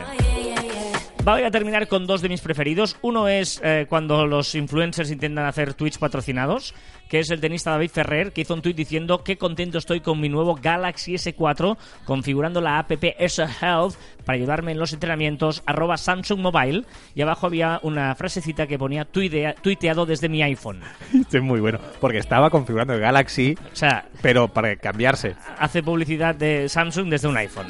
Voy 1.32 1.44
a 1.44 1.52
terminar 1.52 1.88
con 1.88 2.08
dos 2.08 2.22
de 2.22 2.30
mis 2.30 2.42
preferidos. 2.42 2.98
Uno 3.02 3.28
es 3.28 3.62
eh, 3.64 3.86
cuando 3.88 4.26
los 4.26 4.56
influencers 4.56 5.12
intentan 5.12 5.46
hacer 5.46 5.74
tweets 5.74 5.98
patrocinados, 5.98 6.74
que 7.08 7.20
es 7.20 7.30
el 7.30 7.40
tenista 7.40 7.72
David 7.72 7.92
Ferrer, 7.92 8.32
que 8.34 8.42
hizo 8.42 8.54
un 8.54 8.62
tweet 8.62 8.74
diciendo 8.74 9.24
que 9.24 9.38
contento 9.38 9.78
estoy 9.78 10.02
con 10.02 10.20
mi 10.20 10.28
nuevo 10.30 10.56
Galaxy 10.62 11.14
S4, 11.14 11.78
configurando 12.06 12.62
la 12.62 12.80
app 12.80 12.92
S 13.18 13.42
Health 13.62 13.96
para 14.26 14.36
ayudarme 14.38 14.72
en 14.74 14.80
los 14.80 14.94
entrenamientos, 14.94 15.64
arroba 15.66 15.98
Samsung 15.98 16.40
Mobile, 16.40 16.84
y 17.16 17.22
abajo 17.22 17.48
había 17.48 17.80
una 17.84 18.14
frasecita 18.16 18.68
que 18.68 18.78
ponía 18.78 19.06
"Tuitea- 19.12 19.56
tuiteado 19.62 20.06
desde 20.06 20.30
mi 20.30 20.42
iPhone. 20.44 20.82
Esto 21.14 21.38
es 21.38 21.44
muy 21.44 21.60
bueno. 21.60 21.80
Porque 22.00 22.18
estaba 22.20 22.50
configurando 22.50 22.94
el 22.94 23.00
Galaxy, 23.00 23.56
O 23.72 23.76
sea, 23.76 24.06
pero 24.22 24.48
para 24.48 24.76
cambiarse. 24.76 25.36
hace 25.58 25.82
publicidad 25.84 26.36
de 26.36 26.68
Samsung 26.70 27.10
desde 27.10 27.28
un 27.28 27.38
iPhone. 27.38 27.68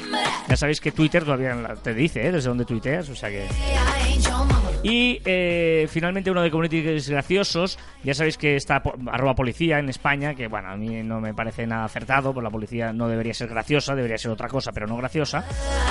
Ya 0.48 0.56
sabéis 0.56 0.80
que 0.80 0.92
Twitter 0.92 1.24
todavía 1.24 1.56
te 1.82 1.94
dice, 1.94 2.26
¿eh? 2.26 2.32
Desde 2.32 2.48
dónde 2.48 2.64
tuiteas, 2.64 3.08
o 3.08 3.14
sea 3.14 3.28
que... 3.30 3.46
Y 4.82 5.20
eh, 5.26 5.86
finalmente 5.90 6.30
uno 6.30 6.40
de 6.40 6.50
communities 6.50 7.10
graciosos, 7.10 7.78
ya 8.02 8.14
sabéis 8.14 8.38
que 8.38 8.56
está 8.56 8.82
arroba 9.12 9.34
policía 9.34 9.78
en 9.78 9.90
España, 9.90 10.34
que 10.34 10.48
bueno, 10.48 10.70
a 10.70 10.76
mí 10.76 11.02
no 11.02 11.20
me 11.20 11.34
parece 11.34 11.66
nada 11.66 11.84
acertado, 11.84 12.32
pues 12.32 12.42
la 12.42 12.50
policía 12.50 12.90
no 12.92 13.06
debería 13.06 13.34
ser 13.34 13.48
graciosa, 13.48 13.94
debería 13.94 14.16
ser 14.16 14.30
otra 14.30 14.48
cosa, 14.48 14.72
pero 14.72 14.86
no 14.86 14.96
graciosa. 14.96 15.44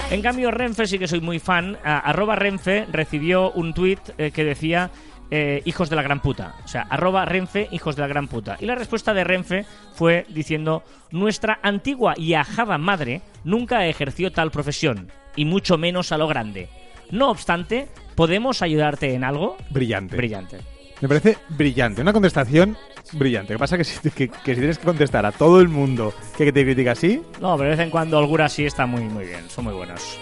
En 0.10 0.24
cambio, 0.24 0.49
Renfe 0.49 0.88
sí 0.88 0.97
que 0.97 1.07
soy 1.07 1.22
muy 1.22 1.38
fan, 1.38 1.78
arroba 1.84 2.36
Renfe 2.36 2.88
recibió 2.91 3.51
un 3.51 3.76
tweet 3.76 3.99
que 4.34 4.43
decía... 4.43 4.89
eh, 5.32 5.62
hijos 5.66 5.89
de 5.89 5.95
la 5.95 6.01
gran 6.01 6.22
puta. 6.22 6.55
O 6.66 6.68
sea, 6.68 6.88
arroba 6.89 7.26
Renfe, 7.26 7.68
hijos 7.72 7.95
de 7.95 8.01
la 8.01 8.07
gran 8.07 8.28
puta. 8.28 8.57
Y 8.60 8.66
la 8.66 8.74
respuesta 8.76 9.14
de 9.14 9.24
Renfe 9.24 9.66
fue 9.93 10.26
diciendo, 10.30 10.84
nuestra 11.12 11.60
antigua 11.62 12.16
y 12.18 12.34
ajada 12.34 12.80
madre 12.80 13.22
nunca 13.43 13.86
ejerció 13.86 14.32
tal 14.32 14.49
profesión, 14.51 15.12
y 15.36 15.45
mucho 15.45 15.78
menos 15.78 16.12
a 16.12 16.18
lo 16.18 16.28
grande. 16.28 16.70
No 17.12 17.30
obstante, 17.32 17.88
¿podemos 18.16 18.62
ayudarte 18.62 19.14
en 19.14 19.24
algo? 19.24 19.57
Brillante. 19.70 20.16
Brillante. 20.16 20.57
Me 21.01 21.07
parece 21.07 21.38
brillante. 21.49 22.01
Una 22.01 22.12
contestación 22.14 22.76
brillante. 23.14 23.53
Lo 23.53 23.57
que 23.57 23.60
pasa 23.62 23.76
es 23.78 23.88
que 24.01 24.10
si, 24.10 24.16
que, 24.16 24.28
que 24.28 24.53
si 24.53 24.60
tienes 24.60 24.78
que 24.78 24.86
contestar 24.86 25.26
a 25.26 25.32
todo 25.32 25.62
el 25.62 25.70
mundo 25.70 26.14
que 26.38 26.51
te 26.51 26.64
critica 26.64 26.91
así, 26.91 27.22
No, 27.41 27.55
pero 27.57 27.70
de 27.70 27.76
vez 27.78 27.80
en 27.80 27.89
cuando 27.89 28.18
algunas 28.18 28.51
sí 28.51 28.66
está 28.66 28.86
muy, 28.86 29.03
muy 29.03 29.26
bien, 29.26 29.49
son 29.49 29.64
muy 29.66 29.74
buenos. 29.74 30.20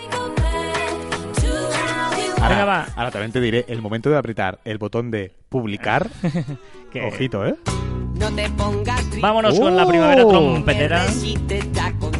ahora, 2.39 2.49
Venga, 2.49 2.65
va. 2.65 2.88
ahora 2.95 3.11
también 3.11 3.31
te 3.31 3.41
diré 3.41 3.65
el 3.67 3.81
momento 3.81 4.09
de 4.09 4.17
apretar 4.17 4.59
el 4.65 4.77
botón 4.77 5.09
de 5.11 5.33
publicar. 5.49 6.07
Ojito, 7.07 7.45
¿eh? 7.45 7.55
No 8.15 8.31
te 8.31 8.49
pongas 8.51 8.99
triste. 9.01 9.19
Vámonos 9.21 9.59
con 9.59 9.75
la 9.75 9.85
primavera 9.88 10.25
Oh. 10.25 10.29
trompetera. 10.29 11.05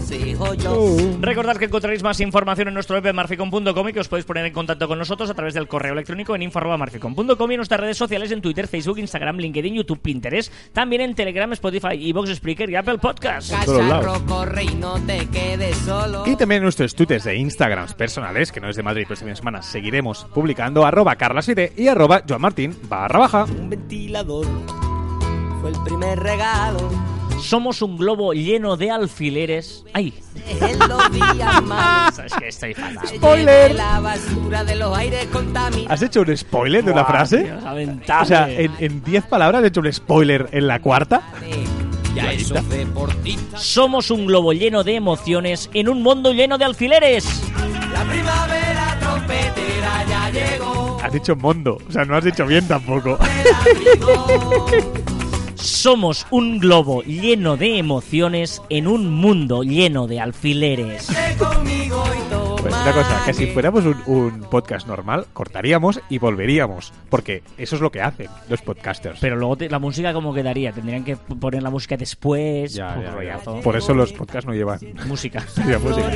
Yo. 0.10 0.96
Recordad 1.20 1.58
que 1.58 1.66
encontraréis 1.66 2.02
más 2.02 2.20
información 2.22 2.70
en 2.70 2.74
nuestro 2.74 2.96
web 2.96 3.14
marficom.com 3.14 3.90
y 3.90 3.94
que 3.94 4.00
os 4.00 4.08
podéis 4.08 4.26
poner 4.26 4.46
en 4.46 4.54
contacto 4.54 4.88
con 4.88 4.98
nosotros 4.98 5.30
a 5.30 5.34
través 5.34 5.54
del 5.54 5.68
correo 5.68 5.92
electrónico 5.92 6.34
en 6.34 6.44
info.marficom.com 6.44 7.52
y 7.52 7.54
en 7.54 7.58
nuestras 7.58 7.82
redes 7.82 7.98
sociales 7.98 8.32
en 8.32 8.42
Twitter, 8.42 8.68
Facebook, 8.68 9.00
Instagram, 9.00 9.38
LinkedIn, 9.38 9.74
YouTube, 9.76 10.00
Pinterest, 10.00 10.54
también 10.72 11.02
en 11.02 11.14
Telegram, 11.14 11.52
Spotify, 11.54 12.10
Evox, 12.10 12.36
Spreaker 12.36 12.70
y 12.70 12.76
Apple 12.78 13.00
Podcast. 13.00 13.54
todos 13.66 13.86
lados. 13.86 14.06
Cacharro, 14.06 14.26
corre 14.26 14.64
y 14.64 14.76
no 14.76 14.94
te 15.06 15.28
quedes 15.28 15.76
solo. 15.78 16.24
Y 16.26 16.38
también 16.38 16.60
en 16.60 16.64
nuestros 16.64 16.96
twitters 16.96 17.26
de 17.26 17.36
Instagrams 17.36 17.94
personales, 17.94 18.54
que 18.54 18.62
no 18.62 18.70
es 18.70 18.78
de 18.78 18.84
Madrid, 18.84 19.04
pero 19.04 19.16
esta 19.16 19.26
misma 19.26 19.38
semana 19.38 19.62
seguiremos 19.62 20.26
publicando 20.34 20.86
arroba 20.86 21.18
carlasite 21.18 21.74
y 21.76 21.88
arroba 21.90 22.24
joanmartin 22.26 22.74
barra 22.88 23.20
baja. 23.20 23.44
Un 23.44 23.70
ventilador 23.70 24.48
fue 25.60 25.72
el 25.72 25.84
primer 25.84 26.18
regalo. 26.20 26.90
Somos 27.42 27.82
un 27.82 27.98
globo 27.98 28.34
lleno 28.34 28.78
de 28.78 28.92
alfileres. 28.92 29.84
¡Ay! 29.94 30.14
Es 30.50 32.34
que 32.40 32.48
estoy 32.48 32.74
fatal. 32.74 33.08
Spoiler. 33.08 33.76
¿Has 35.88 36.02
hecho 36.02 36.22
un 36.22 36.36
spoiler 36.38 36.84
de 36.84 36.92
una 36.92 37.04
Buah, 37.04 37.12
frase? 37.12 37.54
O 37.54 38.26
sea, 38.26 38.50
en 38.50 38.72
en 38.80 39.04
10 39.04 39.26
palabras 39.26 39.62
has 39.62 39.68
hecho 39.68 39.82
un 39.82 39.92
spoiler 39.92 40.50
en 40.52 40.68
la 40.68 40.82
cuarta. 40.82 41.22
Ya 42.16 42.32
esos 42.32 42.68
deportistas. 42.70 43.62
Somos 43.62 44.10
un 44.10 44.26
globo 44.26 44.52
lleno 44.52 44.84
de 44.84 44.96
emociones 44.96 45.70
en 45.74 45.90
un 45.90 46.02
mundo 46.02 46.34
lleno 46.34 46.58
de 46.58 46.66
alfileres. 46.66 47.26
La 47.94 48.04
primavera 48.04 48.98
trompetera 49.00 50.06
ya 50.10 50.30
llegó. 50.32 50.98
Has 51.04 51.14
dicho 51.14 51.36
mondo, 51.36 51.78
o 51.88 51.92
sea, 51.92 52.06
no 52.06 52.18
has 52.18 52.24
dicho 52.24 52.46
bien 52.46 52.68
tampoco. 52.68 53.18
Somos 55.88 56.28
un 56.32 56.60
globo 56.60 57.02
lleno 57.04 57.56
de 57.56 57.78
emociones 57.78 58.62
en 58.70 58.88
un 58.88 59.10
mundo 59.10 59.64
lleno 59.64 60.06
de 60.06 60.20
alfileres. 60.20 61.08
Pues 61.08 62.76
una 62.76 62.92
cosa, 62.92 63.22
que 63.26 63.34
si 63.34 63.46
fuéramos 63.48 63.86
un, 63.86 63.96
un 64.06 64.42
podcast 64.52 64.86
normal, 64.86 65.28
cortaríamos 65.32 66.02
y 66.10 66.18
volveríamos. 66.18 66.92
Porque 67.10 67.42
eso 67.58 67.78
es 67.78 67.82
lo 67.82 67.90
que 67.90 68.02
hacen 68.02 68.28
los 68.50 68.62
podcasters. 68.64 69.20
Pero 69.22 69.38
luego 69.38 69.56
te- 69.56 69.70
la 69.70 69.80
música 69.80 70.12
cómo 70.12 70.34
quedaría, 70.34 70.74
tendrían 70.74 71.06
que 71.06 71.16
poner 71.16 71.64
la 71.64 71.70
música 71.70 71.96
después. 71.96 72.74
Ya, 72.74 72.94
un 72.98 73.04
ya, 73.26 73.40
ya. 73.40 73.62
Por 73.62 73.78
eso 73.78 73.94
los 73.94 74.12
podcasts 74.12 74.46
no 74.46 74.54
llevan 74.54 74.80
Música. 75.08 75.40
música. 75.56 76.12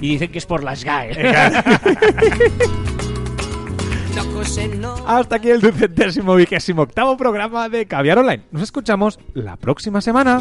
Y 0.00 0.08
dicen 0.12 0.32
que 0.32 0.38
es 0.38 0.46
por 0.46 0.64
las 0.64 0.84
GAE. 0.84 1.10
Hasta 5.06 5.36
aquí 5.36 5.48
el 5.50 5.60
ducentésimo 5.60 6.34
vigésimo 6.34 6.82
octavo 6.82 7.16
programa 7.16 7.68
de 7.68 7.86
Caviar 7.86 8.18
Online. 8.18 8.42
Nos 8.50 8.62
escuchamos 8.62 9.18
la 9.34 9.56
próxima 9.56 10.00
semana. 10.00 10.40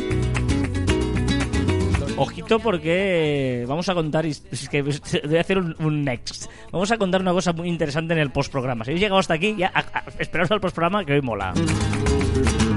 Ojito 2.18 2.60
porque 2.60 3.64
vamos 3.68 3.88
a 3.88 3.94
contar, 3.94 4.26
es 4.26 4.42
que 4.70 4.82
voy 5.28 5.38
a 5.38 5.42
hacer 5.42 5.58
un, 5.58 5.76
un 5.80 6.04
next. 6.04 6.48
Vamos 6.72 6.92
a 6.92 6.98
contar 6.98 7.22
una 7.22 7.32
cosa 7.32 7.54
muy 7.54 7.70
interesante 7.70 8.14
en 8.14 8.20
el 8.20 8.32
postprograma. 8.32 8.84
Si 8.84 8.92
habéis 8.92 9.02
llegado 9.02 9.20
hasta 9.20 9.36
aquí, 9.36 9.56
ya 9.58 9.72
a- 9.74 9.80
a- 9.80 10.04
esperaos 10.20 10.52
al 10.52 10.60
postprograma 10.60 11.06
que 11.06 11.14
hoy 11.14 11.22
mola. 11.22 11.54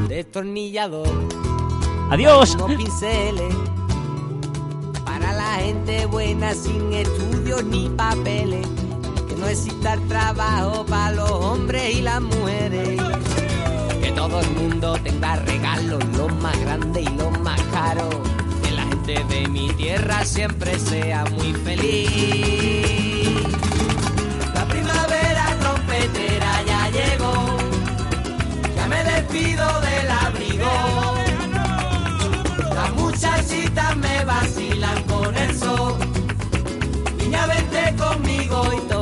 Destornillador. 0.08 1.08
Adiós. 2.10 2.56
Pinceles. 2.68 3.54
Para 5.04 5.32
la 5.32 5.54
gente 5.56 6.06
buena 6.06 6.54
sin 6.54 6.92
estudios 6.92 7.64
ni 7.64 7.88
papeles. 7.88 8.66
No 9.42 9.48
exista 9.48 9.94
el 9.94 10.06
trabajo 10.06 10.86
para 10.86 11.10
los 11.16 11.28
hombres 11.28 11.96
y 11.96 12.00
las 12.00 12.20
mujeres. 12.22 13.00
Que 14.00 14.12
todo 14.12 14.38
el 14.40 14.50
mundo 14.52 14.96
tenga 15.02 15.34
regalos, 15.34 16.00
los 16.16 16.32
más 16.36 16.56
grandes 16.60 17.02
y 17.02 17.16
los 17.16 17.40
más 17.40 17.60
caros. 17.72 18.14
Que 18.62 18.70
la 18.70 18.82
gente 18.84 19.24
de 19.28 19.48
mi 19.48 19.68
tierra 19.70 20.24
siempre 20.24 20.78
sea 20.78 21.24
muy 21.24 21.52
feliz. 21.54 23.42
La 24.54 24.64
primavera 24.66 25.56
trompetera 25.58 26.62
ya 26.64 26.90
llegó. 26.90 27.34
Ya 28.76 28.86
me 28.86 29.02
despido 29.02 29.66
del 29.80 30.10
abrigo. 30.24 31.14
Las 32.76 32.92
muchachitas 32.94 33.96
me 33.96 34.24
vacilan 34.24 35.02
con 35.02 35.36
el 35.36 35.58
sol. 35.58 35.96
Niña, 37.18 37.46
vente 37.46 37.96
conmigo 37.96 38.62
y 38.72 38.80
toma, 38.88 39.01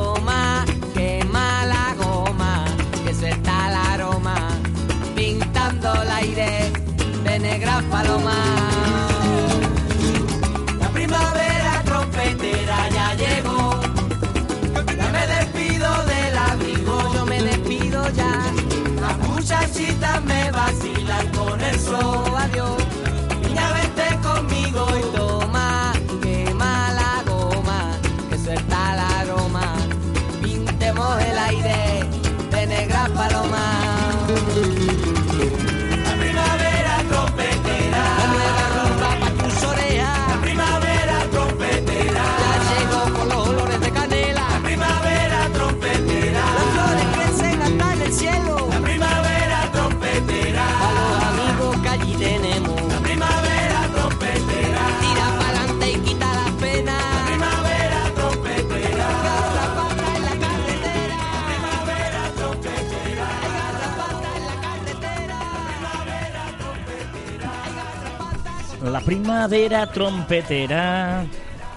primavera 69.11 69.91
trompetera. 69.91 71.25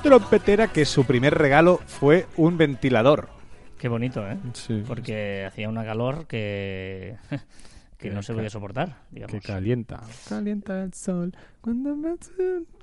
Trompetera 0.05 0.69
que 0.69 0.85
su 0.85 1.05
primer 1.05 1.35
regalo 1.35 1.81
fue 1.85 2.29
un 2.37 2.57
ventilador. 2.57 3.29
Qué 3.77 3.89
bonito, 3.89 4.25
¿eh? 4.25 4.39
Sí. 4.53 4.85
Porque 4.87 5.45
hacía 5.45 5.69
una 5.69 5.85
calor 5.85 6.29
que, 6.29 7.17
que 7.99 8.11
no 8.11 8.23
se 8.23 8.35
podía 8.35 8.51
soportar, 8.51 8.99
digamos. 9.11 9.33
Que 9.33 9.41
calienta. 9.41 10.01
Calienta 10.29 10.85
el 10.85 10.95
sol. 10.95 11.35
Cuando 11.61 11.97
me 11.97 12.15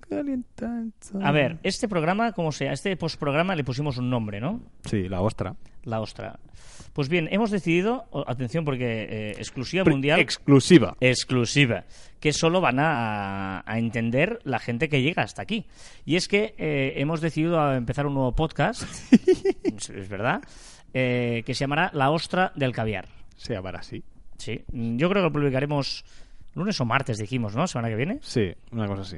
calienta 0.10 0.82
el 0.82 0.92
sol. 1.00 1.26
A 1.26 1.32
ver, 1.32 1.60
este 1.64 1.88
programa, 1.88 2.34
como 2.34 2.52
sea, 2.52 2.74
este 2.74 2.98
postprograma 2.98 3.56
le 3.56 3.64
pusimos 3.64 3.98
un 4.00 4.10
nombre, 4.10 4.42
¿no? 4.42 4.60
Sí, 4.84 5.08
la 5.08 5.22
ostra. 5.22 5.56
La 5.84 6.02
ostra. 6.02 6.38
Pues 6.94 7.08
bien, 7.08 7.30
hemos 7.32 7.52
decidido, 7.52 8.06
atención 8.28 8.66
porque 8.66 9.04
eh, 9.10 9.32
exclusiva 9.38 9.84
mundial, 9.86 10.20
Exclusiva. 10.20 10.96
exclusiva, 11.00 11.86
que 12.20 12.34
solo 12.34 12.60
van 12.60 12.80
a, 12.80 13.64
a 13.66 13.80
entender 13.80 14.40
la 14.44 14.60
gente 14.60 14.90
que 14.90 15.02
llega 15.02 15.24
hasta 15.24 15.42
aquí. 15.42 15.66
Y 16.06 16.18
es 16.18 16.28
que 16.28 16.54
eh, 16.58 16.94
hemos 16.98 17.22
decidido 17.22 17.74
empezar 17.74 18.06
un 18.08 18.14
nuevo 18.16 18.36
podcast, 18.36 18.84
es 19.64 19.90
es 19.90 20.10
verdad, 20.10 20.42
eh, 20.94 21.44
que 21.46 21.54
se 21.54 21.62
llamará 21.62 21.92
La 21.94 22.12
Ostra 22.12 22.52
del 22.56 22.74
Caviar. 22.74 23.08
Se 23.38 23.54
llamará 23.54 23.80
así. 23.80 24.04
Sí, 24.38 24.62
yo 24.74 25.10
creo 25.10 25.22
que 25.22 25.28
lo 25.30 25.32
publicaremos 25.32 26.04
lunes 26.56 26.80
o 26.82 26.86
martes, 26.86 27.18
dijimos, 27.20 27.56
¿no? 27.56 27.68
Semana 27.68 27.88
que 27.90 27.96
viene. 27.96 28.20
Sí, 28.22 28.52
una 28.72 28.86
cosa 28.88 29.02
así. 29.04 29.18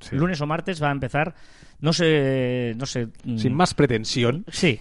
Sí. 0.00 0.14
Lunes 0.14 0.40
o 0.40 0.46
martes 0.46 0.80
va 0.80 0.90
a 0.90 0.92
empezar, 0.92 1.34
no 1.80 1.92
sé, 1.92 2.74
no 2.76 2.86
sé. 2.86 3.08
mm, 3.24 3.38
Sin 3.38 3.54
más 3.54 3.74
pretensión. 3.74 4.44
Sí. 4.48 4.78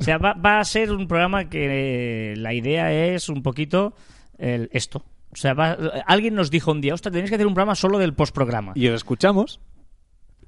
O 0.00 0.04
sea, 0.04 0.18
va, 0.18 0.34
va 0.34 0.60
a 0.60 0.64
ser 0.64 0.92
un 0.92 1.06
programa 1.08 1.48
que 1.48 2.32
eh, 2.32 2.36
la 2.36 2.52
idea 2.54 2.92
es 2.92 3.28
un 3.28 3.42
poquito 3.42 3.94
el- 4.38 4.68
esto. 4.72 5.04
O 5.32 5.36
sea, 5.36 5.54
va- 5.54 5.76
alguien 6.06 6.34
nos 6.34 6.50
dijo 6.50 6.70
un 6.72 6.80
día, 6.80 6.94
ostras, 6.94 7.12
tenéis 7.12 7.30
que 7.30 7.34
hacer 7.36 7.46
un 7.46 7.54
programa 7.54 7.74
solo 7.74 7.98
del 7.98 8.14
postprograma. 8.14 8.72
Y, 8.74 8.84
Y 8.84 8.88
os 8.88 8.94
escuchamos, 8.96 9.60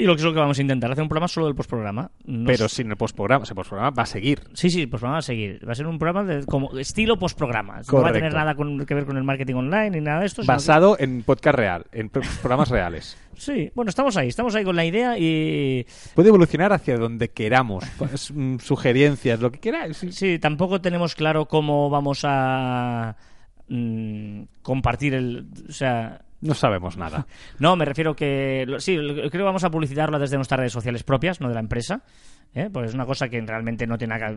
lo 0.06 0.14
que 0.14 0.20
es 0.20 0.24
lo 0.24 0.32
que 0.32 0.38
vamos 0.38 0.58
a 0.58 0.62
intentar, 0.62 0.92
hacer 0.92 1.02
un 1.02 1.08
programa 1.08 1.28
solo 1.28 1.46
del 1.46 1.54
postprograma. 1.56 2.10
No 2.24 2.46
pero 2.46 2.68
sin 2.68 2.90
el 2.90 2.96
postprograma. 2.96 3.42
O 3.42 3.46
sea, 3.46 3.52
el 3.52 3.56
postprograma 3.56 3.90
va 3.90 4.02
a 4.04 4.06
seguir. 4.06 4.40
Sí, 4.54 4.70
sí, 4.70 4.82
el 4.82 4.88
postprograma 4.88 5.14
va 5.14 5.18
a 5.18 5.22
seguir. 5.22 5.60
Va 5.68 5.72
a 5.72 5.74
ser 5.74 5.86
un 5.86 5.98
programa 5.98 6.24
de, 6.32 6.44
como 6.46 6.76
estilo 6.78 7.18
postprograma. 7.18 7.80
No 7.92 8.00
va 8.02 8.10
a 8.10 8.12
tener 8.12 8.32
nada 8.32 8.54
con- 8.54 8.84
que 8.86 8.94
ver 8.94 9.06
con 9.06 9.16
el 9.16 9.24
marketing 9.24 9.54
online 9.54 9.90
ni 9.90 10.00
nada 10.00 10.20
de 10.20 10.26
esto. 10.26 10.42
que- 10.42 10.46
Basado 10.48 10.96
en 11.00 11.22
podcast 11.24 11.56
real, 11.58 11.84
en 11.92 12.08
pro- 12.10 12.22
programas 12.40 12.68
reales. 12.70 13.16
Sí, 13.38 13.70
bueno, 13.76 13.88
estamos 13.90 14.16
ahí, 14.16 14.26
estamos 14.26 14.52
ahí 14.56 14.64
con 14.64 14.74
la 14.74 14.84
idea 14.84 15.16
y 15.16 15.86
Puede 16.16 16.28
evolucionar 16.30 16.72
hacia 16.72 16.96
donde 16.96 17.28
queramos. 17.28 17.84
Pues, 17.96 18.32
mm, 18.34 18.56
sugerencias, 18.58 19.38
lo 19.38 19.52
que 19.52 19.60
queráis. 19.60 19.96
sí. 19.96 20.10
Sí, 20.10 20.38
tampoco 20.40 20.80
tenemos 20.80 21.14
claro 21.14 21.46
cómo 21.46 21.88
vamos 21.88 22.22
a 22.24 23.14
mm, 23.68 24.42
compartir 24.62 25.14
el... 25.14 25.46
O 25.68 25.72
sea, 25.72 26.22
No 26.40 26.54
sabemos 26.54 26.96
nada. 26.96 27.26
no, 27.58 27.76
me 27.76 27.84
refiero 27.84 28.14
que... 28.14 28.66
Sí, 28.78 28.96
creo 28.96 29.30
que 29.30 29.38
vamos 29.42 29.64
a 29.64 29.70
publicitarlo 29.70 30.18
desde 30.18 30.36
nuestras 30.36 30.58
redes 30.58 30.72
sociales 30.72 31.02
propias, 31.02 31.40
no 31.40 31.48
de 31.48 31.54
la 31.54 31.60
empresa. 31.60 32.02
¿Eh? 32.54 32.68
Pues 32.72 32.88
es 32.88 32.94
una 32.94 33.06
cosa 33.06 33.28
que 33.28 33.40
realmente 33.40 33.86
no 33.86 33.96
tiene 33.98 34.18
nada 34.18 34.36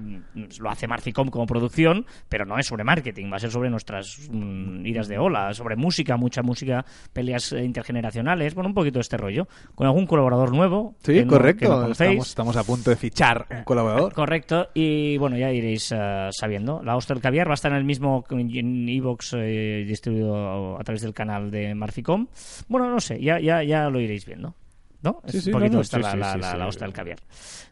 Lo 0.59 0.69
hace 0.69 0.87
Marficom 0.87 1.29
como 1.29 1.45
producción, 1.45 2.05
pero 2.29 2.45
no 2.45 2.57
es 2.57 2.67
sobre 2.67 2.83
marketing, 2.83 3.31
va 3.31 3.37
a 3.37 3.39
ser 3.39 3.51
sobre 3.51 3.69
nuestras 3.69 4.29
mm, 4.31 4.85
idas 4.85 5.07
de 5.07 5.17
ola, 5.17 5.53
sobre 5.53 5.75
música, 5.75 6.17
mucha 6.17 6.41
música, 6.41 6.85
peleas 7.13 7.51
eh, 7.53 7.63
intergeneracionales, 7.63 8.53
bueno, 8.55 8.69
un 8.69 8.73
poquito 8.75 8.99
de 8.99 9.01
este 9.01 9.17
rollo. 9.17 9.47
Con 9.75 9.87
algún 9.87 10.05
colaborador 10.05 10.53
nuevo. 10.53 10.95
Sí, 11.03 11.23
no- 11.23 11.31
correcto. 11.31 11.81
no 11.85 11.91
estamos, 11.91 12.27
estamos 12.29 12.55
a 12.57 12.63
punto 12.63 12.89
de 12.89 12.95
fichar 12.95 13.45
un 13.49 13.63
colaborador. 13.63 14.13
Correcto, 14.13 14.69
y 14.73 15.17
bueno, 15.17 15.37
ya 15.37 15.51
iréis 15.51 15.91
eh, 15.91 16.29
sabiendo. 16.31 16.81
La 16.83 16.95
Ostra 16.95 17.15
del 17.15 17.21
Caviar 17.23 17.47
va 17.47 17.51
a 17.51 17.55
estar 17.55 17.71
en 17.71 17.77
el 17.77 17.83
mismo 17.83 18.23
en 18.29 18.89
Evox 18.89 19.33
eh, 19.37 19.83
distribuido 19.87 20.79
a 20.79 20.83
través 20.83 21.01
del 21.01 21.13
canal 21.13 21.51
de 21.51 21.73
Marficom. 21.75 22.27
Bueno, 22.67 22.89
no 22.89 22.99
sé, 22.99 23.21
ya, 23.21 23.39
ya, 23.39 23.63
ya 23.63 23.89
lo 23.89 23.99
iréis 23.99 24.25
viendo. 24.25 24.55
¿No? 25.03 25.21
Sí, 25.25 25.37
es 25.37 25.43
sí, 25.45 25.49
un 25.49 25.53
no, 25.53 25.59
poquito 25.59 25.75
no, 25.77 25.81
esta 25.81 25.97
sí, 25.97 26.03
la, 26.17 26.37
la- 26.37 26.55
la- 26.57 26.67
Ostra 26.67 26.87
del 26.87 26.93
Caviar. 26.93 27.19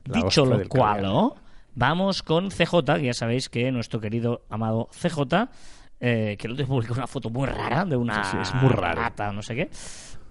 Dicho 0.05 0.45
lo 0.45 0.67
cual. 0.67 1.01
¿no? 1.03 1.35
vamos 1.75 2.23
con 2.23 2.49
CJ, 2.49 2.95
que 2.97 3.03
ya 3.05 3.13
sabéis 3.13 3.47
que 3.47 3.71
nuestro 3.71 4.01
querido 4.01 4.41
amado 4.49 4.89
CJ, 4.91 5.49
eh, 6.01 6.35
que 6.37 6.47
el 6.47 6.53
otro 6.53 6.65
día 6.65 6.67
publicó 6.67 6.93
una 6.93 7.07
foto 7.07 7.29
muy 7.29 7.47
rara 7.47 7.85
de 7.85 7.95
una 7.95 8.21
es 8.41 8.53
muy 8.55 8.69
raro. 8.69 8.99
rata, 9.01 9.31
no 9.31 9.41
sé 9.41 9.55
qué. 9.55 9.69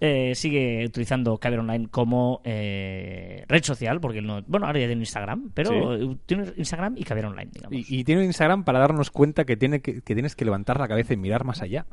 eh, 0.01 0.35
sigue 0.35 0.85
utilizando 0.87 1.39
Caber 1.39 1.61
Online 1.61 1.89
como 1.89 2.41
eh, 2.45 3.45
red 3.49 3.63
social, 3.65 3.99
porque 4.01 4.21
no, 4.21 4.43
bueno, 4.47 4.67
ahora 4.67 4.79
ya 4.81 4.87
tiene 4.87 5.01
Instagram, 5.03 5.51
pero 5.55 5.71
Sí. 5.99 6.05
eh, 6.05 6.17
tiene 6.27 6.53
Instagram 6.57 6.95
y 6.99 7.05
Caber 7.05 7.27
Online, 7.27 7.51
digamos. 7.53 7.73
Y, 7.91 8.01
y 8.01 8.05
tiene 8.05 8.21
un 8.21 8.27
Instagram 8.27 8.65
para 8.65 8.79
darnos 8.81 9.11
cuenta 9.11 9.45
que, 9.45 9.57
tiene 9.57 9.81
que, 9.81 10.03
que 10.03 10.15
tienes 10.15 10.37
que 10.37 10.45
levantar 10.45 10.79
la 10.79 10.87
cabeza 10.89 11.15
y 11.15 11.17
mirar 11.17 11.45
más 11.45 11.63
allá. 11.63 11.87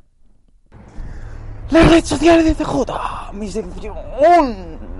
Las 1.71 1.89
redes 1.89 2.07
sociales 2.07 2.45
de 2.45 2.63
CJ, 2.63 3.33
mi 3.33 3.49
sección, 3.49 3.95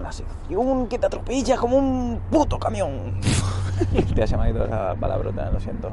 la 0.02 0.12
sección 0.12 0.88
que 0.88 0.98
te 0.98 1.06
atropella 1.06 1.58
como 1.58 1.78
un 1.78 2.20
puto 2.32 2.58
camión. 2.58 3.20
Hostia, 3.98 4.26
se 4.26 4.36
me 4.36 4.44
ha 4.46 4.50
ido 4.50 4.66
la 4.66 4.96
palabrota, 4.96 5.52
lo 5.52 5.60
siento. 5.60 5.92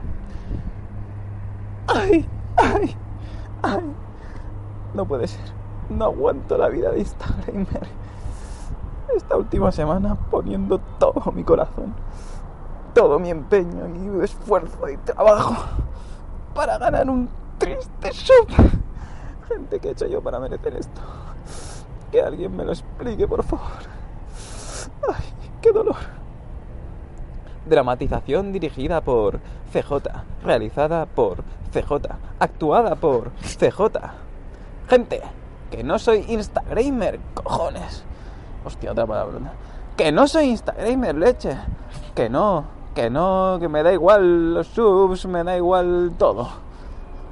Ay, 1.88 2.26
ay, 2.56 2.96
ay. 3.62 3.94
No 4.94 5.04
puede 5.04 5.28
ser. 5.28 5.44
No 5.90 6.06
aguanto 6.06 6.56
la 6.56 6.68
vida 6.68 6.90
de 6.90 7.00
Instagramer. 7.00 7.86
Esta 9.14 9.36
última 9.36 9.70
semana 9.72 10.14
poniendo 10.30 10.78
todo 10.98 11.32
mi 11.32 11.44
corazón, 11.44 11.94
todo 12.94 13.18
mi 13.18 13.28
empeño 13.28 13.88
y 13.88 14.24
esfuerzo 14.24 14.88
y 14.88 14.96
trabajo 14.96 15.54
para 16.54 16.78
ganar 16.78 17.10
un 17.10 17.28
triste 17.58 18.12
sub. 18.12 18.48
Gente, 19.48 19.80
¿qué 19.80 19.88
he 19.88 19.92
hecho 19.92 20.06
yo 20.06 20.20
para 20.20 20.38
merecer 20.38 20.76
esto? 20.76 21.00
Que 22.10 22.22
alguien 22.22 22.56
me 22.56 22.64
lo 22.64 22.72
explique, 22.72 23.26
por 23.26 23.42
favor. 23.42 23.66
Ay, 25.08 25.24
qué 25.60 25.72
dolor. 25.72 25.96
Dramatización 27.66 28.52
dirigida 28.52 29.00
por 29.00 29.40
CJ, 29.72 30.10
realizada 30.44 31.06
por 31.06 31.42
CJ, 31.72 32.08
actuada 32.38 32.96
por 32.96 33.30
CJ. 33.40 33.80
Gente, 34.88 35.22
que 35.70 35.82
no 35.82 35.98
soy 35.98 36.24
Instagramer, 36.28 37.18
cojones. 37.34 38.04
Hostia, 38.64 38.92
otra 38.92 39.06
palabra. 39.06 39.38
Que 39.96 40.12
no 40.12 40.26
soy 40.28 40.50
Instagramer, 40.50 41.14
leche. 41.14 41.56
Que 42.14 42.28
no, 42.28 42.64
que 42.94 43.08
no, 43.08 43.56
que 43.58 43.68
me 43.68 43.82
da 43.82 43.92
igual 43.92 44.54
los 44.54 44.66
subs, 44.66 45.26
me 45.26 45.42
da 45.44 45.56
igual 45.56 46.12
todo. 46.18 46.48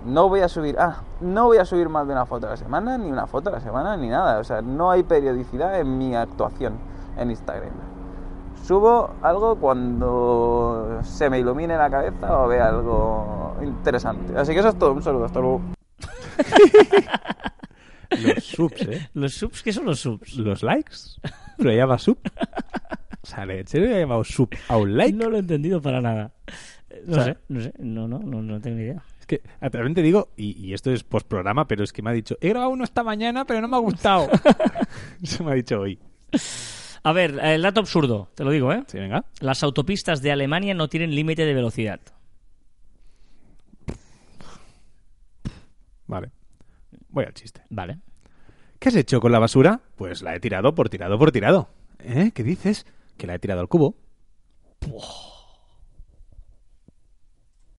No 0.05 0.29
voy 0.29 0.41
a 0.41 0.49
subir, 0.49 0.77
ah, 0.79 1.03
no 1.21 1.45
voy 1.47 1.59
a 1.59 1.65
subir 1.65 1.89
más 1.89 2.07
de 2.07 2.13
una 2.13 2.25
foto 2.27 2.47
a 2.47 2.51
la 2.51 2.57
semana, 2.57 2.97
ni 2.97 3.11
una 3.11 3.27
foto 3.27 3.51
a 3.51 3.53
la 3.53 3.61
semana, 3.61 3.97
ni 3.97 4.09
nada. 4.09 4.39
O 4.39 4.45
sea, 4.45 4.63
no 4.63 4.91
hay 4.91 5.03
periodicidad 5.03 5.79
en 5.79 5.99
mi 5.99 6.15
actuación 6.15 6.75
en 7.19 7.31
Instagram. 7.31 7.71
Subo 8.65 9.11
algo 9.23 9.57
cuando 9.57 11.01
se 11.03 11.29
me 11.29 11.39
ilumine 11.41 11.77
la 11.77 11.91
cabeza 11.91 12.39
o 12.41 12.49
vea 12.49 12.69
algo 12.69 13.57
interesante. 13.63 14.39
Así 14.39 14.53
que 14.53 14.61
eso 14.61 14.69
es 14.69 14.79
todo. 14.79 14.93
Un 14.93 15.03
saludo, 15.03 15.25
hasta 15.27 15.41
luego. 15.41 15.61
Los 18.23 18.45
subs, 18.45 18.83
¿eh? 18.83 19.09
¿Los 19.15 19.35
subs? 19.35 19.63
¿Qué 19.63 19.73
son 19.73 19.85
los 19.87 20.01
subs? 20.01 20.35
Los 20.37 20.63
likes. 20.63 20.97
Lo 21.59 21.71
llama 21.73 21.99
sub. 21.99 22.19
O 23.23 23.27
sea, 23.27 23.45
¿en 23.45 23.67
serio 23.67 23.89
le 23.91 23.97
ha 23.97 24.01
llamado 24.01 24.25
sub 24.25 24.49
a 24.69 24.79
un 24.79 24.97
like? 24.97 25.13
No 25.13 25.29
lo 25.29 25.37
he 25.37 25.41
entendido 25.41 25.81
para 25.83 26.01
nada. 26.01 26.33
No 27.07 27.13
O 27.13 27.15
sea- 27.17 27.25
sé, 27.25 27.37
no 27.49 27.61
sé, 27.61 27.73
no, 27.79 28.09
no, 28.09 28.19
no, 28.19 28.41
no 28.43 28.61
tengo 28.63 28.79
ni 28.79 28.85
idea. 28.85 29.03
Que, 29.39 30.03
digo, 30.03 30.31
y, 30.37 30.59
y 30.67 30.75
esto 30.75 30.91
es 30.91 31.05
postprograma, 31.05 31.69
pero 31.69 31.85
es 31.85 31.93
que 31.93 32.03
me 32.03 32.11
ha 32.11 32.13
dicho, 32.13 32.37
he 32.41 32.49
grabado 32.49 32.73
uno 32.73 32.83
esta 32.83 33.05
mañana, 33.05 33.45
pero 33.45 33.61
no 33.61 33.69
me 33.69 33.77
ha 33.77 33.81
gustado. 33.81 34.29
Eso 35.23 35.45
me 35.45 35.53
ha 35.53 35.55
dicho 35.55 35.79
hoy. 35.79 36.01
A 37.05 37.13
ver, 37.13 37.39
el 37.41 37.63
dato 37.63 37.79
absurdo, 37.79 38.29
te 38.35 38.43
lo 38.43 38.51
digo, 38.51 38.73
¿eh? 38.73 38.83
Sí, 38.89 38.99
venga. 38.99 39.25
Las 39.39 39.63
autopistas 39.63 40.21
de 40.21 40.33
Alemania 40.33 40.75
no 40.75 40.89
tienen 40.89 41.15
límite 41.15 41.45
de 41.45 41.55
velocidad. 41.55 42.01
Vale. 46.09 46.33
Voy 47.09 47.25
al 47.25 47.35
chiste. 47.35 47.63
Vale. 47.71 47.99
¿Qué 48.81 48.89
has 48.89 48.97
hecho 48.97 49.21
con 49.21 49.31
la 49.31 49.39
basura? 49.39 49.81
Pues 49.95 50.23
la 50.23 50.35
he 50.35 50.41
tirado 50.41 50.75
por 50.75 50.89
tirado 50.89 51.19
por 51.21 51.31
tirado. 51.31 51.69
¿Eh? 52.01 52.33
¿Qué 52.35 52.43
dices? 52.43 52.85
Que 53.17 53.29
la 53.29 53.35
he 53.35 53.39
tirado 53.39 53.61
al 53.61 53.69
cubo. 53.69 53.95